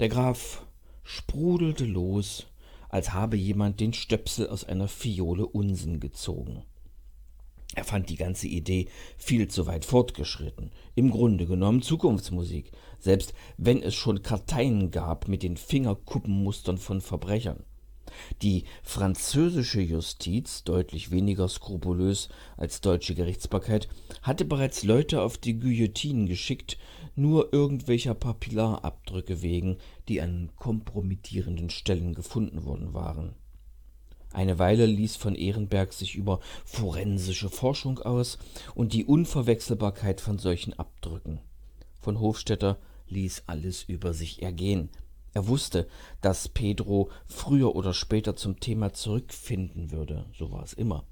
Der 0.00 0.08
Graf 0.08 0.66
sprudelte 1.04 1.84
los, 1.84 2.46
als 2.88 3.12
habe 3.12 3.36
jemand 3.36 3.78
den 3.78 3.92
Stöpsel 3.92 4.48
aus 4.48 4.64
einer 4.64 4.88
Fiole 4.88 5.46
Unsinn 5.46 6.00
gezogen. 6.00 6.64
Er 7.76 7.84
fand 7.84 8.08
die 8.08 8.16
ganze 8.16 8.48
Idee 8.48 8.88
viel 9.16 9.46
zu 9.46 9.66
weit 9.66 9.84
fortgeschritten, 9.84 10.72
im 10.96 11.10
Grunde 11.10 11.46
genommen 11.46 11.80
Zukunftsmusik, 11.80 12.72
selbst 12.98 13.34
wenn 13.56 13.82
es 13.82 13.94
schon 13.94 14.22
Karteien 14.22 14.90
gab 14.90 15.28
mit 15.28 15.44
den 15.44 15.56
Fingerkuppenmustern 15.56 16.78
von 16.78 17.00
Verbrechern. 17.00 17.62
Die 18.42 18.64
französische 18.82 19.80
Justiz, 19.80 20.62
deutlich 20.64 21.10
weniger 21.10 21.48
skrupulös 21.48 22.28
als 22.56 22.80
deutsche 22.80 23.14
Gerichtsbarkeit, 23.14 23.88
hatte 24.22 24.44
bereits 24.44 24.82
Leute 24.84 25.22
auf 25.22 25.38
die 25.38 25.58
Guillotine 25.58 26.26
geschickt, 26.26 26.78
nur 27.16 27.52
irgendwelcher 27.52 28.14
Papillarabdrücke 28.14 29.42
wegen, 29.42 29.78
die 30.08 30.20
an 30.20 30.50
kompromittierenden 30.56 31.70
Stellen 31.70 32.14
gefunden 32.14 32.64
worden 32.64 32.94
waren. 32.94 33.34
Eine 34.32 34.58
Weile 34.58 34.86
ließ 34.86 35.16
von 35.16 35.36
Ehrenberg 35.36 35.92
sich 35.92 36.16
über 36.16 36.40
forensische 36.64 37.48
Forschung 37.48 38.00
aus 38.00 38.38
und 38.74 38.92
die 38.92 39.04
Unverwechselbarkeit 39.04 40.20
von 40.20 40.38
solchen 40.38 40.72
Abdrücken. 40.72 41.38
Von 42.00 42.18
Hofstetter 42.18 42.78
ließ 43.08 43.44
alles 43.46 43.84
über 43.84 44.12
sich 44.12 44.42
ergehen, 44.42 44.90
er 45.34 45.48
wusste, 45.48 45.88
dass 46.20 46.48
Pedro 46.48 47.10
früher 47.26 47.74
oder 47.74 47.92
später 47.92 48.36
zum 48.36 48.60
Thema 48.60 48.92
zurückfinden 48.92 49.90
würde, 49.90 50.26
so 50.32 50.52
war 50.52 50.62
es 50.62 50.72
immer. 50.72 51.04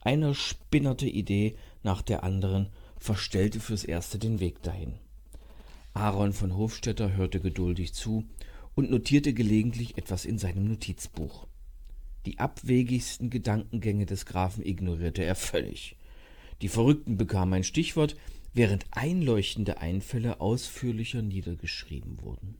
Eine 0.00 0.34
spinnerte 0.34 1.06
Idee 1.06 1.56
nach 1.82 2.00
der 2.00 2.24
anderen 2.24 2.70
verstellte 2.98 3.60
fürs 3.60 3.84
erste 3.84 4.18
den 4.18 4.40
Weg 4.40 4.62
dahin. 4.62 4.94
Aaron 5.96 6.34
von 6.34 6.54
Hofstetter 6.54 7.16
hörte 7.16 7.40
geduldig 7.40 7.94
zu 7.94 8.24
und 8.74 8.90
notierte 8.90 9.32
gelegentlich 9.32 9.96
etwas 9.96 10.26
in 10.26 10.36
seinem 10.36 10.68
Notizbuch. 10.68 11.46
Die 12.26 12.38
abwegigsten 12.38 13.30
Gedankengänge 13.30 14.04
des 14.04 14.26
Grafen 14.26 14.62
ignorierte 14.62 15.24
er 15.24 15.34
völlig. 15.34 15.96
Die 16.60 16.68
Verrückten 16.68 17.16
bekamen 17.16 17.54
ein 17.54 17.64
Stichwort, 17.64 18.14
während 18.52 18.84
einleuchtende 18.90 19.80
Einfälle 19.80 20.40
ausführlicher 20.40 21.22
niedergeschrieben 21.22 22.20
wurden. 22.20 22.58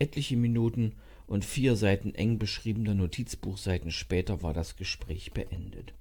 Etliche 0.00 0.36
Minuten 0.36 0.94
und 1.28 1.44
vier 1.44 1.76
Seiten 1.76 2.16
eng 2.16 2.38
beschriebener 2.38 2.94
Notizbuchseiten 2.94 3.92
später 3.92 4.42
war 4.42 4.54
das 4.54 4.74
Gespräch 4.74 5.32
beendet. 5.32 5.94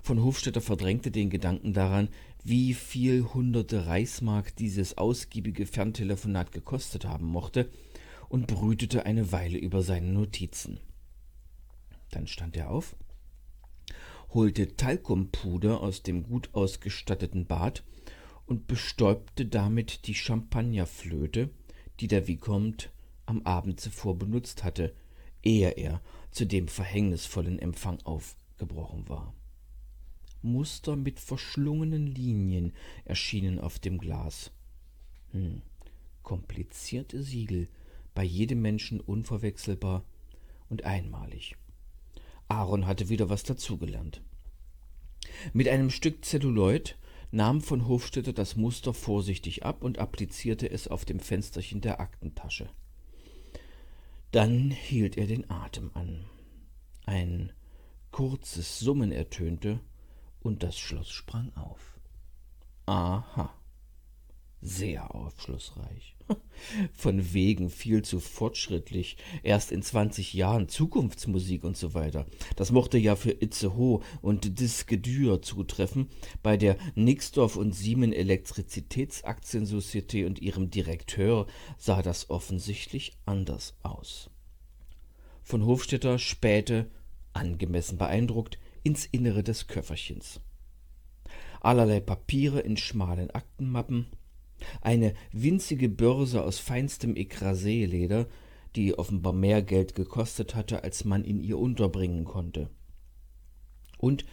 Von 0.00 0.22
Hofstetter 0.22 0.60
verdrängte 0.62 1.10
den 1.10 1.28
Gedanken 1.28 1.72
daran, 1.74 2.08
wie 2.48 2.74
viel 2.74 3.24
hunderte 3.34 3.86
Reichsmark 3.86 4.54
dieses 4.54 4.98
ausgiebige 4.98 5.66
Ferntelefonat 5.66 6.52
gekostet 6.52 7.04
haben 7.04 7.26
mochte, 7.26 7.68
und 8.28 8.46
brütete 8.46 9.04
eine 9.04 9.32
Weile 9.32 9.58
über 9.58 9.82
seine 9.82 10.12
Notizen. 10.12 10.78
Dann 12.10 12.26
stand 12.28 12.56
er 12.56 12.70
auf, 12.70 12.96
holte 14.32 14.76
Talkumpuder 14.76 15.80
aus 15.80 16.02
dem 16.02 16.22
gut 16.22 16.50
ausgestatteten 16.52 17.46
Bad 17.46 17.82
und 18.46 18.68
bestäubte 18.68 19.46
damit 19.46 20.06
die 20.06 20.14
Champagnerflöte, 20.14 21.50
die 21.98 22.06
der 22.06 22.28
Vicomte 22.28 22.90
am 23.26 23.42
Abend 23.42 23.80
zuvor 23.80 24.18
benutzt 24.18 24.62
hatte, 24.62 24.94
ehe 25.42 25.70
er 25.70 26.00
zu 26.30 26.46
dem 26.46 26.68
verhängnisvollen 26.68 27.58
Empfang 27.58 27.98
aufgebrochen 28.04 29.08
war. 29.08 29.34
Muster 30.46 30.96
mit 30.96 31.20
verschlungenen 31.20 32.06
Linien 32.06 32.72
erschienen 33.04 33.58
auf 33.58 33.78
dem 33.78 33.98
Glas. 33.98 34.50
Hm, 35.32 35.62
komplizierte 36.22 37.22
Siegel, 37.22 37.68
bei 38.14 38.24
jedem 38.24 38.62
Menschen 38.62 38.98
unverwechselbar 39.00 40.04
und 40.70 40.84
einmalig. 40.84 41.56
Aaron 42.48 42.86
hatte 42.86 43.08
wieder 43.08 43.28
was 43.28 43.42
dazugelernt. 43.42 44.22
Mit 45.52 45.68
einem 45.68 45.90
Stück 45.90 46.24
Zelluloid 46.24 46.96
nahm 47.30 47.60
von 47.60 47.86
Hofstetter 47.86 48.32
das 48.32 48.56
Muster 48.56 48.94
vorsichtig 48.94 49.64
ab 49.64 49.82
und 49.82 49.98
applizierte 49.98 50.70
es 50.70 50.88
auf 50.88 51.04
dem 51.04 51.20
Fensterchen 51.20 51.80
der 51.80 52.00
Aktentasche. 52.00 52.70
Dann 54.30 54.70
hielt 54.70 55.16
er 55.16 55.26
den 55.26 55.50
Atem 55.50 55.90
an. 55.94 56.24
Ein 57.04 57.52
kurzes 58.10 58.78
Summen 58.78 59.12
ertönte 59.12 59.80
und 60.40 60.62
das 60.62 60.78
Schloss 60.78 61.10
sprang 61.10 61.52
auf. 61.56 61.98
Aha. 62.86 63.52
Sehr 64.62 65.14
aufschlussreich. 65.14 66.16
Von 66.94 67.32
wegen 67.32 67.70
viel 67.70 68.02
zu 68.02 68.20
fortschrittlich. 68.20 69.16
Erst 69.42 69.70
in 69.70 69.82
20 69.82 70.34
Jahren 70.34 70.68
Zukunftsmusik 70.68 71.62
und 71.62 71.76
so 71.76 71.94
weiter. 71.94 72.26
Das 72.56 72.72
mochte 72.72 72.98
ja 72.98 73.14
für 73.16 73.30
Itzehoe 73.30 74.00
und 74.22 74.58
Diskedür 74.58 75.42
zutreffen, 75.42 76.08
bei 76.42 76.56
der 76.56 76.78
Nixdorf 76.94 77.56
und 77.56 77.74
Siemen 77.74 78.12
Elektrizitätsaktiensocietät 78.12 80.26
und 80.26 80.40
ihrem 80.40 80.70
Direkteur 80.70 81.46
sah 81.76 82.02
das 82.02 82.30
offensichtlich 82.30 83.18
anders 83.26 83.76
aus. 83.82 84.30
Von 85.42 85.64
Hofstetter 85.64 86.18
spähte, 86.18 86.90
angemessen 87.32 87.98
beeindruckt, 87.98 88.58
ins 88.86 89.04
Innere 89.04 89.42
des 89.42 89.66
Köfferchens. 89.66 90.40
Allerlei 91.60 91.98
Papiere 91.98 92.60
in 92.60 92.76
schmalen 92.76 93.32
Aktenmappen, 93.32 94.06
eine 94.80 95.12
winzige 95.32 95.88
Börse 95.88 96.44
aus 96.44 96.60
feinstem 96.60 97.16
Ekrasé-Leder, 97.16 98.28
die 98.76 98.96
offenbar 98.96 99.32
mehr 99.32 99.60
Geld 99.62 99.96
gekostet 99.96 100.54
hatte, 100.54 100.84
als 100.84 101.04
man 101.04 101.24
in 101.24 101.40
ihr 101.40 101.58
unterbringen 101.58 102.24
konnte. 102.24 102.70
Und 103.98 104.24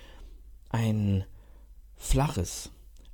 ein 0.70 1.26
flaches, 1.96 2.70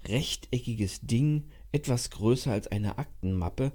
rechteckiges 0.10 1.00
Ding, 1.02 1.46
etwas 1.72 2.10
größer 2.10 2.52
als 2.52 2.68
eine 2.68 2.98
Aktenmappe, 2.98 3.72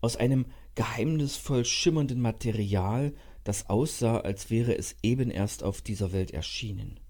aus 0.00 0.16
einem 0.16 0.46
geheimnisvoll 0.74 1.64
schimmernden 1.64 2.20
Material, 2.20 3.14
das 3.48 3.70
aussah, 3.70 4.18
als 4.18 4.50
wäre 4.50 4.76
es 4.76 4.96
eben 5.02 5.30
erst 5.30 5.62
auf 5.62 5.80
dieser 5.80 6.12
Welt 6.12 6.32
erschienen. 6.32 7.00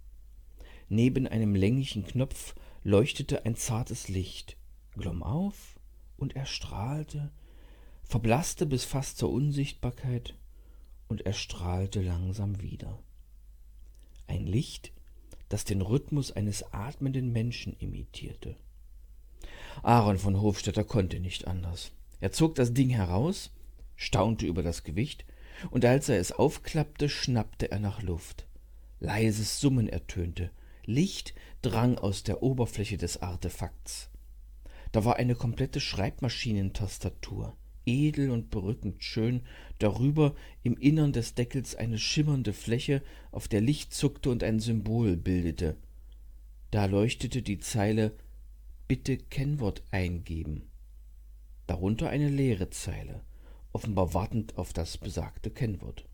Neben 0.88 1.26
einem 1.26 1.56
länglichen 1.56 2.06
Knopf 2.06 2.54
leuchtete 2.84 3.44
ein 3.44 3.56
zartes 3.56 4.06
Licht, 4.06 4.56
glomm 4.96 5.24
auf 5.24 5.80
und 6.16 6.36
erstrahlte, 6.36 7.32
verblasste 8.04 8.66
bis 8.66 8.84
fast 8.84 9.18
zur 9.18 9.32
Unsichtbarkeit 9.32 10.36
und 11.08 11.26
erstrahlte 11.26 12.02
langsam 12.02 12.62
wieder. 12.62 13.02
Ein 14.28 14.46
Licht, 14.46 14.92
das 15.48 15.64
den 15.64 15.80
Rhythmus 15.80 16.30
eines 16.30 16.72
atmenden 16.72 17.32
Menschen 17.32 17.72
imitierte. 17.80 18.54
Aaron 19.82 20.18
von 20.18 20.40
Hofstetter 20.40 20.84
konnte 20.84 21.18
nicht 21.18 21.48
anders. 21.48 21.90
Er 22.20 22.30
zog 22.30 22.54
das 22.54 22.74
Ding 22.74 22.90
heraus, 22.90 23.50
staunte 23.96 24.46
über 24.46 24.62
das 24.62 24.84
Gewicht, 24.84 25.24
und 25.70 25.84
als 25.84 26.08
er 26.08 26.18
es 26.18 26.32
aufklappte, 26.32 27.08
schnappte 27.08 27.70
er 27.70 27.78
nach 27.78 28.02
Luft. 28.02 28.46
Leises 29.00 29.60
Summen 29.60 29.88
ertönte, 29.88 30.50
Licht 30.84 31.34
drang 31.62 31.98
aus 31.98 32.22
der 32.22 32.42
Oberfläche 32.42 32.96
des 32.96 33.22
Artefakts. 33.22 34.10
Da 34.92 35.04
war 35.04 35.16
eine 35.16 35.34
komplette 35.34 35.80
Schreibmaschinentastatur, 35.80 37.56
edel 37.84 38.30
und 38.30 38.50
berückend 38.50 39.04
schön, 39.04 39.42
darüber 39.78 40.34
im 40.62 40.76
Innern 40.76 41.12
des 41.12 41.34
Deckels 41.34 41.74
eine 41.74 41.98
schimmernde 41.98 42.52
Fläche, 42.52 43.02
auf 43.30 43.48
der 43.48 43.60
Licht 43.60 43.92
zuckte 43.92 44.30
und 44.30 44.42
ein 44.42 44.60
Symbol 44.60 45.16
bildete. 45.16 45.76
Da 46.70 46.86
leuchtete 46.86 47.42
die 47.42 47.58
Zeile 47.58 48.14
Bitte 48.88 49.18
Kennwort 49.18 49.82
eingeben. 49.90 50.70
Darunter 51.66 52.08
eine 52.08 52.30
leere 52.30 52.70
Zeile, 52.70 53.20
offenbar 53.72 54.14
wartend 54.14 54.56
auf 54.58 54.72
das 54.72 54.98
besagte 54.98 55.50
Kennwort. 55.50 56.04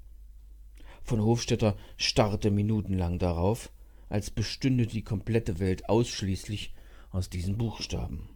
Von 1.03 1.23
Hofstetter 1.23 1.77
starrte 1.97 2.51
minutenlang 2.51 3.19
darauf, 3.19 3.71
als 4.09 4.31
bestünde 4.31 4.87
die 4.87 5.03
komplette 5.03 5.59
Welt 5.59 5.89
ausschließlich 5.89 6.75
aus 7.11 7.31
diesen 7.31 7.59
Buchstaben. 7.59 8.29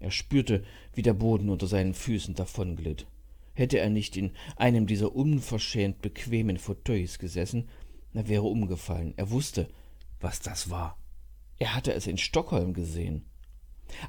Er 0.00 0.10
spürte, 0.10 0.64
wie 0.92 1.02
der 1.02 1.14
Boden 1.14 1.48
unter 1.48 1.66
seinen 1.66 1.94
Füßen 1.94 2.34
davonglitt. 2.34 3.06
Hätte 3.54 3.78
er 3.78 3.88
nicht 3.88 4.16
in 4.16 4.32
einem 4.56 4.86
dieser 4.86 5.14
unverschämt 5.14 6.02
bequemen 6.02 6.58
Fauteuils 6.58 7.18
gesessen, 7.18 7.68
er 8.12 8.28
wäre 8.28 8.44
umgefallen. 8.44 9.14
Er 9.16 9.30
wusste, 9.30 9.68
was 10.20 10.40
das 10.40 10.70
war. 10.70 10.98
Er 11.58 11.74
hatte 11.74 11.92
es 11.92 12.06
in 12.06 12.16
Stockholm 12.16 12.72
gesehen. 12.72 13.24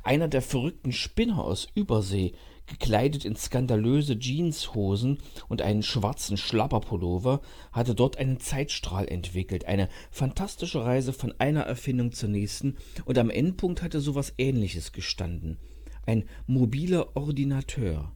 Einer 0.04 0.28
der 0.28 0.42
verrückten 0.42 0.92
Spinner 0.92 1.44
aus 1.44 1.68
Übersee, 1.76 2.34
gekleidet 2.68 3.26
in 3.26 3.36
skandalöse 3.36 4.18
Jeanshosen 4.20 5.20
und 5.48 5.62
einen 5.62 5.84
schwarzen 5.84 6.38
Schlapperpullover, 6.38 7.42
hatte 7.72 7.96
dort 7.96 8.18
einen 8.18 8.40
Zeitstrahl 8.40 9.08
entwickelt, 9.08 9.66
eine 9.66 9.90
fantastische 10.12 10.84
Reise 10.84 11.14
von 11.14 11.34
einer 11.38 11.62
Erfindung 11.62 12.12
zur 12.12 12.30
nächsten, 12.30 12.78
und 13.06 13.18
am 13.18 13.30
Endpunkt 13.30 13.82
hatte 13.82 14.02
sowas 14.02 14.34
ähnliches 14.38 14.92
gestanden. 14.92 15.58
Ein 16.06 16.26
mobiler 16.48 17.16
Ordinateur. 17.16 18.12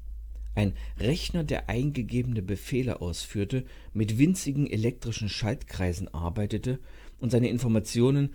Ein 0.56 0.74
Rechner, 1.00 1.44
der 1.44 1.70
eingegebene 1.70 2.42
Befehle 2.42 3.02
ausführte, 3.02 3.66
mit 3.94 4.18
winzigen 4.18 4.68
elektrischen 4.68 5.30
Schaltkreisen 5.30 6.14
arbeitete 6.14 6.80
und 7.20 7.32
seine 7.32 7.50
Informationen 7.50 8.34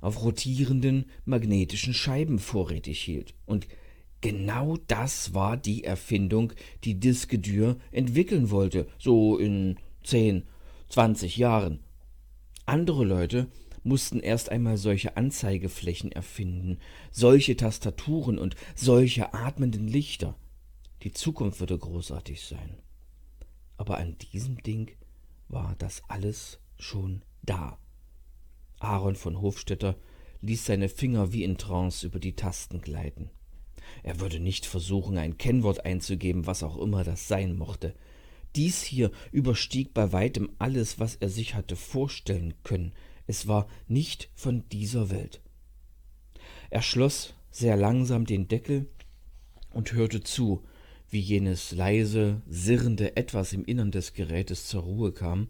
auf 0.00 0.22
rotierenden 0.22 1.06
magnetischen 1.24 1.94
Scheiben 1.94 2.38
vorrätig 2.38 3.00
hielt. 3.00 3.34
Und 3.46 3.66
genau 4.20 4.76
das 4.86 5.34
war 5.34 5.56
die 5.56 5.84
Erfindung, 5.84 6.52
die 6.84 6.98
Diskedür 6.98 7.78
entwickeln 7.90 8.50
wollte, 8.50 8.86
so 8.98 9.38
in 9.38 9.76
zehn, 10.04 10.44
zwanzig 10.88 11.36
Jahren. 11.36 11.80
Andere 12.66 13.04
Leute 13.04 13.48
mussten 13.82 14.20
erst 14.20 14.50
einmal 14.50 14.76
solche 14.76 15.16
Anzeigeflächen 15.16 16.12
erfinden, 16.12 16.78
solche 17.10 17.56
Tastaturen 17.56 18.38
und 18.38 18.54
solche 18.74 19.32
atmenden 19.32 19.88
Lichter. 19.88 20.36
Die 21.02 21.12
Zukunft 21.12 21.60
würde 21.60 21.78
großartig 21.78 22.42
sein. 22.42 22.76
Aber 23.76 23.98
an 23.98 24.16
diesem 24.32 24.62
Ding 24.62 24.90
war 25.48 25.76
das 25.78 26.02
alles 26.08 26.58
schon 26.78 27.22
da. 27.42 27.78
Aaron 28.80 29.16
von 29.16 29.40
Hofstetter 29.40 29.96
ließ 30.40 30.66
seine 30.66 30.88
Finger 30.88 31.32
wie 31.32 31.44
in 31.44 31.58
Trance 31.58 32.06
über 32.06 32.20
die 32.20 32.34
Tasten 32.34 32.80
gleiten. 32.80 33.30
Er 34.02 34.20
würde 34.20 34.40
nicht 34.40 34.66
versuchen, 34.66 35.18
ein 35.18 35.38
Kennwort 35.38 35.84
einzugeben, 35.84 36.46
was 36.46 36.62
auch 36.62 36.76
immer 36.78 37.04
das 37.04 37.28
sein 37.28 37.56
mochte. 37.56 37.94
Dies 38.56 38.82
hier 38.82 39.10
überstieg 39.32 39.94
bei 39.94 40.12
weitem 40.12 40.50
alles, 40.58 40.98
was 40.98 41.16
er 41.16 41.28
sich 41.28 41.54
hatte 41.54 41.76
vorstellen 41.76 42.54
können. 42.62 42.92
Es 43.26 43.46
war 43.46 43.66
nicht 43.88 44.30
von 44.34 44.68
dieser 44.70 45.10
Welt. 45.10 45.40
Er 46.70 46.82
schloss 46.82 47.34
sehr 47.50 47.76
langsam 47.76 48.26
den 48.26 48.48
Deckel 48.48 48.88
und 49.72 49.92
hörte 49.92 50.22
zu, 50.22 50.64
wie 51.10 51.20
jenes 51.20 51.72
leise, 51.72 52.42
sirrende 52.46 53.16
Etwas 53.16 53.52
im 53.52 53.64
Innern 53.64 53.90
des 53.90 54.12
Gerätes 54.12 54.66
zur 54.66 54.82
Ruhe 54.82 55.12
kam, 55.12 55.48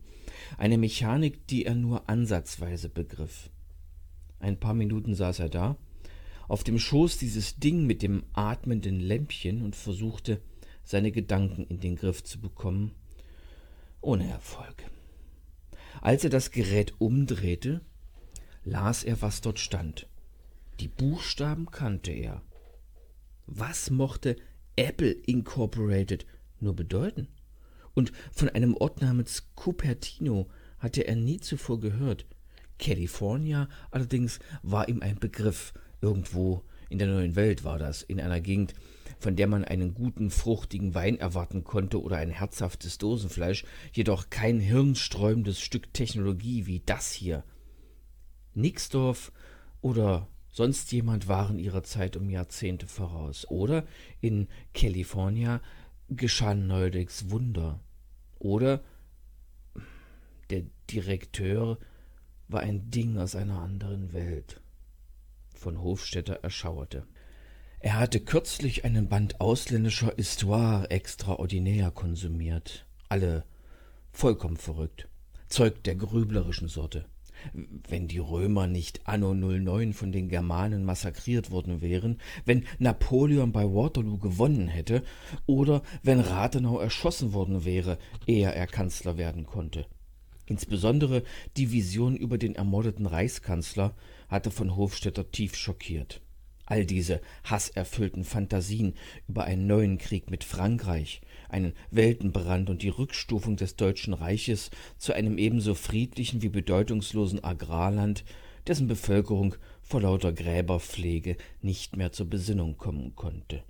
eine 0.56 0.78
Mechanik, 0.78 1.46
die 1.46 1.64
er 1.64 1.74
nur 1.74 2.08
ansatzweise 2.08 2.88
begriff. 2.88 3.50
Ein 4.40 4.58
paar 4.58 4.74
Minuten 4.74 5.14
saß 5.14 5.40
er 5.40 5.48
da, 5.48 5.76
auf 6.48 6.64
dem 6.64 6.78
Schoß 6.78 7.18
dieses 7.18 7.56
Ding 7.56 7.86
mit 7.86 8.02
dem 8.02 8.24
atmenden 8.32 9.00
Lämpchen 9.00 9.62
und 9.62 9.76
versuchte, 9.76 10.40
seine 10.84 11.12
Gedanken 11.12 11.66
in 11.66 11.80
den 11.80 11.96
Griff 11.96 12.24
zu 12.24 12.40
bekommen, 12.40 12.92
ohne 14.00 14.28
Erfolg. 14.28 14.84
Als 16.00 16.24
er 16.24 16.30
das 16.30 16.50
Gerät 16.50 16.94
umdrehte, 16.98 17.82
las 18.64 19.04
er, 19.04 19.20
was 19.20 19.40
dort 19.40 19.58
stand. 19.58 20.08
Die 20.80 20.88
Buchstaben 20.88 21.66
kannte 21.70 22.12
er. 22.12 22.42
Was 23.46 23.90
mochte 23.90 24.36
Apple 24.76 25.10
Incorporated 25.10 26.24
nur 26.60 26.74
bedeuten? 26.74 27.28
Und 27.98 28.12
von 28.30 28.48
einem 28.48 28.76
Ort 28.76 29.02
namens 29.02 29.48
Cupertino 29.56 30.46
hatte 30.78 31.08
er 31.08 31.16
nie 31.16 31.40
zuvor 31.40 31.80
gehört. 31.80 32.26
California 32.78 33.68
allerdings 33.90 34.38
war 34.62 34.88
ihm 34.88 35.02
ein 35.02 35.18
Begriff. 35.18 35.72
Irgendwo 36.00 36.62
in 36.90 36.98
der 36.98 37.08
neuen 37.08 37.34
Welt 37.34 37.64
war 37.64 37.76
das, 37.76 38.02
in 38.02 38.20
einer 38.20 38.40
Gegend, 38.40 38.74
von 39.18 39.34
der 39.34 39.48
man 39.48 39.64
einen 39.64 39.94
guten, 39.94 40.30
fruchtigen 40.30 40.94
Wein 40.94 41.18
erwarten 41.18 41.64
konnte 41.64 42.00
oder 42.00 42.18
ein 42.18 42.30
herzhaftes 42.30 42.98
Dosenfleisch, 42.98 43.64
jedoch 43.92 44.30
kein 44.30 44.60
hirnsträubendes 44.60 45.58
Stück 45.58 45.92
Technologie 45.92 46.66
wie 46.66 46.78
das 46.86 47.10
hier. 47.10 47.42
Nixdorf 48.54 49.32
oder 49.80 50.28
sonst 50.52 50.92
jemand 50.92 51.26
waren 51.26 51.58
ihrer 51.58 51.82
Zeit 51.82 52.16
um 52.16 52.30
Jahrzehnte 52.30 52.86
voraus. 52.86 53.44
Oder 53.48 53.84
in 54.20 54.46
California 54.72 55.60
geschahen 56.08 56.68
neuerdings 56.68 57.30
Wunder. 57.30 57.80
Oder 58.38 58.82
der 60.50 60.64
Direkteur 60.90 61.78
war 62.48 62.60
ein 62.60 62.90
Ding 62.90 63.18
aus 63.18 63.34
einer 63.34 63.60
anderen 63.60 64.12
Welt. 64.12 64.60
Von 65.54 65.80
Hofstetter 65.82 66.40
erschauerte. 66.42 67.06
Er 67.80 67.98
hatte 67.98 68.20
kürzlich 68.20 68.84
einen 68.84 69.08
Band 69.08 69.40
ausländischer 69.40 70.14
Histoire 70.16 70.90
extraordinaire 70.90 71.92
konsumiert. 71.92 72.86
Alle 73.08 73.44
vollkommen 74.10 74.56
verrückt. 74.56 75.08
Zeug 75.48 75.82
der 75.84 75.94
grüblerischen 75.94 76.68
Sorte. 76.68 77.06
Wenn 77.52 78.08
die 78.08 78.18
Römer 78.18 78.66
nicht 78.66 79.06
anno 79.06 79.34
09 79.34 79.92
von 79.92 80.12
den 80.12 80.28
Germanen 80.28 80.84
massakriert 80.84 81.50
worden 81.50 81.80
wären, 81.80 82.18
wenn 82.44 82.64
Napoleon 82.78 83.52
bei 83.52 83.64
Waterloo 83.64 84.18
gewonnen 84.18 84.68
hätte 84.68 85.02
oder 85.46 85.82
wenn 86.02 86.20
Rathenau 86.20 86.78
erschossen 86.78 87.32
worden 87.32 87.64
wäre, 87.64 87.98
ehe 88.26 88.52
er 88.52 88.66
Kanzler 88.66 89.16
werden 89.16 89.46
konnte. 89.46 89.86
Insbesondere 90.46 91.24
die 91.56 91.72
Vision 91.72 92.16
über 92.16 92.38
den 92.38 92.54
ermordeten 92.54 93.06
Reichskanzler 93.06 93.94
hatte 94.28 94.50
von 94.50 94.76
Hofstetter 94.76 95.30
tief 95.30 95.54
schockiert. 95.54 96.22
All 96.64 96.84
diese 96.84 97.20
hasserfüllten 97.44 98.24
Fantasien 98.24 98.94
über 99.26 99.44
einen 99.44 99.66
neuen 99.66 99.98
Krieg 99.98 100.30
mit 100.30 100.44
Frankreich, 100.44 101.20
einen 101.48 101.72
Weltenbrand 101.90 102.70
und 102.70 102.82
die 102.82 102.88
Rückstufung 102.88 103.56
des 103.56 103.76
Deutschen 103.76 104.14
Reiches 104.14 104.70
zu 104.98 105.12
einem 105.12 105.38
ebenso 105.38 105.74
friedlichen 105.74 106.42
wie 106.42 106.48
bedeutungslosen 106.48 107.42
Agrarland, 107.42 108.24
dessen 108.66 108.86
Bevölkerung 108.86 109.54
vor 109.82 110.02
lauter 110.02 110.32
Gräberpflege 110.32 111.36
nicht 111.62 111.96
mehr 111.96 112.12
zur 112.12 112.26
Besinnung 112.26 112.76
kommen 112.76 113.16
konnte. 113.16 113.62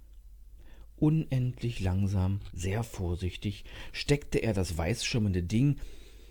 Unendlich 0.97 1.79
langsam, 1.79 2.41
sehr 2.53 2.83
vorsichtig, 2.83 3.65
steckte 3.93 4.39
er 4.39 4.53
das 4.53 4.77
weißschimmernde 4.77 5.45
Ding, 5.45 5.77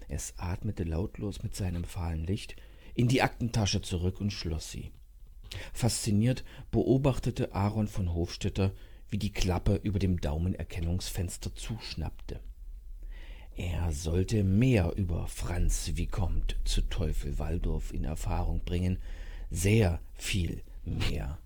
es 0.10 0.34
atmete 0.38 0.84
lautlos 0.84 1.42
mit 1.44 1.56
seinem 1.56 1.86
fahlen 1.86 2.26
Licht, 2.26 2.58
in 2.94 3.08
die 3.08 3.22
Aktentasche 3.22 3.82
zurück 3.82 4.20
und 4.20 4.32
schloss 4.32 4.72
sie. 4.72 4.92
Fasziniert 5.72 6.44
beobachtete 6.72 7.54
Aaron 7.54 7.88
von 7.88 8.14
Hofstetter, 8.14 8.74
wie 9.10 9.18
die 9.18 9.32
Klappe 9.32 9.80
über 9.84 10.00
dem 10.00 10.20
Daumenerkennungsfenster 10.20 11.56
zuschnappte. 11.56 12.40
Er 13.56 13.92
sollte 13.92 14.44
mehr 14.44 14.94
über 14.98 15.28
Franz 15.28 15.94
Vicomte 15.96 16.56
zu 16.64 16.82
Teufel 16.82 17.40
Waldorf 17.40 17.92
in 17.94 18.04
Erfahrung 18.04 18.62
bringen, 18.64 19.00
sehr 19.50 20.00
viel 20.14 20.62
mehr. 20.86 21.40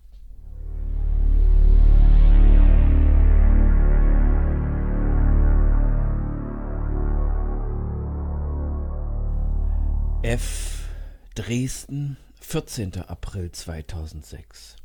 F. 10.23 10.89
Dresden 11.33 12.17
14. 12.41 13.01
April 13.07 13.51
2006 13.51 14.75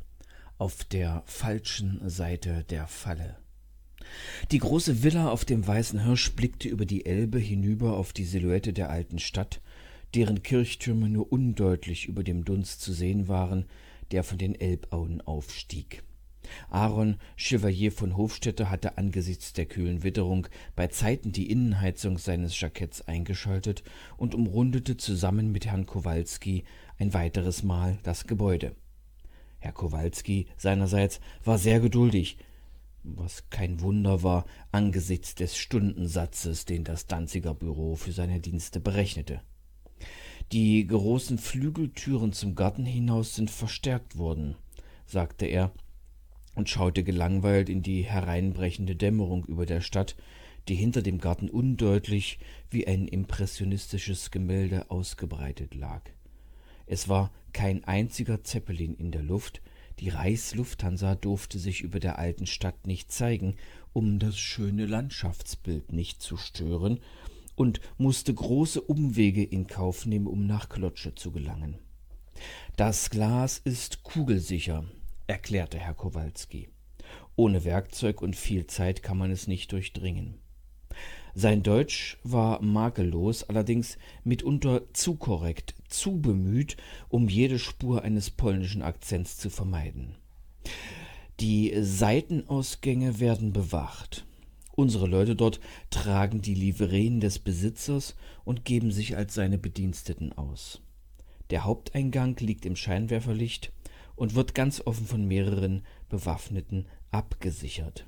Auf 0.59 0.83
der 0.85 1.21
falschen 1.27 2.01
Seite 2.09 2.63
der 2.63 2.87
Falle 2.87 3.37
Die 4.49 4.57
große 4.57 5.03
Villa 5.03 5.29
auf 5.29 5.45
dem 5.45 5.67
Weißen 5.67 6.03
Hirsch 6.03 6.31
blickte 6.31 6.67
über 6.67 6.87
die 6.87 7.05
Elbe 7.05 7.37
hinüber 7.37 7.95
auf 7.95 8.11
die 8.11 8.23
Silhouette 8.23 8.73
der 8.73 8.89
alten 8.89 9.19
Stadt, 9.19 9.61
deren 10.15 10.41
Kirchtürme 10.41 11.09
nur 11.09 11.31
undeutlich 11.31 12.07
über 12.07 12.23
dem 12.23 12.43
Dunst 12.43 12.81
zu 12.81 12.91
sehen 12.91 13.27
waren, 13.27 13.65
der 14.09 14.23
von 14.23 14.39
den 14.39 14.59
Elbauen 14.59 15.21
aufstieg. 15.21 16.01
Aaron 16.71 17.17
Chevalier 17.35 17.91
von 17.91 18.17
Hofstetter 18.17 18.71
hatte 18.71 18.97
angesichts 18.97 19.53
der 19.53 19.67
kühlen 19.67 20.01
Witterung 20.01 20.47
bei 20.75 20.87
Zeiten 20.87 21.31
die 21.31 21.51
Innenheizung 21.51 22.17
seines 22.17 22.59
Jacketts 22.59 23.07
eingeschaltet 23.07 23.83
und 24.17 24.33
umrundete 24.33 24.97
zusammen 24.97 25.51
mit 25.51 25.67
Herrn 25.67 25.85
Kowalski 25.85 26.63
ein 26.97 27.13
weiteres 27.13 27.61
Mal 27.61 27.99
das 28.01 28.25
Gebäude. 28.25 28.75
Herr 29.59 29.71
Kowalski 29.71 30.47
seinerseits 30.57 31.19
war 31.43 31.57
sehr 31.57 31.79
geduldig, 31.79 32.37
was 33.03 33.49
kein 33.49 33.81
Wunder 33.81 34.23
war 34.23 34.45
angesichts 34.71 35.35
des 35.35 35.57
Stundensatzes, 35.57 36.65
den 36.65 36.83
das 36.83 37.07
Danziger 37.07 37.53
Büro 37.53 37.95
für 37.95 38.11
seine 38.11 38.39
Dienste 38.39 38.79
berechnete. 38.79 39.41
Die 40.51 40.85
großen 40.85 41.37
Flügeltüren 41.37 42.31
zum 42.33 42.55
Garten 42.55 42.85
hinaus 42.85 43.35
sind 43.35 43.49
verstärkt 43.49 44.17
worden, 44.17 44.55
sagte 45.05 45.45
er 45.45 45.71
und 46.55 46.69
schaute 46.69 47.03
gelangweilt 47.03 47.69
in 47.69 47.81
die 47.81 48.03
hereinbrechende 48.03 48.95
Dämmerung 48.95 49.45
über 49.45 49.65
der 49.65 49.81
Stadt, 49.81 50.15
die 50.67 50.75
hinter 50.75 51.01
dem 51.01 51.19
Garten 51.19 51.49
undeutlich 51.49 52.39
wie 52.69 52.87
ein 52.87 53.07
impressionistisches 53.07 54.31
Gemälde 54.31 54.89
ausgebreitet 54.89 55.75
lag. 55.75 56.01
Es 56.87 57.07
war 57.07 57.31
kein 57.53 57.83
einziger 57.83 58.43
Zeppelin 58.43 58.95
in 58.95 59.11
der 59.11 59.23
Luft, 59.23 59.61
die 59.99 60.09
Reichslufthansa 60.09 61.15
durfte 61.15 61.57
sich 61.57 61.81
über 61.81 61.99
der 61.99 62.19
alten 62.19 62.45
Stadt 62.45 62.85
nicht 62.85 63.11
zeigen, 63.11 63.55
um 63.93 64.19
das 64.19 64.37
schöne 64.37 64.85
Landschaftsbild 64.85 65.91
nicht 65.91 66.21
zu 66.21 66.37
stören, 66.37 66.99
und 67.55 67.81
musste 67.97 68.31
große 68.31 68.79
Umwege 68.79 69.43
in 69.43 69.65
Kauf 69.65 70.05
nehmen, 70.05 70.27
um 70.27 70.45
nach 70.45 70.69
Klotsche 70.69 71.15
zu 71.15 71.31
gelangen. 71.31 71.79
Das 72.75 73.09
Glas 73.09 73.57
ist 73.57 74.03
kugelsicher, 74.03 74.85
erklärte 75.25 75.79
Herr 75.79 75.95
Kowalski. 75.95 76.69
Ohne 77.35 77.63
Werkzeug 77.63 78.21
und 78.21 78.35
viel 78.35 78.67
Zeit 78.67 79.01
kann 79.01 79.17
man 79.17 79.31
es 79.31 79.47
nicht 79.47 79.71
durchdringen. 79.71 80.35
Sein 81.39 81.61
Deutsch 81.61 82.17
war 82.23 82.63
makellos, 82.63 83.43
allerdings 83.43 83.99
mitunter 84.23 84.91
zu 84.93 85.13
korrekt, 85.17 85.75
zu 85.87 86.19
bemüht, 86.19 86.77
um 87.09 87.29
jede 87.29 87.59
Spur 87.59 88.01
eines 88.01 88.31
polnischen 88.31 88.81
Akzents 88.81 89.37
zu 89.37 89.51
vermeiden. 89.51 90.15
Die 91.39 91.75
Seitenausgänge 91.79 93.19
werden 93.19 93.53
bewacht. 93.53 94.25
Unsere 94.75 95.05
Leute 95.05 95.35
dort 95.35 95.59
tragen 95.91 96.41
die 96.41 96.55
Livreen 96.55 97.19
des 97.19 97.37
Besitzers 97.37 98.15
und 98.43 98.65
geben 98.65 98.89
sich 98.89 99.15
als 99.15 99.35
seine 99.35 99.59
Bediensteten 99.59 100.33
aus. 100.33 100.81
Der 101.51 101.65
Haupteingang 101.65 102.35
liegt 102.39 102.65
im 102.65 102.75
Scheinwerferlicht 102.75 103.71
und 104.15 104.33
wird 104.33 104.55
ganz 104.55 104.81
offen 104.87 105.05
von 105.05 105.27
mehreren 105.27 105.83
Bewaffneten 106.09 106.87
abgesichert. 107.11 108.07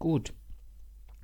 Gut, 0.00 0.34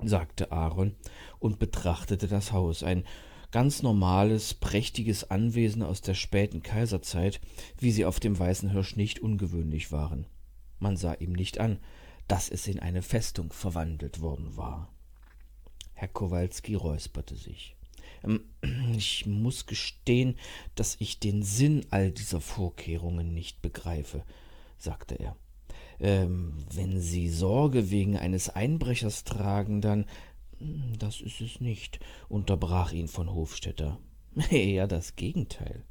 sagte 0.03 0.51
Aaron 0.51 0.95
und 1.39 1.59
betrachtete 1.59 2.27
das 2.27 2.51
Haus, 2.51 2.83
ein 2.83 3.03
ganz 3.51 3.81
normales, 3.81 4.53
prächtiges 4.53 5.29
Anwesen 5.29 5.83
aus 5.83 6.01
der 6.01 6.13
späten 6.13 6.61
Kaiserzeit, 6.61 7.41
wie 7.77 7.91
sie 7.91 8.05
auf 8.05 8.19
dem 8.19 8.37
Weißen 8.37 8.69
Hirsch 8.71 8.95
nicht 8.95 9.19
ungewöhnlich 9.19 9.91
waren. 9.91 10.25
Man 10.79 10.97
sah 10.97 11.13
ihm 11.13 11.33
nicht 11.33 11.59
an, 11.59 11.79
dass 12.27 12.49
es 12.49 12.67
in 12.67 12.79
eine 12.79 13.01
Festung 13.01 13.51
verwandelt 13.51 14.21
worden 14.21 14.55
war. 14.55 14.93
Herr 15.93 16.07
Kowalski 16.07 16.75
räusperte 16.75 17.35
sich. 17.35 17.75
Ähm, 18.23 18.41
ich 18.95 19.25
muss 19.25 19.65
gestehen, 19.65 20.37
dass 20.75 20.95
ich 20.99 21.19
den 21.19 21.43
Sinn 21.43 21.85
all 21.89 22.11
dieser 22.11 22.39
Vorkehrungen 22.39 23.33
nicht 23.33 23.61
begreife, 23.61 24.23
sagte 24.77 25.15
er. 25.15 25.35
Ähm, 25.99 26.53
wenn 26.73 26.99
Sie 27.01 27.29
Sorge 27.29 27.91
wegen 27.91 28.17
eines 28.17 28.49
Einbrechers 28.49 29.23
tragen, 29.23 29.81
dann. 29.81 30.05
Hm, 30.59 30.93
das 30.97 31.21
ist 31.21 31.41
es 31.41 31.61
nicht, 31.61 31.99
unterbrach 32.27 32.91
ihn 32.91 33.07
von 33.07 33.33
Hofstetter. 33.33 33.99
ja, 34.49 34.87
das 34.87 35.15
Gegenteil. 35.15 35.83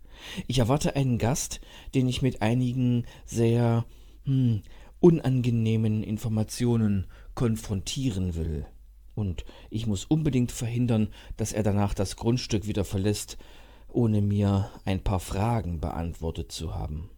Ich 0.47 0.59
erwarte 0.59 0.97
einen 0.97 1.19
Gast, 1.19 1.61
den 1.95 2.09
ich 2.09 2.23
mit 2.23 2.43
einigen 2.43 3.05
sehr 3.25 3.85
hm, 4.25 4.63
unangenehmen 5.01 6.03
Informationen 6.03 7.07
konfrontieren 7.35 8.35
will. 8.35 8.67
Und 9.15 9.45
ich 9.71 9.87
muss 9.87 10.05
unbedingt 10.05 10.53
verhindern, 10.53 11.09
dass 11.37 11.53
er 11.53 11.63
danach 11.63 11.95
das 11.95 12.17
Grundstück 12.17 12.67
wieder 12.67 12.85
verlässt, 12.85 13.37
ohne 13.89 14.21
mir 14.21 14.71
ein 14.85 15.03
paar 15.03 15.21
Fragen 15.21 15.81
beantwortet 15.81 16.53
zu 16.53 16.75
haben. 16.75 17.11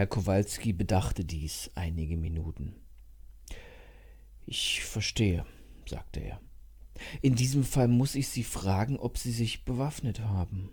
Herr 0.00 0.06
Kowalski 0.06 0.72
bedachte 0.72 1.26
dies 1.26 1.70
einige 1.74 2.16
Minuten. 2.16 2.74
Ich 4.46 4.82
verstehe, 4.82 5.44
sagte 5.84 6.20
er. 6.20 6.40
In 7.20 7.34
diesem 7.34 7.64
Fall 7.64 7.86
muss 7.86 8.14
ich 8.14 8.28
Sie 8.28 8.42
fragen, 8.42 8.96
ob 8.96 9.18
Sie 9.18 9.30
sich 9.30 9.66
bewaffnet 9.66 10.20
haben. 10.20 10.70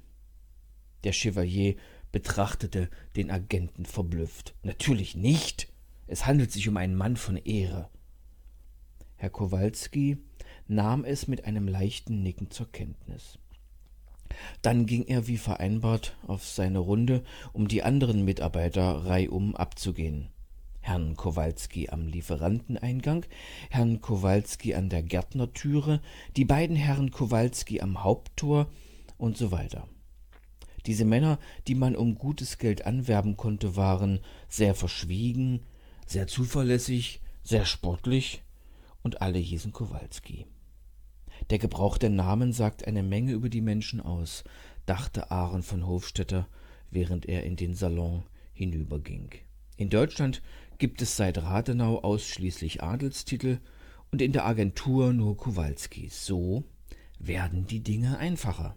Der 1.04 1.12
Chevalier 1.12 1.76
betrachtete 2.14 2.90
den 3.18 3.30
Agenten 3.30 3.86
verblüfft. 3.86 4.56
Natürlich 4.64 5.18
nicht. 5.18 5.74
Es 6.08 6.26
handelt 6.26 6.54
sich 6.54 6.70
um 6.70 6.78
einen 6.78 6.96
Mann 6.96 7.18
von 7.18 7.36
Ehre. 7.36 7.90
Herr 9.18 9.30
Kowalski 9.30 10.20
nahm 10.70 11.04
es 11.04 11.28
mit 11.28 11.44
einem 11.44 11.68
leichten 11.68 12.24
Nicken 12.24 12.50
zur 12.50 12.72
Kenntnis. 12.72 13.40
Dann 14.62 14.86
ging 14.86 15.04
er 15.04 15.28
wie 15.28 15.38
vereinbart 15.38 16.16
auf 16.28 16.46
seine 16.46 16.80
Runde, 16.80 17.24
um 17.54 17.68
die 17.68 17.84
anderen 17.84 18.26
Mitarbeiter 18.26 19.06
reihum 19.06 19.56
abzugehen. 19.56 20.30
Herrn 20.80 21.18
Kowalski 21.18 21.90
am 21.90 22.08
Lieferanteneingang, 22.08 23.26
Herrn 23.70 24.00
Kowalski 24.00 24.74
an 24.74 24.88
der 24.88 25.04
Gärtnertüre, 25.04 26.02
die 26.38 26.46
beiden 26.46 26.78
Herren 26.78 27.12
Kowalski 27.12 27.82
am 27.82 28.04
Haupttor 28.04 28.68
und 29.18 29.38
so 29.38 29.52
weiter. 29.52 29.88
Diese 30.86 31.04
Männer, 31.04 31.40
die 31.68 31.76
man 31.76 31.98
um 31.98 32.16
gutes 32.16 32.58
Geld 32.58 32.86
anwerben 32.86 33.36
konnte, 33.36 33.76
waren 33.76 34.22
sehr 34.48 34.74
verschwiegen, 34.74 35.60
sehr 36.06 36.28
zuverlässig, 36.28 37.20
sehr 37.44 37.66
sportlich 37.66 38.42
und 39.04 39.22
alle 39.22 39.40
hießen 39.40 39.74
Kowalski. 39.74 40.46
Der 41.50 41.60
Gebrauch 41.60 41.98
der 41.98 42.10
Namen 42.10 42.52
sagt 42.52 42.88
eine 42.88 43.04
Menge 43.04 43.32
über 43.32 43.50
die 43.50 43.62
Menschen 43.62 44.02
aus, 44.02 44.44
dachte 44.86 45.32
Aaron 45.32 45.64
von 45.64 45.88
Hofstetter, 45.88 46.48
während 46.92 47.26
er 47.26 47.44
in 47.44 47.56
den 47.56 47.74
Salon 47.74 48.24
hinüberging. 48.54 49.30
In 49.78 49.90
Deutschland 49.90 50.42
gibt 50.78 51.02
es 51.02 51.16
seit 51.16 51.38
Rathenau 51.38 52.00
ausschließlich 52.00 52.84
Adelstitel 52.84 53.60
und 54.12 54.22
in 54.22 54.32
der 54.32 54.46
Agentur 54.46 55.14
nur 55.14 55.38
Kowalskis. 55.38 56.26
So 56.26 56.64
werden 57.20 57.68
die 57.68 57.82
Dinge 57.82 58.18
einfacher. 58.18 58.76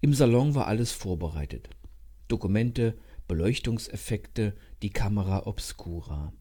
Im 0.00 0.14
Salon 0.14 0.54
war 0.54 0.66
alles 0.66 0.92
vorbereitet. 0.92 1.70
Dokumente, 2.28 2.98
Beleuchtungseffekte, 3.28 4.54
die 4.82 4.90
Kamera 4.90 5.46
obscura. 5.46 6.32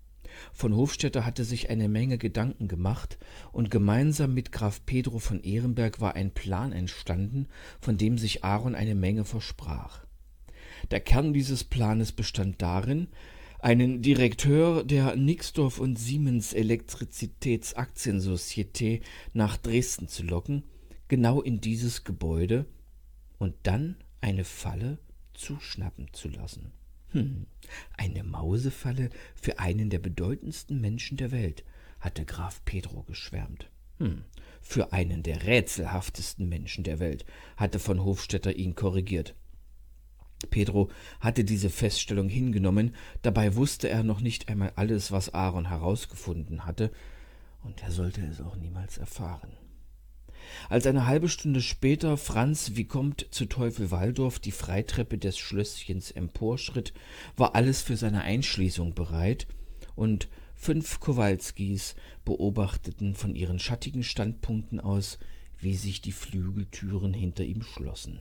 Von 0.54 0.76
Hofstetter 0.76 1.26
hatte 1.26 1.44
sich 1.44 1.70
eine 1.70 1.90
Menge 1.90 2.18
Gedanken 2.18 2.68
gemacht, 2.68 3.18
und 3.52 3.72
gemeinsam 3.72 4.34
mit 4.34 4.52
Graf 4.52 4.86
Pedro 4.86 5.20
von 5.20 5.42
Ehrenberg 5.42 6.02
war 6.02 6.16
ein 6.16 6.34
Plan 6.34 6.72
entstanden, 6.72 7.48
von 7.80 7.98
dem 7.98 8.18
sich 8.18 8.44
Aaron 8.44 8.76
eine 8.76 8.96
Menge 8.96 9.26
versprach. 9.26 10.06
Der 10.92 11.00
Kern 11.00 11.34
dieses 11.34 11.64
Planes 11.64 12.12
bestand 12.12 12.62
darin, 12.62 13.08
einen 13.60 14.02
Direkteur 14.02 14.84
der 14.84 15.16
Nixdorf 15.16 15.80
und 15.80 15.98
Siemens 15.98 16.54
Elektrizitätsaktiensocietät 16.54 19.04
nach 19.34 19.58
Dresden 19.58 20.08
zu 20.08 20.24
locken, 20.24 20.64
genau 21.08 21.42
in 21.42 21.62
dieses 21.62 22.04
Gebäude, 22.04 22.66
und 23.40 23.56
dann 23.64 23.98
eine 24.22 24.44
Falle 24.44 25.00
zuschnappen 25.34 26.10
zu 26.14 26.30
lassen. 26.30 26.72
Hm, 27.16 27.48
eine 27.96 28.26
Mausefalle 28.26 29.10
für 29.42 29.60
einen 29.60 29.90
der 29.90 30.00
bedeutendsten 30.00 30.82
Menschen 30.82 31.16
der 31.16 31.32
Welt, 31.32 31.64
hatte 32.02 32.26
Graf 32.26 32.62
Pedro 32.66 33.04
geschwärmt. 33.04 33.70
Hm, 34.00 34.26
für 34.62 34.92
einen 34.92 35.24
der 35.24 35.46
rätselhaftesten 35.46 36.50
Menschen 36.50 36.84
der 36.84 37.00
Welt, 37.00 37.26
hatte 37.56 37.80
von 37.80 38.04
Hofstetter 38.04 38.54
ihn 38.58 38.76
korrigiert. 38.76 39.34
Pedro 40.50 40.90
hatte 41.22 41.46
diese 41.46 41.70
Feststellung 41.70 42.28
hingenommen, 42.28 42.94
dabei 43.22 43.56
wusste 43.56 43.88
er 43.88 44.04
noch 44.04 44.20
nicht 44.20 44.50
einmal 44.50 44.74
alles, 44.76 45.14
was 45.14 45.34
Aaron 45.34 45.70
herausgefunden 45.70 46.66
hatte, 46.66 46.92
und 47.64 47.82
er 47.82 47.92
sollte 47.92 48.26
es 48.26 48.42
auch 48.42 48.58
niemals 48.58 48.98
erfahren. 48.98 49.54
Als 50.70 50.88
eine 50.88 51.06
halbe 51.06 51.30
Stunde 51.30 51.62
später 51.62 52.18
Franz 52.18 52.76
Vicomte 52.76 53.30
zu 53.30 53.46
Teufel 53.46 53.92
Waldorf 53.92 54.40
die 54.40 54.52
Freitreppe 54.52 55.18
des 55.18 55.38
Schlösschens 55.38 56.12
emporschritt, 56.12 56.94
war 57.36 57.56
alles 57.56 57.82
für 57.82 57.98
seine 57.98 58.22
Einschließung 58.22 58.94
bereit, 58.94 59.48
und 59.96 60.28
fünf 60.56 61.00
Kowalskis 61.00 61.96
beobachteten 62.26 63.16
von 63.16 63.36
ihren 63.36 63.60
schattigen 63.60 64.04
Standpunkten 64.04 64.80
aus, 64.80 65.20
wie 65.58 65.76
sich 65.76 66.02
die 66.02 66.12
Flügeltüren 66.12 67.14
hinter 67.14 67.44
ihm 67.44 67.62
schlossen. 67.62 68.20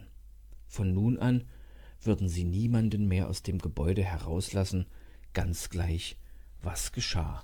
Von 0.67 0.93
nun 0.93 1.19
an 1.19 1.45
würden 2.01 2.29
sie 2.29 2.45
niemanden 2.45 3.09
mehr 3.09 3.29
aus 3.29 3.43
dem 3.43 3.59
Gebäude 3.59 4.03
herauslassen, 4.05 4.87
ganz 5.33 5.71
gleich, 5.71 6.17
was 6.63 6.93
geschah. 6.93 7.43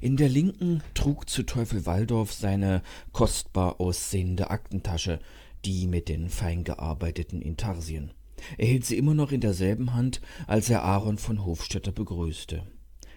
In 0.00 0.16
der 0.16 0.28
linken 0.28 0.82
trug 0.94 1.28
zu 1.28 1.42
Teufel 1.42 1.86
Waldorf 1.86 2.32
seine 2.32 2.82
kostbar 3.12 3.80
aussehende 3.80 4.50
Aktentasche, 4.50 5.20
die 5.64 5.86
mit 5.86 6.08
den 6.08 6.28
fein 6.28 6.64
gearbeiteten 6.64 7.42
Intarsien. 7.42 8.12
Er 8.58 8.66
hielt 8.66 8.84
sie 8.84 8.98
immer 8.98 9.14
noch 9.14 9.32
in 9.32 9.40
derselben 9.40 9.94
Hand, 9.94 10.20
als 10.46 10.68
er 10.70 10.82
Aaron 10.82 11.18
von 11.18 11.44
Hofstetter 11.44 11.92
begrüßte. 11.92 12.62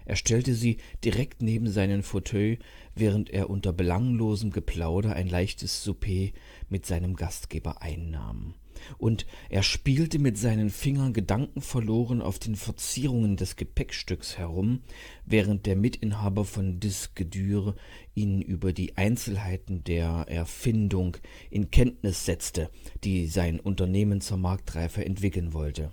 Er 0.06 0.16
stellte 0.16 0.56
sie 0.56 0.78
direkt 1.04 1.42
neben 1.42 1.70
seinen 1.70 2.02
Fauteuil, 2.02 2.58
während 2.96 3.30
er 3.30 3.50
unter 3.50 3.74
belanglosem 3.74 4.50
Geplauder 4.50 5.14
ein 5.16 5.28
leichtes 5.28 5.84
Souper 5.84 6.30
mit 6.68 6.86
seinem 6.86 7.16
Gastgeber 7.16 7.82
einnahm 7.82 8.56
und 8.98 9.26
er 9.50 9.64
spielte 9.64 10.20
mit 10.20 10.38
seinen 10.38 10.70
Fingern 10.70 11.14
gedankenverloren 11.14 12.22
auf 12.22 12.40
den 12.40 12.56
Verzierungen 12.56 13.38
des 13.38 13.56
Gepäckstücks 13.56 14.38
herum, 14.38 14.82
während 15.26 15.66
der 15.66 15.76
Mitinhaber 15.76 16.46
von 16.46 16.80
Disque 16.80 17.26
dur 17.26 17.76
ihn 18.16 18.42
über 18.42 18.74
die 18.74 18.98
Einzelheiten 18.98 19.84
der 19.84 20.26
Erfindung 20.28 21.18
in 21.50 21.72
Kenntnis 21.72 22.26
setzte, 22.26 22.70
die 23.04 23.28
sein 23.28 23.60
Unternehmen 23.60 24.22
zur 24.22 24.38
Marktreife 24.38 25.06
entwickeln 25.06 25.54
wollte. 25.54 25.92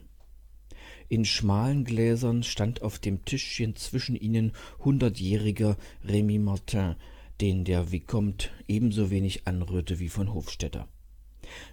In 1.09 1.25
schmalen 1.25 1.85
Gläsern 1.85 2.43
stand 2.43 2.83
auf 2.83 2.99
dem 2.99 3.25
Tischchen 3.25 3.77
zwischen 3.77 4.17
ihnen 4.17 4.53
hundertjähriger 4.85 5.77
Remy 6.05 6.39
Martin, 6.39 6.97
den 7.41 7.65
der 7.65 7.93
Vicomte 7.93 8.49
ebenso 8.67 9.11
wenig 9.11 9.47
anrührte 9.47 9.99
wie 10.01 10.09
von 10.09 10.33
Hofstetter. 10.35 10.89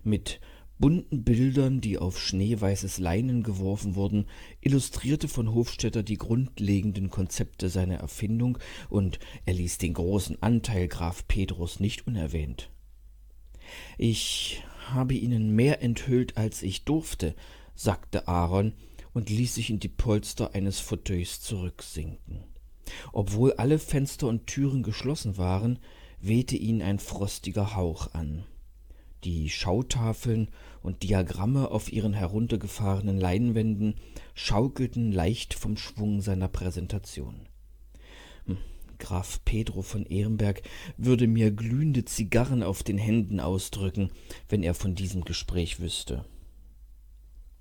Mit 0.03 0.39
bunten 0.83 1.23
Bildern, 1.23 1.79
die 1.79 1.97
auf 1.97 2.19
schneeweißes 2.19 2.97
Leinen 2.97 3.41
geworfen 3.41 3.95
wurden, 3.95 4.25
illustrierte 4.59 5.29
von 5.29 5.53
Hofstetter 5.53 6.03
die 6.03 6.17
grundlegenden 6.17 7.09
Konzepte 7.09 7.69
seiner 7.69 7.95
Erfindung, 7.95 8.57
und 8.89 9.17
er 9.45 9.53
ließ 9.53 9.77
den 9.77 9.93
großen 9.93 10.43
Anteil 10.43 10.89
Graf 10.89 11.25
Pedros 11.25 11.79
nicht 11.79 12.05
unerwähnt. 12.05 12.69
Ich 13.97 14.61
habe 14.89 15.13
Ihnen 15.13 15.55
mehr 15.55 15.81
enthüllt, 15.81 16.35
als 16.35 16.61
ich 16.61 16.83
durfte, 16.83 17.33
sagte 17.75 18.27
Aaron 18.27 18.73
und 19.13 19.29
ließ 19.29 19.55
sich 19.55 19.69
in 19.69 19.79
die 19.79 19.87
Polster 19.87 20.53
eines 20.53 20.81
Fauteuils 20.81 21.39
zurücksinken. 21.39 22.43
Obwohl 23.13 23.53
alle 23.53 23.79
Fenster 23.79 24.27
und 24.27 24.47
Türen 24.47 24.83
geschlossen 24.83 25.37
waren, 25.37 25.79
wehte 26.19 26.57
ihn 26.57 26.81
ein 26.81 26.99
frostiger 26.99 27.73
Hauch 27.73 28.13
an. 28.13 28.43
Die 29.23 29.49
Schautafeln 29.49 30.49
und 30.83 31.01
Diagramme 31.01 31.71
auf 31.71 31.91
ihren 31.91 32.13
heruntergefahrenen 32.13 33.17
Leinwänden 33.17 33.95
schaukelten 34.35 35.11
leicht 35.11 35.53
vom 35.53 35.77
Schwung 35.77 36.21
seiner 36.21 36.49
Präsentation. 36.49 37.47
Hm, 38.45 38.57
Graf 38.99 39.39
Pedro 39.45 39.81
von 39.81 40.05
Ehrenberg 40.05 40.61
würde 40.97 41.25
mir 41.25 41.51
glühende 41.51 42.03
Zigarren 42.05 42.61
auf 42.61 42.83
den 42.83 42.97
Händen 42.97 43.39
ausdrücken, 43.39 44.11
wenn 44.49 44.61
er 44.61 44.73
von 44.73 44.93
diesem 44.93 45.23
Gespräch 45.23 45.79
wüsste. 45.79 46.25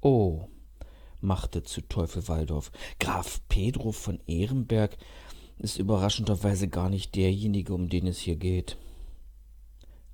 Oh, 0.01 0.49
machte 1.21 1.63
zu 1.63 1.81
Teufel 1.83 2.27
Waldorf, 2.27 2.73
Graf 2.99 3.41
Pedro 3.49 3.93
von 3.93 4.21
Ehrenberg 4.27 4.99
ist 5.59 5.79
überraschenderweise 5.79 6.67
gar 6.67 6.91
nicht 6.91 7.15
derjenige, 7.15 7.73
um 7.73 7.89
den 7.89 8.09
es 8.09 8.19
hier 8.19 8.37
geht. 8.37 8.77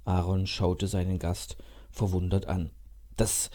Aaron 0.05 0.47
schaute 0.47 0.89
seinen 0.89 1.19
Gast 1.19 1.57
verwundert 1.91 2.47
an. 2.47 2.71
Das 3.19 3.51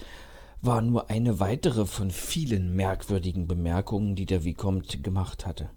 war 0.62 0.82
nur 0.82 1.10
eine 1.10 1.40
weitere 1.40 1.86
von 1.86 2.12
vielen 2.12 2.76
merkwürdigen 2.76 3.48
Bemerkungen, 3.48 4.16
die 4.16 4.26
der 4.26 4.44
Vicomte 4.44 5.00
gemacht 5.00 5.46
hatte. 5.46 5.72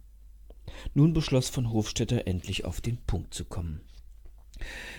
Nun 0.93 1.13
beschloss 1.13 1.49
von 1.49 1.73
Hofstetter 1.73 2.27
endlich 2.27 2.65
auf 2.65 2.81
den 2.81 2.99
Punkt 3.07 3.33
zu 3.33 3.45
kommen. 3.45 3.81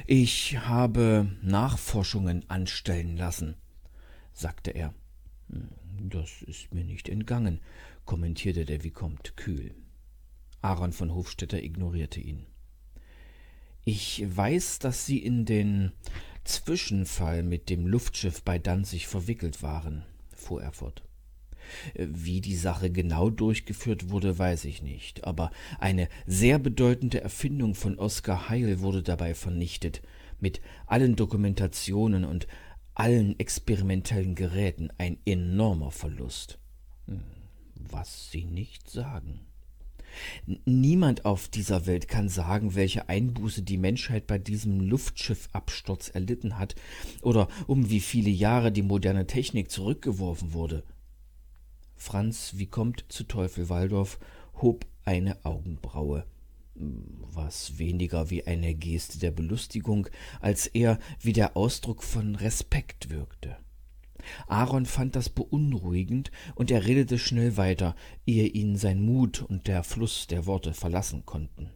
Ich 0.06 0.58
habe 0.58 1.36
Nachforschungen 1.42 2.50
anstellen 2.50 3.18
lassen, 3.18 3.56
sagte 4.34 4.72
er. 4.72 4.94
Hm, 5.50 5.70
das 6.10 6.42
ist 6.44 6.74
mir 6.74 6.86
nicht 6.86 7.10
entgangen. 7.10 7.60
kommentierte 8.06 8.64
der 8.64 8.86
Vicomte 8.86 9.34
kühl. 9.34 9.76
Aaron 10.62 10.94
von 10.94 11.14
Hofstetter 11.14 11.62
ignorierte 11.62 12.22
ihn. 12.22 12.46
Ich 13.84 14.24
weiß, 14.26 14.80
dass 14.80 15.06
Sie 15.06 15.18
in 15.18 15.46
den 15.46 15.92
Zwischenfall 16.48 17.44
mit 17.44 17.70
dem 17.70 17.86
Luftschiff 17.86 18.42
bei 18.42 18.58
Danzig 18.58 19.08
verwickelt 19.08 19.62
waren, 19.62 20.04
fuhr 20.36 20.64
er 20.64 20.72
fort. 20.72 21.04
Wie 21.96 22.40
die 22.40 22.56
Sache 22.56 22.90
genau 22.90 23.30
durchgeführt 23.30 24.10
wurde, 24.10 24.40
weiß 24.40 24.66
ich 24.66 24.82
nicht, 24.82 25.26
aber 25.26 25.52
eine 25.80 26.08
sehr 26.26 26.60
bedeutende 26.60 27.22
Erfindung 27.22 27.76
von 27.76 28.00
Oskar 28.00 28.48
Heil 28.48 28.80
wurde 28.80 29.04
dabei 29.04 29.34
vernichtet, 29.34 30.02
mit 30.40 30.62
allen 30.86 31.16
Dokumentationen 31.16 32.24
und 32.24 32.48
allen 32.94 33.38
experimentellen 33.40 34.36
Geräten 34.36 34.90
ein 34.98 35.18
enormer 35.26 35.92
Verlust. 35.92 36.60
Hm, 37.08 37.24
was 37.76 38.32
Sie 38.32 38.46
nicht 38.46 38.90
sagen. 38.90 39.47
Niemand 40.66 41.26
auf 41.26 41.48
dieser 41.48 41.86
Welt 41.86 42.08
kann 42.08 42.30
sagen, 42.30 42.76
welche 42.76 43.10
Einbuße 43.10 43.62
die 43.62 43.78
Menschheit 43.78 44.28
bei 44.28 44.38
diesem 44.38 44.80
Luftschiffabsturz 44.80 46.10
erlitten 46.10 46.58
hat 46.58 46.76
oder 47.22 47.48
um 47.68 47.90
wie 47.90 48.00
viele 48.00 48.30
Jahre 48.30 48.72
die 48.72 48.82
moderne 48.82 49.28
Technik 49.28 49.72
zurückgeworfen 49.72 50.54
wurde. 50.54 50.84
Franz 51.96 52.54
wie 52.56 52.68
kommt 52.68 53.06
zu 53.10 53.24
Teufel 53.24 53.70
Waldorf 53.70 54.20
hob 54.62 54.86
eine 55.04 55.44
Augenbraue, 55.46 56.26
was 56.76 57.78
weniger 57.78 58.30
wie 58.30 58.46
eine 58.46 58.76
Geste 58.76 59.20
der 59.20 59.32
Belustigung 59.32 60.08
als 60.40 60.68
eher 60.68 61.00
wie 61.20 61.34
der 61.34 61.58
Ausdruck 61.58 62.04
von 62.04 62.36
Respekt 62.36 63.10
wirkte. 63.10 63.58
Aaron 64.48 64.86
fand 64.86 65.16
das 65.16 65.30
beunruhigend, 65.30 66.32
und 66.56 66.72
er 66.72 66.86
redete 66.86 67.18
schnell 67.20 67.58
weiter, 67.58 67.96
ehe 68.26 68.48
ihn 68.48 68.78
sein 68.78 69.02
Mut 69.02 69.42
und 69.42 69.68
der 69.68 69.84
Fluss 69.84 70.28
der 70.28 70.46
Worte 70.46 70.74
verlassen 70.74 71.26
konnten. 71.26 71.70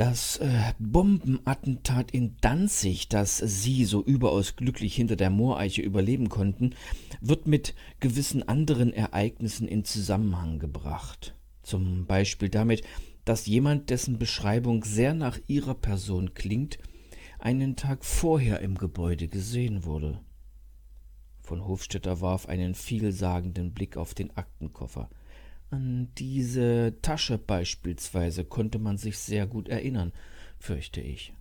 Das 0.00 0.38
äh, 0.38 0.72
Bombenattentat 0.78 2.10
in 2.12 2.36
Danzig, 2.40 3.08
das 3.08 3.36
Sie 3.36 3.84
so 3.84 4.02
überaus 4.02 4.56
glücklich 4.56 4.94
hinter 4.94 5.14
der 5.14 5.28
Mooreiche 5.28 5.82
überleben 5.82 6.30
konnten, 6.30 6.74
wird 7.20 7.46
mit 7.46 7.74
gewissen 8.00 8.48
anderen 8.48 8.94
Ereignissen 8.94 9.68
in 9.68 9.84
Zusammenhang 9.84 10.58
gebracht. 10.58 11.34
Zum 11.62 12.06
Beispiel 12.06 12.48
damit, 12.48 12.82
dass 13.26 13.44
jemand, 13.44 13.90
dessen 13.90 14.18
Beschreibung 14.18 14.84
sehr 14.84 15.12
nach 15.12 15.38
Ihrer 15.48 15.74
Person 15.74 16.32
klingt, 16.32 16.78
einen 17.38 17.76
Tag 17.76 18.04
vorher 18.04 18.60
im 18.60 18.78
Gebäude 18.78 19.28
gesehen 19.28 19.84
wurde. 19.84 20.20
Von 21.50 21.66
Hofstetter 21.66 22.20
warf 22.20 22.46
einen 22.46 22.76
vielsagenden 22.76 23.72
Blick 23.72 23.96
auf 23.96 24.14
den 24.14 24.30
Aktenkoffer. 24.36 25.10
An 25.70 26.08
diese 26.16 26.94
Tasche 27.02 27.38
beispielsweise 27.38 28.44
konnte 28.44 28.78
man 28.78 28.98
sich 28.98 29.18
sehr 29.18 29.48
gut 29.48 29.68
erinnern, 29.68 30.12
fürchte 30.60 31.00
ich. 31.00 31.32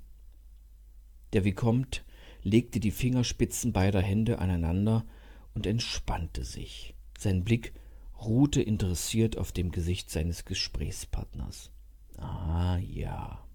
Der 1.31 1.45
Vicomte 1.45 2.01
legte 2.41 2.79
die 2.79 2.89
Fingerspitzen 2.89 3.71
beider 3.71 4.01
Hände 4.01 4.39
aneinander 4.39 5.05
und 5.53 5.67
entspannte 5.67 6.43
sich. 6.43 6.95
Sein 7.15 7.43
Blick 7.43 7.73
ruhte 8.19 8.63
interessiert 8.63 9.37
auf 9.37 9.51
dem 9.51 9.71
Gesicht 9.71 10.09
seines 10.09 10.43
Gesprächspartners. 10.43 11.69
Ah 12.17 12.79
ja. 12.79 13.45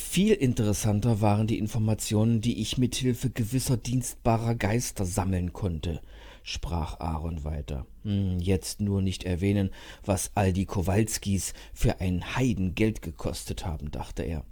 Viel 0.00 0.32
interessanter 0.32 1.20
waren 1.20 1.48
die 1.48 1.58
Informationen, 1.58 2.40
die 2.40 2.62
ich 2.62 2.78
mit 2.78 2.94
Hilfe 2.94 3.30
gewisser 3.30 3.76
dienstbarer 3.76 4.54
Geister 4.54 5.04
sammeln 5.04 5.52
konnte, 5.52 6.00
sprach 6.44 7.00
Aaron 7.00 7.42
weiter. 7.42 7.84
Hm, 8.04 8.38
jetzt 8.38 8.80
nur 8.80 9.02
nicht 9.02 9.24
erwähnen, 9.24 9.70
was 10.04 10.30
all 10.34 10.52
die 10.52 10.66
Kowalskis 10.66 11.52
für 11.74 12.00
ein 12.00 12.36
Heidengeld 12.36 13.02
gekostet 13.02 13.66
haben, 13.66 13.90
dachte 13.90 14.22
er. 14.22 14.44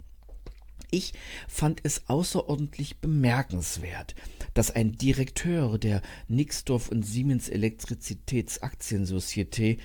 Ich 0.91 1.13
fand 1.47 1.79
es 1.83 2.09
außerordentlich 2.09 2.97
bemerkenswert, 2.97 4.15
dass 4.53 4.69
ein 4.69 4.97
Direkteur 4.97 5.77
der 5.79 6.01
Nixdorf 6.27 6.89
und 6.89 7.03
Siemens 7.03 7.47
Elektrizitätsaktiensozietät 7.47 9.79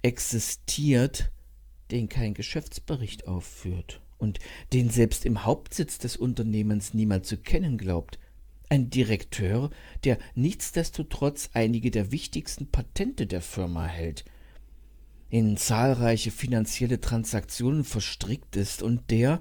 existiert, 0.00 1.32
den 1.90 2.08
kein 2.08 2.34
Geschäftsbericht 2.34 3.26
aufführt 3.26 4.00
und 4.18 4.38
den 4.72 4.90
selbst 4.90 5.24
im 5.24 5.44
Hauptsitz 5.44 5.98
des 5.98 6.16
Unternehmens 6.16 6.92
niemand 6.92 7.26
zu 7.26 7.36
kennen 7.36 7.78
glaubt 7.78 8.18
ein 8.68 8.90
Direkteur, 8.90 9.70
der 10.04 10.18
nichtsdestotrotz 10.34 11.50
einige 11.54 11.90
der 11.90 12.12
wichtigsten 12.12 12.66
Patente 12.70 13.26
der 13.26 13.40
Firma 13.40 13.86
hält, 13.86 14.24
in 15.30 15.56
zahlreiche 15.56 16.30
finanzielle 16.30 17.00
Transaktionen 17.00 17.84
verstrickt 17.84 18.56
ist 18.56 18.82
und 18.82 19.10
der 19.10 19.40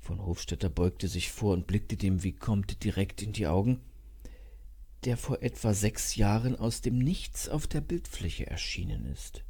von 0.00 0.24
Hofstetter 0.24 0.68
beugte 0.68 1.08
sich 1.08 1.32
vor 1.32 1.52
und 1.52 1.66
blickte 1.66 1.96
dem 1.96 2.22
Vicomte 2.22 2.76
direkt 2.76 3.22
in 3.22 3.32
die 3.32 3.48
Augen, 3.48 3.80
der 5.04 5.16
vor 5.16 5.42
etwa 5.42 5.74
sechs 5.74 6.14
Jahren 6.14 6.54
aus 6.54 6.80
dem 6.80 6.98
Nichts 6.98 7.48
auf 7.48 7.66
der 7.66 7.80
Bildfläche 7.80 8.46
erschienen 8.46 9.06
ist. 9.06 9.42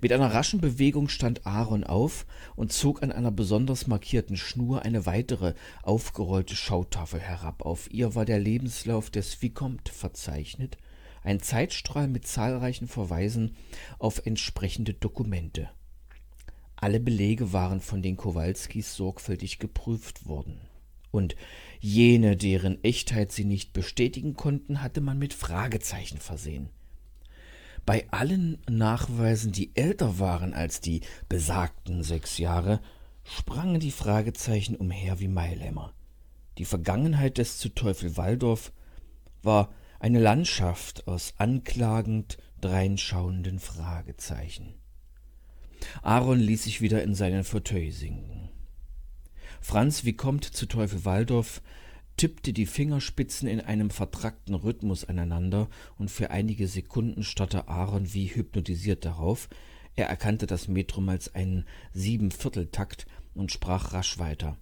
Mit 0.00 0.12
einer 0.12 0.32
raschen 0.32 0.60
Bewegung 0.60 1.08
stand 1.08 1.46
Aaron 1.46 1.84
auf 1.84 2.26
und 2.56 2.72
zog 2.72 3.02
an 3.02 3.12
einer 3.12 3.30
besonders 3.30 3.86
markierten 3.86 4.36
Schnur 4.36 4.82
eine 4.82 5.06
weitere 5.06 5.54
aufgerollte 5.82 6.56
Schautafel 6.56 7.20
herab. 7.20 7.62
Auf 7.62 7.90
ihr 7.92 8.14
war 8.14 8.24
der 8.24 8.38
Lebenslauf 8.38 9.10
des 9.10 9.42
Vicomte 9.42 9.92
verzeichnet, 9.92 10.76
ein 11.22 11.40
Zeitstrahl 11.40 12.08
mit 12.08 12.26
zahlreichen 12.26 12.88
Verweisen 12.88 13.56
auf 13.98 14.24
entsprechende 14.24 14.94
Dokumente. 14.94 15.70
Alle 16.76 17.00
Belege 17.00 17.52
waren 17.52 17.80
von 17.80 18.02
den 18.02 18.16
Kowalskis 18.16 18.94
sorgfältig 18.94 19.58
geprüft 19.58 20.26
worden. 20.26 20.60
Und 21.10 21.34
jene, 21.80 22.36
deren 22.36 22.82
Echtheit 22.84 23.32
sie 23.32 23.44
nicht 23.44 23.72
bestätigen 23.72 24.34
konnten, 24.34 24.82
hatte 24.82 25.00
man 25.00 25.18
mit 25.18 25.34
Fragezeichen 25.34 26.18
versehen. 26.18 26.70
Bei 27.88 28.06
allen 28.10 28.58
Nachweisen, 28.68 29.50
die 29.50 29.74
älter 29.74 30.18
waren 30.18 30.52
als 30.52 30.82
die 30.82 31.00
besagten 31.30 32.02
sechs 32.02 32.36
Jahre, 32.36 32.82
sprangen 33.24 33.80
die 33.80 33.92
Fragezeichen 33.92 34.76
umher 34.76 35.20
wie 35.20 35.28
Mailämmer. 35.28 35.94
Die 36.58 36.66
Vergangenheit 36.66 37.38
des 37.38 37.56
zu 37.56 37.70
Teufel 37.70 38.18
Waldorf 38.18 38.74
war 39.42 39.72
eine 40.00 40.18
Landschaft 40.20 41.08
aus 41.08 41.32
anklagend 41.38 42.36
dreinschauenden 42.60 43.58
Fragezeichen. 43.58 44.74
Aaron 46.02 46.40
ließ 46.40 46.64
sich 46.64 46.82
wieder 46.82 47.02
in 47.02 47.14
seinen 47.14 47.42
Fauteuil 47.42 47.92
sinken. 47.92 48.50
Franz 49.62 50.04
wie 50.04 50.12
kommt 50.12 50.44
zu 50.44 50.66
Teufel 50.66 51.06
Waldorf 51.06 51.62
tippte 52.18 52.52
die 52.52 52.66
Fingerspitzen 52.66 53.48
in 53.48 53.60
einem 53.60 53.88
vertrackten 53.88 54.54
Rhythmus 54.54 55.04
aneinander, 55.06 55.70
und 55.96 56.10
für 56.10 56.30
einige 56.30 56.68
Sekunden 56.68 57.22
starrte 57.22 57.68
Aaron 57.68 58.12
wie 58.12 58.26
hypnotisiert 58.26 59.06
darauf. 59.06 59.48
Er 59.96 60.08
erkannte 60.08 60.46
das 60.46 60.68
Metrum 60.68 61.08
als 61.08 61.34
einen 61.34 61.64
Siebenvierteltakt 61.94 63.06
und 63.34 63.50
sprach 63.50 63.94
rasch 63.94 64.18
weiter. 64.18 64.58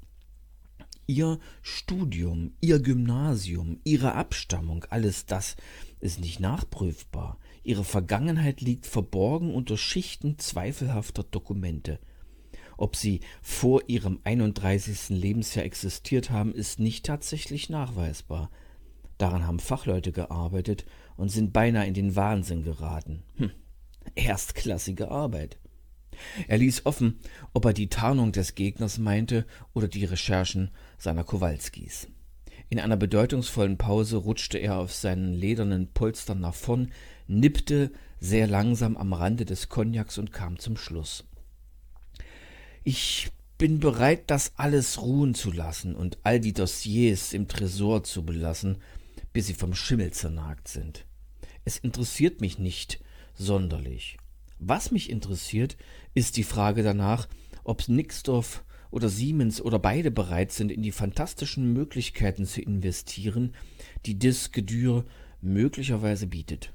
Ihr 1.09 1.39
Studium, 1.63 2.53
Ihr 2.61 2.81
Gymnasium, 2.81 3.81
Ihre 3.85 4.15
Abstammung, 4.15 4.85
alles 4.91 5.27
das 5.27 5.57
ist 6.01 6.21
nicht 6.21 6.41
nachprüfbar. 6.41 7.39
Ihre 7.63 7.85
Vergangenheit 7.85 8.61
liegt 8.61 8.87
verborgen 8.87 9.55
unter 9.55 9.77
Schichten 9.77 10.39
zweifelhafter 10.39 11.25
Dokumente. 11.25 12.01
Ob 12.77 12.97
sie 12.97 13.20
vor 13.43 13.83
ihrem 13.87 14.20
31. 14.24 15.11
Lebensjahr 15.11 15.64
existiert 15.64 16.31
haben, 16.31 16.53
ist 16.55 16.79
nicht 16.79 17.07
tatsächlich 17.07 17.70
nachweisbar. 17.70 18.51
Daran 19.18 19.47
haben 19.47 19.61
Fachleute 19.61 20.12
gearbeitet 20.12 20.85
und 21.16 21.31
sind 21.31 21.53
beinahe 21.53 21.87
in 21.87 21.95
den 21.95 22.16
Wahnsinn 22.16 22.62
geraten. 22.62 23.22
Hm. 23.37 23.51
Erstklassige 24.14 25.11
Arbeit. 25.11 25.59
Er 26.49 26.59
ließ 26.59 26.87
offen, 26.87 27.18
ob 27.53 27.64
er 27.64 27.72
die 27.72 27.89
Tarnung 27.89 28.33
des 28.33 28.55
Gegners 28.55 28.99
meinte 28.99 29.47
oder 29.74 29.89
die 29.89 30.05
Recherchen 30.05 30.70
seiner 30.99 31.24
Kowalskis. 31.24 32.09
In 32.68 32.81
einer 32.81 32.97
bedeutungsvollen 32.97 33.79
Pause 33.79 34.16
rutschte 34.16 34.59
er 34.59 34.79
auf 34.79 34.93
seinen 34.93 35.33
ledernen 35.33 35.93
Polstern 35.93 36.41
nach 36.41 36.55
vorn, 36.55 36.93
nippte 37.27 37.93
sehr 38.18 38.47
langsam 38.47 38.97
am 38.97 39.12
Rande 39.12 39.45
des 39.45 39.68
Kognaks 39.68 40.18
und 40.18 40.33
kam 40.33 40.59
zum 40.59 40.77
Schluss. 40.77 41.24
Ich 42.89 43.32
bin 43.59 43.80
bereit, 43.80 44.30
das 44.30 44.53
alles 44.55 45.03
ruhen 45.03 45.34
zu 45.34 45.51
lassen 45.51 45.97
und 45.97 46.18
all 46.22 46.39
die 46.39 46.53
Dossiers 46.53 47.32
im 47.32 47.49
Tresor 47.49 48.05
zu 48.05 48.24
belassen, 48.24 48.76
bis 49.32 49.49
sie 49.49 49.55
vom 49.55 49.74
Schimmel 49.74 50.12
zernagt 50.12 50.68
sind. 50.68 51.05
Es 51.64 51.78
interessiert 51.78 52.41
mich 52.41 52.61
nicht 52.61 53.01
sonderlich. 53.34 54.18
Was 54.61 54.93
mich 54.93 55.11
interessiert, 55.11 55.76
ist 56.14 56.37
die 56.37 56.45
Frage 56.45 56.84
danach, 56.84 57.26
ob 57.64 57.89
Nixdorf 57.89 58.64
oder 58.93 59.09
Siemens 59.09 59.61
oder 59.61 59.80
beide 59.80 60.12
bereit 60.12 60.53
sind, 60.53 60.70
in 60.70 60.82
die 60.82 60.93
fantastischen 60.93 61.72
Möglichkeiten 61.72 62.47
zu 62.47 62.62
investieren, 62.62 63.57
die 64.07 64.16
Disque 64.16 64.62
Dure 64.62 65.05
möglicherweise 65.41 66.28
bietet. 66.28 66.72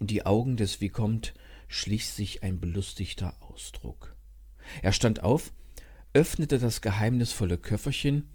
In 0.00 0.08
die 0.08 0.26
Augen 0.26 0.56
des 0.56 0.80
Vicomte 0.80 1.34
schlich 1.68 2.08
sich 2.08 2.42
ein 2.42 2.58
belustigter 2.58 3.40
Ausdruck. 3.42 4.15
Er 4.82 4.92
stand 4.92 5.22
auf, 5.22 5.52
öffnete 6.12 6.58
das 6.58 6.80
geheimnisvolle 6.80 7.58
Köfferchen 7.58 8.28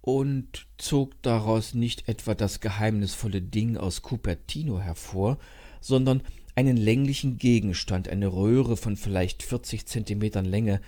und 0.00 0.66
zog 0.78 1.20
daraus 1.22 1.74
nicht 1.74 2.08
etwa 2.08 2.34
das 2.34 2.60
geheimnisvolle 2.60 3.42
Ding 3.42 3.76
aus 3.76 4.02
Cupertino 4.02 4.80
hervor, 4.80 5.38
sondern 5.80 6.22
einen 6.54 6.76
länglichen 6.76 7.36
Gegenstand, 7.36 8.08
eine 8.08 8.28
Röhre 8.28 8.76
von 8.76 8.96
vielleicht 8.96 9.42
vierzig 9.42 9.86
Zentimetern 9.86 10.44
Länge. 10.44 10.80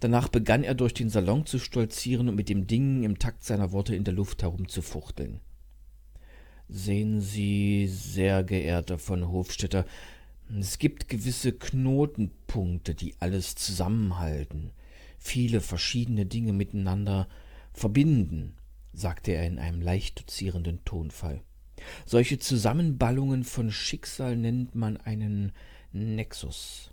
Danach 0.00 0.28
begann 0.28 0.64
er 0.64 0.74
durch 0.74 0.94
den 0.94 1.10
Salon 1.10 1.46
zu 1.46 1.58
stolzieren 1.58 2.28
und 2.28 2.34
mit 2.34 2.48
dem 2.48 2.66
Ding 2.66 3.04
im 3.04 3.18
Takt 3.18 3.44
seiner 3.44 3.70
Worte 3.70 3.94
in 3.94 4.04
der 4.04 4.14
Luft 4.14 4.42
herumzufuchteln. 4.42 5.40
Sehen 6.68 7.20
Sie, 7.20 7.86
sehr 7.86 8.42
geehrter 8.42 8.98
von 8.98 9.28
Hofstetter, 9.28 9.84
es 10.58 10.78
gibt 10.78 11.08
gewisse 11.08 11.52
Knotenpunkte, 11.52 12.94
die 12.94 13.14
alles 13.20 13.54
zusammenhalten, 13.54 14.72
viele 15.18 15.60
verschiedene 15.60 16.26
Dinge 16.26 16.52
miteinander 16.52 17.28
verbinden, 17.72 18.56
sagte 18.92 19.32
er 19.32 19.46
in 19.46 19.58
einem 19.58 19.80
leicht 19.80 20.20
dozierenden 20.20 20.84
Tonfall. 20.84 21.42
Solche 22.04 22.38
Zusammenballungen 22.38 23.44
von 23.44 23.70
Schicksal 23.70 24.36
nennt 24.36 24.74
man 24.74 24.96
einen 24.98 25.52
Nexus. 25.92 26.92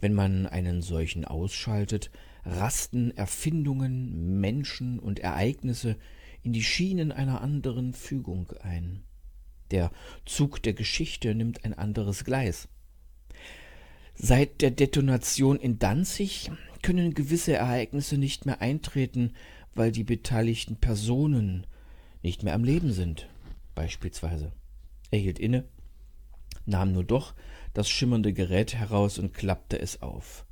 Wenn 0.00 0.14
man 0.14 0.46
einen 0.46 0.82
solchen 0.82 1.24
ausschaltet, 1.24 2.10
rasten 2.44 3.16
Erfindungen, 3.16 4.40
Menschen 4.40 4.98
und 4.98 5.18
Ereignisse 5.18 5.96
in 6.42 6.52
die 6.52 6.62
Schienen 6.62 7.12
einer 7.12 7.40
anderen 7.40 7.92
Fügung 7.92 8.50
ein. 8.60 9.02
Der 9.70 9.90
Zug 10.24 10.62
der 10.62 10.72
Geschichte 10.72 11.34
nimmt 11.34 11.64
ein 11.64 11.74
anderes 11.74 12.24
Gleis. 12.24 12.68
Seit 14.14 14.62
der 14.62 14.72
Detonation 14.72 15.60
in 15.60 15.78
Danzig 15.78 16.50
können 16.82 17.14
gewisse 17.14 17.54
Ereignisse 17.54 18.18
nicht 18.18 18.46
mehr 18.46 18.60
eintreten, 18.60 19.34
weil 19.74 19.92
die 19.92 20.04
beteiligten 20.04 20.76
Personen 20.76 21.66
nicht 22.22 22.42
mehr 22.42 22.54
am 22.54 22.64
Leben 22.64 22.92
sind, 22.92 23.28
beispielsweise. 23.76 24.52
Er 25.12 25.20
hielt 25.20 25.38
inne, 25.38 25.64
nahm 26.66 26.92
nur 26.92 27.04
doch 27.04 27.34
das 27.74 27.88
schimmernde 27.88 28.32
Gerät 28.32 28.74
heraus 28.74 29.18
und 29.18 29.34
klappte 29.34 29.78
es 29.78 30.02
auf. 30.02 30.44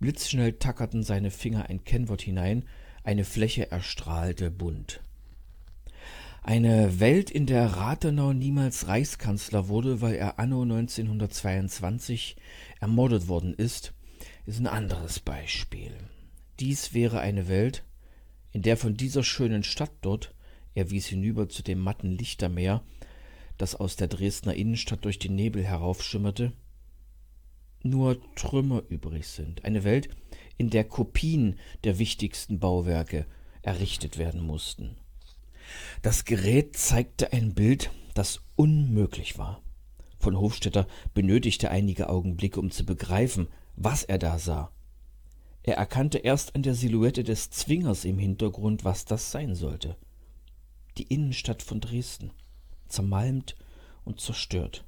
Blitzschnell 0.00 0.54
tackerten 0.54 1.04
seine 1.04 1.30
Finger 1.30 1.68
ein 1.68 1.84
Kennwort 1.84 2.22
hinein, 2.22 2.64
eine 3.04 3.24
Fläche 3.24 3.70
erstrahlte 3.70 4.50
bunt. 4.50 5.03
Eine 6.46 7.00
Welt, 7.00 7.30
in 7.30 7.46
der 7.46 7.64
Rathenau 7.68 8.34
niemals 8.34 8.86
Reichskanzler 8.86 9.68
wurde, 9.68 10.02
weil 10.02 10.14
er 10.14 10.38
anno 10.38 10.60
1922 10.60 12.36
ermordet 12.80 13.28
worden 13.28 13.54
ist, 13.54 13.94
ist 14.44 14.60
ein 14.60 14.66
anderes 14.66 15.20
Beispiel. 15.20 15.96
Dies 16.60 16.92
wäre 16.92 17.20
eine 17.20 17.48
Welt, 17.48 17.82
in 18.52 18.60
der 18.60 18.76
von 18.76 18.94
dieser 18.94 19.24
schönen 19.24 19.62
Stadt 19.62 19.92
dort, 20.02 20.34
er 20.74 20.90
wies 20.90 21.06
hinüber 21.06 21.48
zu 21.48 21.62
dem 21.62 21.78
matten 21.78 22.10
Lichtermeer, 22.10 22.84
das 23.56 23.74
aus 23.74 23.96
der 23.96 24.08
Dresdner 24.08 24.52
Innenstadt 24.52 25.02
durch 25.06 25.18
den 25.18 25.34
Nebel 25.34 25.64
heraufschimmerte, 25.64 26.52
nur 27.82 28.18
Trümmer 28.34 28.82
übrig 28.90 29.28
sind. 29.28 29.64
Eine 29.64 29.82
Welt, 29.82 30.10
in 30.58 30.68
der 30.68 30.84
Kopien 30.84 31.58
der 31.84 31.98
wichtigsten 31.98 32.58
Bauwerke 32.58 33.24
errichtet 33.62 34.18
werden 34.18 34.42
mussten. 34.42 34.98
Das 36.02 36.24
Gerät 36.24 36.76
zeigte 36.76 37.32
ein 37.32 37.54
Bild, 37.54 37.90
das 38.14 38.40
unmöglich 38.56 39.38
war. 39.38 39.62
Von 40.18 40.38
Hofstetter 40.38 40.86
benötigte 41.12 41.70
einige 41.70 42.08
Augenblicke, 42.08 42.58
um 42.58 42.70
zu 42.70 42.86
begreifen, 42.86 43.48
was 43.76 44.04
er 44.04 44.18
da 44.18 44.38
sah. 44.38 44.70
Er 45.62 45.76
erkannte 45.76 46.18
erst 46.18 46.54
an 46.54 46.62
der 46.62 46.74
Silhouette 46.74 47.24
des 47.24 47.50
Zwingers 47.50 48.04
im 48.04 48.18
Hintergrund, 48.18 48.84
was 48.84 49.04
das 49.04 49.30
sein 49.30 49.54
sollte. 49.54 49.96
Die 50.98 51.04
Innenstadt 51.04 51.62
von 51.62 51.80
Dresden, 51.80 52.30
zermalmt 52.88 53.56
und 54.04 54.20
zerstört. 54.20 54.84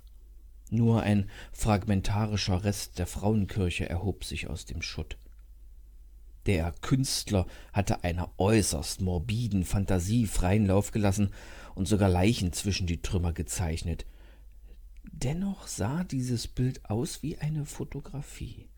Nur 0.70 1.02
ein 1.02 1.30
fragmentarischer 1.52 2.64
Rest 2.64 2.98
der 2.98 3.06
Frauenkirche 3.06 3.88
erhob 3.88 4.24
sich 4.24 4.48
aus 4.48 4.64
dem 4.64 4.82
Schutt. 4.82 5.16
Der 6.46 6.72
Künstler 6.80 7.46
hatte 7.72 8.04
einer 8.04 8.30
äußerst 8.38 9.00
morbiden 9.00 9.64
Fantasie 9.64 10.26
freien 10.26 10.66
Lauf 10.66 10.92
gelassen 10.92 11.30
und 11.74 11.88
sogar 11.88 12.08
Leichen 12.08 12.52
zwischen 12.52 12.86
die 12.86 13.02
Trümmer 13.02 13.32
gezeichnet. 13.32 14.06
Dennoch 15.12 15.66
sah 15.66 16.04
dieses 16.04 16.46
Bild 16.46 16.88
aus 16.88 17.22
wie 17.22 17.38
eine 17.38 17.66
Fotografie. 17.66 18.68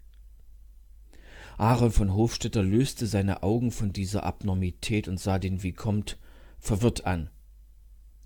Aaron 1.59 1.91
von 1.91 2.15
Hofstetter 2.15 2.63
löste 2.63 3.07
seine 3.07 3.43
Augen 3.43 3.71
von 3.71 3.93
dieser 3.93 4.23
Abnormität 4.23 5.09
und 5.09 5.19
sah 5.19 5.39
den 5.39 5.63
Vicomte 5.63 6.17
verwirrt 6.59 7.05
an. 7.05 7.31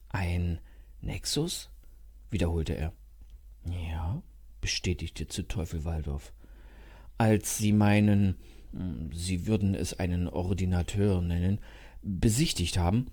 Ein 0.08 0.60
Nexus? 1.00 1.70
wiederholte 2.30 2.74
er. 2.74 2.92
Ja, 3.66 4.22
bestätigte 4.60 5.26
zu 5.26 5.42
Teufel 5.48 5.84
Waldorf. 5.84 6.32
Als 7.18 7.58
Sie 7.58 7.72
meinen 7.72 8.36
Sie 9.12 9.46
würden 9.46 9.74
es 9.74 9.98
einen 9.98 10.28
Ordinateur 10.28 11.20
nennen, 11.20 11.60
besichtigt 12.02 12.78
haben, 12.78 13.06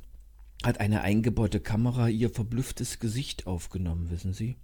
hat 0.64 0.80
eine 0.80 1.02
eingebaute 1.02 1.60
Kamera 1.60 2.10
ihr 2.10 2.30
verblüfftes 2.30 3.00
Gesicht 3.00 3.48
aufgenommen, 3.48 4.10
wissen 4.10 4.34
Sie? 4.34 4.58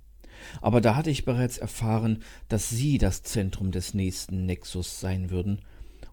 Aber 0.62 0.82
da 0.82 0.96
hatte 0.96 1.10
ich 1.10 1.26
bereits 1.26 1.58
erfahren, 1.58 2.24
dass 2.50 2.70
Sie 2.70 2.98
das 2.98 3.24
Zentrum 3.24 3.72
des 3.72 3.94
nächsten 3.94 4.46
Nexus 4.46 5.00
sein 5.00 5.30
würden 5.30 5.62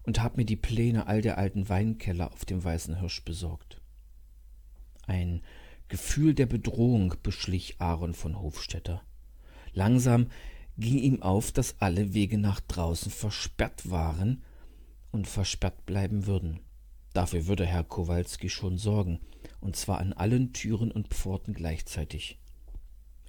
und 0.03 0.21
hab 0.21 0.37
mir 0.37 0.45
die 0.45 0.55
Pläne 0.55 1.07
all 1.07 1.21
der 1.21 1.37
alten 1.37 1.69
Weinkeller 1.69 2.31
auf 2.31 2.45
dem 2.45 2.63
Weißen 2.63 2.99
Hirsch 2.99 3.23
besorgt. 3.23 3.81
Ein 5.05 5.41
Gefühl 5.87 6.33
der 6.33 6.45
Bedrohung 6.45 7.15
beschlich 7.23 7.75
Aaron 7.79 8.13
von 8.13 8.39
Hofstetter. 8.39 9.01
Langsam 9.73 10.27
ging 10.77 10.97
ihm 10.97 11.21
auf, 11.21 11.51
dass 11.51 11.79
alle 11.79 12.13
Wege 12.13 12.37
nach 12.37 12.59
draußen 12.61 13.11
versperrt 13.11 13.89
waren 13.89 14.43
und 15.13 15.27
versperrt 15.27 15.85
bleiben 15.85 16.25
würden. 16.25 16.59
Dafür 17.13 17.47
würde 17.47 17.65
Herr 17.65 17.83
Kowalski 17.83 18.49
schon 18.49 18.77
sorgen, 18.77 19.19
und 19.61 19.77
zwar 19.77 19.99
an 19.99 20.11
allen 20.11 20.51
Türen 20.51 20.91
und 20.91 21.07
Pforten 21.07 21.53
gleichzeitig. 21.53 22.39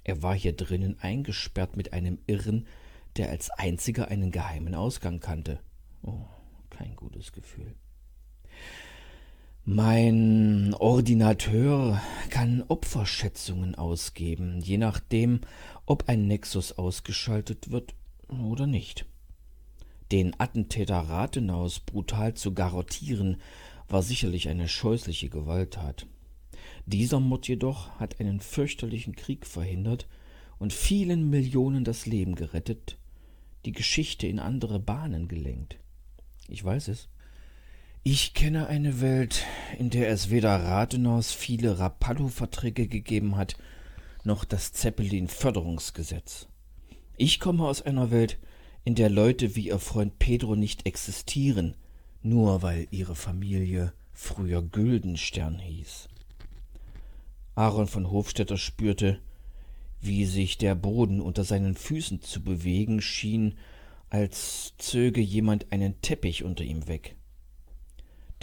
Er 0.03 0.21
war 0.21 0.35
hier 0.35 0.53
drinnen 0.53 0.97
eingesperrt 0.99 1.77
mit 1.77 1.93
einem 1.93 2.17
Irren, 2.27 2.67
der 3.15 3.29
als 3.29 3.49
einziger 3.51 4.09
einen 4.09 4.31
geheimen 4.31 4.75
Ausgang 4.75 5.19
kannte. 5.19 5.59
Oh, 6.01 6.25
kein 6.69 6.95
gutes 6.95 7.31
Gefühl. 7.31 7.75
Mein 9.63 10.75
Ordinateur 10.75 12.01
kann 12.29 12.63
Opferschätzungen 12.67 13.75
ausgeben, 13.75 14.59
je 14.61 14.77
nachdem, 14.77 15.41
ob 15.85 16.07
ein 16.07 16.27
Nexus 16.27 16.73
ausgeschaltet 16.73 17.71
wird 17.71 17.95
oder 18.27 18.67
nicht. 18.67 19.05
Den 20.11 20.39
Attentäter 20.39 20.99
Rathenaus 20.99 21.79
brutal 21.79 22.35
zu 22.35 22.53
garrottieren, 22.53 23.37
war 23.87 24.03
sicherlich 24.03 24.49
eine 24.49 24.67
scheußliche 24.67 25.29
Gewalttat. 25.29 26.07
Dieser 26.85 27.19
Mord 27.19 27.47
jedoch 27.47 27.99
hat 27.99 28.19
einen 28.19 28.39
fürchterlichen 28.39 29.15
Krieg 29.15 29.45
verhindert 29.45 30.07
und 30.59 30.73
vielen 30.73 31.29
Millionen 31.29 31.83
das 31.83 32.05
Leben 32.05 32.35
gerettet, 32.35 32.97
die 33.65 33.71
Geschichte 33.71 34.27
in 34.27 34.39
andere 34.39 34.79
Bahnen 34.79 35.27
gelenkt. 35.27 35.77
Ich 36.47 36.63
weiß 36.63 36.89
es. 36.89 37.09
Ich 38.03 38.35
kenne 38.35 38.67
eine 38.67 39.01
Welt, 39.01 39.43
in 39.79 39.89
der 39.89 40.09
es 40.09 40.29
weder 40.29 40.55
Rathenaus 40.63 41.31
viele 41.31 41.79
Rapallo-Verträge 41.79 42.87
gegeben 42.87 43.35
hat, 43.35 43.57
noch 44.23 44.45
das 44.45 44.73
Zeppelin-Förderungsgesetz. 44.73 46.47
Ich 47.17 47.39
komme 47.39 47.65
aus 47.65 47.81
einer 47.81 48.11
Welt, 48.11 48.37
in 48.85 48.93
der 48.93 49.09
Leute 49.09 49.55
wie 49.55 49.67
ihr 49.67 49.79
Freund 49.79 50.19
Pedro 50.19 50.55
nicht 50.55 50.85
existieren, 50.85 51.75
nur 52.21 52.61
weil 52.61 52.87
ihre 52.91 53.15
Familie 53.15 53.93
früher 54.13 54.61
Güldenstern 54.61 55.57
hieß. 55.57 56.07
Aaron 57.55 57.87
von 57.87 58.11
Hofstetter 58.11 58.57
spürte, 58.57 59.19
wie 60.01 60.25
sich 60.25 60.59
der 60.59 60.75
Boden 60.75 61.19
unter 61.19 61.43
seinen 61.43 61.75
Füßen 61.75 62.21
zu 62.21 62.43
bewegen 62.43 63.01
schien, 63.01 63.55
als 64.11 64.73
zöge 64.77 65.19
jemand 65.19 65.71
einen 65.71 65.99
Teppich 66.01 66.43
unter 66.43 66.63
ihm 66.63 66.87
weg. 66.87 67.15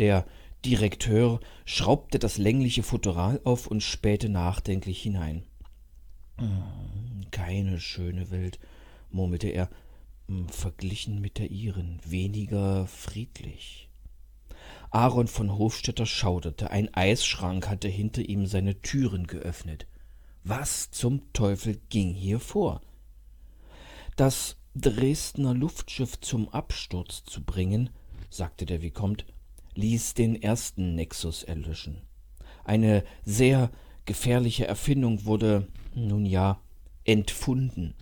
Der 0.01 0.27
Direkteur 0.65 1.39
schraubte 1.65 2.19
das 2.19 2.37
längliche 2.37 2.83
Futteral 2.83 3.41
auf 3.45 3.69
und 3.69 3.83
spähte 3.83 4.29
nachdenklich 4.29 5.03
hinein. 5.03 5.45
Hm, 6.39 7.31
keine 7.31 7.79
schöne 7.79 8.31
Welt, 8.33 8.59
murmelte 9.11 9.49
er, 9.49 9.69
verglichen 10.49 11.21
mit 11.21 11.39
der 11.39 11.51
ihren, 11.51 12.01
weniger 12.05 12.87
friedlich. 12.87 13.89
Aaron 14.91 15.27
von 15.27 15.57
Hofstetter 15.57 16.07
schauderte, 16.07 16.71
ein 16.71 16.93
Eisschrank 16.93 17.69
hatte 17.69 17.89
hinter 17.89 18.23
ihm 18.23 18.47
seine 18.47 18.81
Türen 18.83 19.27
geöffnet. 19.27 19.87
Was 20.45 20.91
zum 20.91 21.33
Teufel 21.33 21.81
ging 21.89 22.13
hier 22.13 22.41
vor? 22.41 22.81
Das 24.17 24.57
Dresdner 24.75 25.55
Luftschiff 25.55 26.21
zum 26.21 26.49
Absturz 26.49 27.25
zu 27.25 27.43
bringen, 27.43 27.91
sagte 28.31 28.67
der 28.67 28.83
Vicomte, 28.83 29.25
ließ 29.75 30.15
den 30.15 30.41
ersten 30.41 30.95
Nexus 30.95 31.43
erlöschen. 31.43 32.03
Eine 32.65 33.05
sehr 33.25 33.71
gefährliche 34.05 34.67
Erfindung 34.67 35.25
wurde, 35.25 35.69
nun 35.95 36.27
ja, 36.27 36.61
entfunden. 37.05 37.95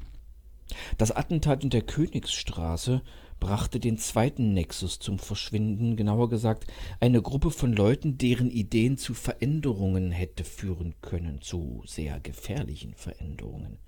Das 0.98 1.10
Attentat 1.10 1.64
in 1.64 1.70
der 1.70 1.82
Königsstraße 1.82 3.02
brachte 3.40 3.80
den 3.80 3.98
zweiten 3.98 4.52
Nexus 4.52 4.98
zum 4.98 5.18
Verschwinden, 5.18 5.96
genauer 5.96 6.28
gesagt 6.28 6.66
eine 7.00 7.22
Gruppe 7.22 7.50
von 7.50 7.72
Leuten, 7.72 8.18
deren 8.18 8.50
Ideen 8.50 8.98
zu 8.98 9.14
Veränderungen 9.14 10.12
hätte 10.12 10.44
führen 10.44 10.94
können, 11.00 11.40
zu 11.40 11.82
sehr 11.86 12.20
gefährlichen 12.20 12.94
Veränderungen. 12.94 13.78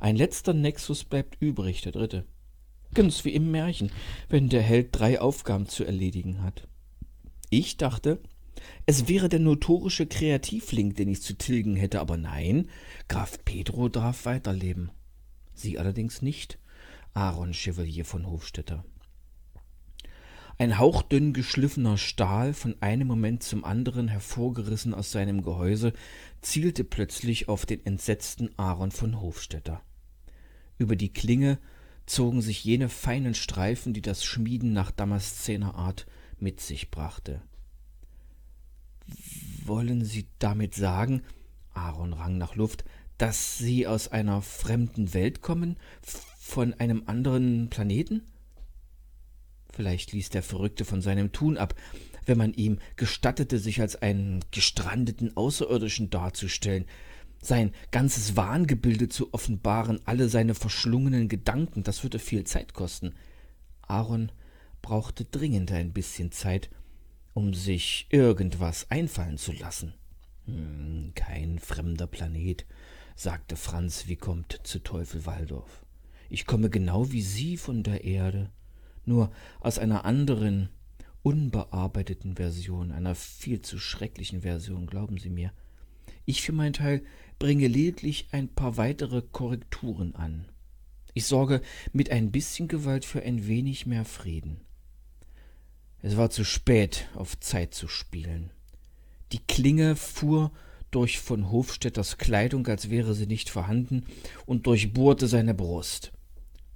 Ein 0.00 0.16
letzter 0.16 0.54
Nexus 0.54 1.04
bleibt 1.04 1.36
übrig, 1.40 1.82
der 1.82 1.92
dritte. 1.92 2.24
Ganz 2.94 3.24
wie 3.24 3.34
im 3.34 3.50
Märchen, 3.50 3.92
wenn 4.28 4.48
der 4.48 4.62
Held 4.62 4.88
drei 4.92 5.20
Aufgaben 5.20 5.68
zu 5.68 5.84
erledigen 5.84 6.42
hat. 6.42 6.66
Ich 7.50 7.76
dachte, 7.76 8.18
es 8.86 9.08
wäre 9.08 9.28
der 9.28 9.40
notorische 9.40 10.06
Kreativling, 10.06 10.94
den 10.94 11.08
ich 11.08 11.22
zu 11.22 11.34
tilgen 11.34 11.76
hätte, 11.76 12.00
aber 12.00 12.16
nein, 12.16 12.68
Graf 13.08 13.44
Pedro 13.44 13.88
darf 13.88 14.24
weiterleben. 14.24 14.90
Sie 15.60 15.78
allerdings 15.78 16.22
nicht, 16.22 16.58
Aaron 17.12 17.52
Chevalier 17.52 18.04
von 18.04 18.26
Hofstetter. 18.26 18.84
Ein 20.58 20.78
hauchdünn 20.78 21.32
geschliffener 21.32 21.96
Stahl, 21.96 22.52
von 22.52 22.76
einem 22.80 23.06
Moment 23.06 23.42
zum 23.42 23.64
anderen 23.64 24.08
hervorgerissen 24.08 24.92
aus 24.92 25.10
seinem 25.10 25.42
Gehäuse, 25.42 25.94
zielte 26.42 26.84
plötzlich 26.84 27.48
auf 27.48 27.64
den 27.64 27.84
entsetzten 27.86 28.50
Aaron 28.58 28.90
von 28.90 29.20
Hofstetter. 29.20 29.80
Über 30.76 30.96
die 30.96 31.12
Klinge 31.12 31.58
zogen 32.06 32.42
sich 32.42 32.64
jene 32.64 32.88
feinen 32.88 33.34
Streifen, 33.34 33.94
die 33.94 34.02
das 34.02 34.24
Schmieden 34.24 34.72
nach 34.72 34.90
Damaszener 34.90 35.74
Art 35.74 36.06
mit 36.38 36.60
sich 36.60 36.90
brachte. 36.90 37.40
Wollen 39.64 40.04
Sie 40.04 40.26
damit 40.38 40.74
sagen, 40.74 41.22
Aaron 41.72 42.12
rang 42.12 42.36
nach 42.38 42.54
Luft, 42.54 42.84
dass 43.20 43.58
Sie 43.58 43.86
aus 43.86 44.08
einer 44.08 44.40
fremden 44.40 45.12
Welt 45.12 45.42
kommen, 45.42 45.76
von 46.38 46.72
einem 46.74 47.02
anderen 47.04 47.68
Planeten? 47.68 48.22
Vielleicht 49.74 50.12
ließ 50.12 50.30
der 50.30 50.42
Verrückte 50.42 50.86
von 50.86 51.02
seinem 51.02 51.30
Tun 51.30 51.58
ab, 51.58 51.74
wenn 52.24 52.38
man 52.38 52.54
ihm 52.54 52.78
gestattete, 52.96 53.58
sich 53.58 53.82
als 53.82 53.96
einen 53.96 54.42
gestrandeten 54.52 55.36
Außerirdischen 55.36 56.08
darzustellen, 56.08 56.86
sein 57.42 57.72
ganzes 57.90 58.36
Wahngebilde 58.36 59.10
zu 59.10 59.34
offenbaren, 59.34 60.00
alle 60.06 60.30
seine 60.30 60.54
verschlungenen 60.54 61.28
Gedanken, 61.28 61.82
das 61.82 62.02
würde 62.02 62.18
viel 62.18 62.44
Zeit 62.44 62.72
kosten. 62.72 63.12
Aaron 63.82 64.32
brauchte 64.80 65.26
dringend 65.26 65.72
ein 65.72 65.92
bisschen 65.92 66.32
Zeit, 66.32 66.70
um 67.34 67.52
sich 67.52 68.06
irgendwas 68.08 68.90
einfallen 68.90 69.36
zu 69.36 69.52
lassen. 69.52 69.92
Hm, 70.46 71.12
kein 71.14 71.58
fremder 71.58 72.06
Planet, 72.06 72.64
sagte 73.20 73.56
Franz 73.56 74.08
Vicomte 74.08 74.62
zu 74.62 74.78
Teufel 74.78 75.26
Waldorf. 75.26 75.84
Ich 76.30 76.46
komme 76.46 76.70
genau 76.70 77.12
wie 77.12 77.20
Sie 77.20 77.58
von 77.58 77.82
der 77.82 78.04
Erde, 78.04 78.50
nur 79.04 79.30
aus 79.60 79.78
einer 79.78 80.06
anderen, 80.06 80.70
unbearbeiteten 81.22 82.36
Version, 82.36 82.92
einer 82.92 83.14
viel 83.14 83.60
zu 83.60 83.78
schrecklichen 83.78 84.40
Version, 84.40 84.86
glauben 84.86 85.18
Sie 85.18 85.28
mir. 85.28 85.52
Ich 86.24 86.40
für 86.40 86.52
meinen 86.52 86.72
Teil 86.72 87.02
bringe 87.38 87.68
lediglich 87.68 88.28
ein 88.32 88.48
paar 88.48 88.78
weitere 88.78 89.20
Korrekturen 89.20 90.14
an. 90.14 90.46
Ich 91.12 91.26
sorge 91.26 91.60
mit 91.92 92.08
ein 92.08 92.30
bisschen 92.30 92.68
Gewalt 92.68 93.04
für 93.04 93.22
ein 93.22 93.46
wenig 93.46 93.84
mehr 93.84 94.06
Frieden. 94.06 94.62
Es 96.00 96.16
war 96.16 96.30
zu 96.30 96.42
spät, 96.42 97.10
auf 97.14 97.38
Zeit 97.38 97.74
zu 97.74 97.86
spielen. 97.86 98.50
Die 99.32 99.40
Klinge 99.40 99.94
fuhr 99.94 100.52
durch 100.90 101.20
von 101.20 101.50
Hofstädters 101.50 102.18
Kleidung, 102.18 102.66
als 102.66 102.90
wäre 102.90 103.14
sie 103.14 103.26
nicht 103.26 103.50
vorhanden, 103.50 104.04
und 104.46 104.66
durchbohrte 104.66 105.28
seine 105.28 105.54
Brust. 105.54 106.12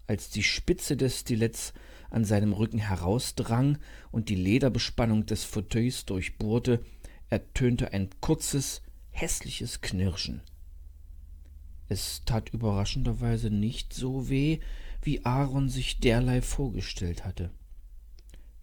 Als 0.07 0.31
die 0.31 0.43
Spitze 0.43 0.97
des 0.97 1.21
Stilets 1.21 1.73
an 2.11 2.25
seinem 2.25 2.53
Rücken 2.53 2.79
herausdrang 2.79 3.79
und 4.13 4.29
die 4.29 4.37
Lederbespannung 4.37 5.27
des 5.27 5.45
Fauteuils 5.45 6.05
durchbohrte, 6.05 6.85
ertönte 7.29 7.93
ein 7.93 8.11
kurzes, 8.21 8.83
hässliches 9.11 9.81
Knirschen. 9.81 10.43
Es 11.89 12.23
tat 12.25 12.51
überraschenderweise 12.51 13.51
nicht 13.51 13.93
so 13.93 14.29
weh, 14.29 14.61
wie 15.03 15.25
Aaron 15.25 15.69
sich 15.69 16.01
derlei 16.01 16.41
vorgestellt 16.41 17.25
hatte. 17.25 17.51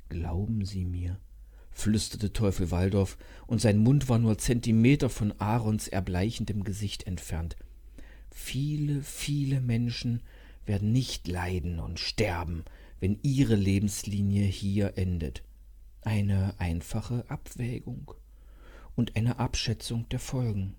Glauben 0.10 0.66
Sie 0.66 0.86
mir, 0.86 1.20
flüsterte 1.72 2.34
Teufel 2.34 2.72
Waldorf, 2.72 3.18
und 3.48 3.62
sein 3.62 3.78
Mund 3.78 4.10
war 4.10 4.20
nur 4.20 4.38
Zentimeter 4.38 5.10
von 5.10 5.34
Aarons 5.40 5.88
erbleichendem 5.88 6.64
Gesicht 6.64 7.08
entfernt. 7.08 7.56
Viele, 8.30 9.02
viele 9.02 9.62
Menschen 9.62 10.22
werden 10.66 10.92
nicht 10.92 11.28
leiden 11.28 11.80
und 11.80 12.00
sterben, 12.00 12.64
wenn 13.00 13.20
ihre 13.24 13.56
Lebenslinie 13.56 14.46
hier 14.46 14.98
endet. 14.98 15.44
Eine 16.02 16.56
einfache 16.60 17.26
Abwägung 17.30 18.14
und 18.96 19.16
eine 19.16 19.40
Abschätzung 19.40 20.08
der 20.10 20.20
Folgen. 20.20 20.76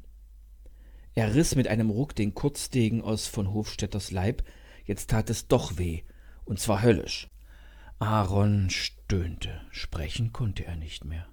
Er 1.14 1.34
riß 1.34 1.56
mit 1.56 1.68
einem 1.68 1.90
Ruck 1.90 2.14
den 2.14 2.34
Kurzdegen 2.34 3.02
aus 3.02 3.26
von 3.26 3.52
Hofstädters 3.52 4.10
Leib, 4.12 4.44
jetzt 4.84 5.10
tat 5.10 5.28
es 5.30 5.46
doch 5.46 5.78
weh, 5.78 6.02
und 6.44 6.58
zwar 6.58 6.82
höllisch. 6.82 7.28
Aaron 7.98 8.70
stöhnte, 9.12 9.60
sprechen 9.70 10.32
konnte 10.32 10.64
er 10.64 10.74
nicht 10.74 11.04
mehr. 11.04 11.26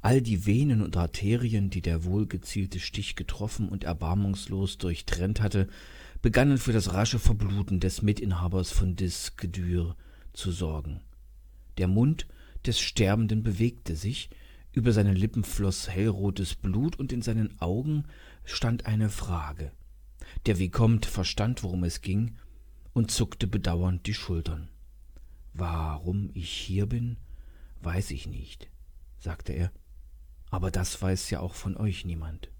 All 0.00 0.22
die 0.22 0.46
Venen 0.46 0.80
und 0.80 0.96
Arterien, 0.96 1.68
die 1.68 1.82
der 1.82 2.04
wohlgezielte 2.04 2.80
Stich 2.80 3.14
getroffen 3.14 3.68
und 3.68 3.84
erbarmungslos 3.84 4.78
durchtrennt 4.78 5.42
hatte, 5.42 5.68
begannen 6.22 6.56
für 6.56 6.72
das 6.72 6.94
rasche 6.94 7.18
Verbluten 7.18 7.78
des 7.78 8.00
Mitinhabers 8.00 8.70
von 8.70 8.96
Disquedur 8.96 9.96
zu 10.32 10.50
sorgen. 10.50 11.02
Der 11.76 11.88
Mund 11.88 12.26
des 12.64 12.80
Sterbenden 12.80 13.42
bewegte 13.42 13.96
sich, 13.96 14.30
über 14.72 14.92
seine 14.92 15.12
Lippen 15.12 15.44
floß 15.44 15.90
hellrotes 15.90 16.54
Blut 16.54 16.98
und 16.98 17.12
in 17.12 17.20
seinen 17.20 17.60
Augen 17.60 18.04
stand 18.44 18.86
eine 18.86 19.10
Frage. 19.10 19.72
Der 20.46 20.58
Vicomte 20.58 21.10
verstand, 21.10 21.62
worum 21.64 21.84
es 21.84 22.00
ging, 22.00 22.36
und 22.94 23.10
zuckte 23.10 23.46
bedauernd 23.46 24.06
die 24.06 24.14
Schultern. 24.14 24.70
Warum 25.60 26.30
ich 26.32 26.50
hier 26.50 26.86
bin, 26.86 27.18
weiß 27.82 28.12
ich 28.12 28.26
nicht, 28.26 28.70
sagte 29.18 29.52
er, 29.52 29.70
aber 30.48 30.70
das 30.70 31.02
weiß 31.02 31.28
ja 31.28 31.40
auch 31.40 31.52
von 31.52 31.76
euch 31.76 32.06
niemand. 32.06 32.50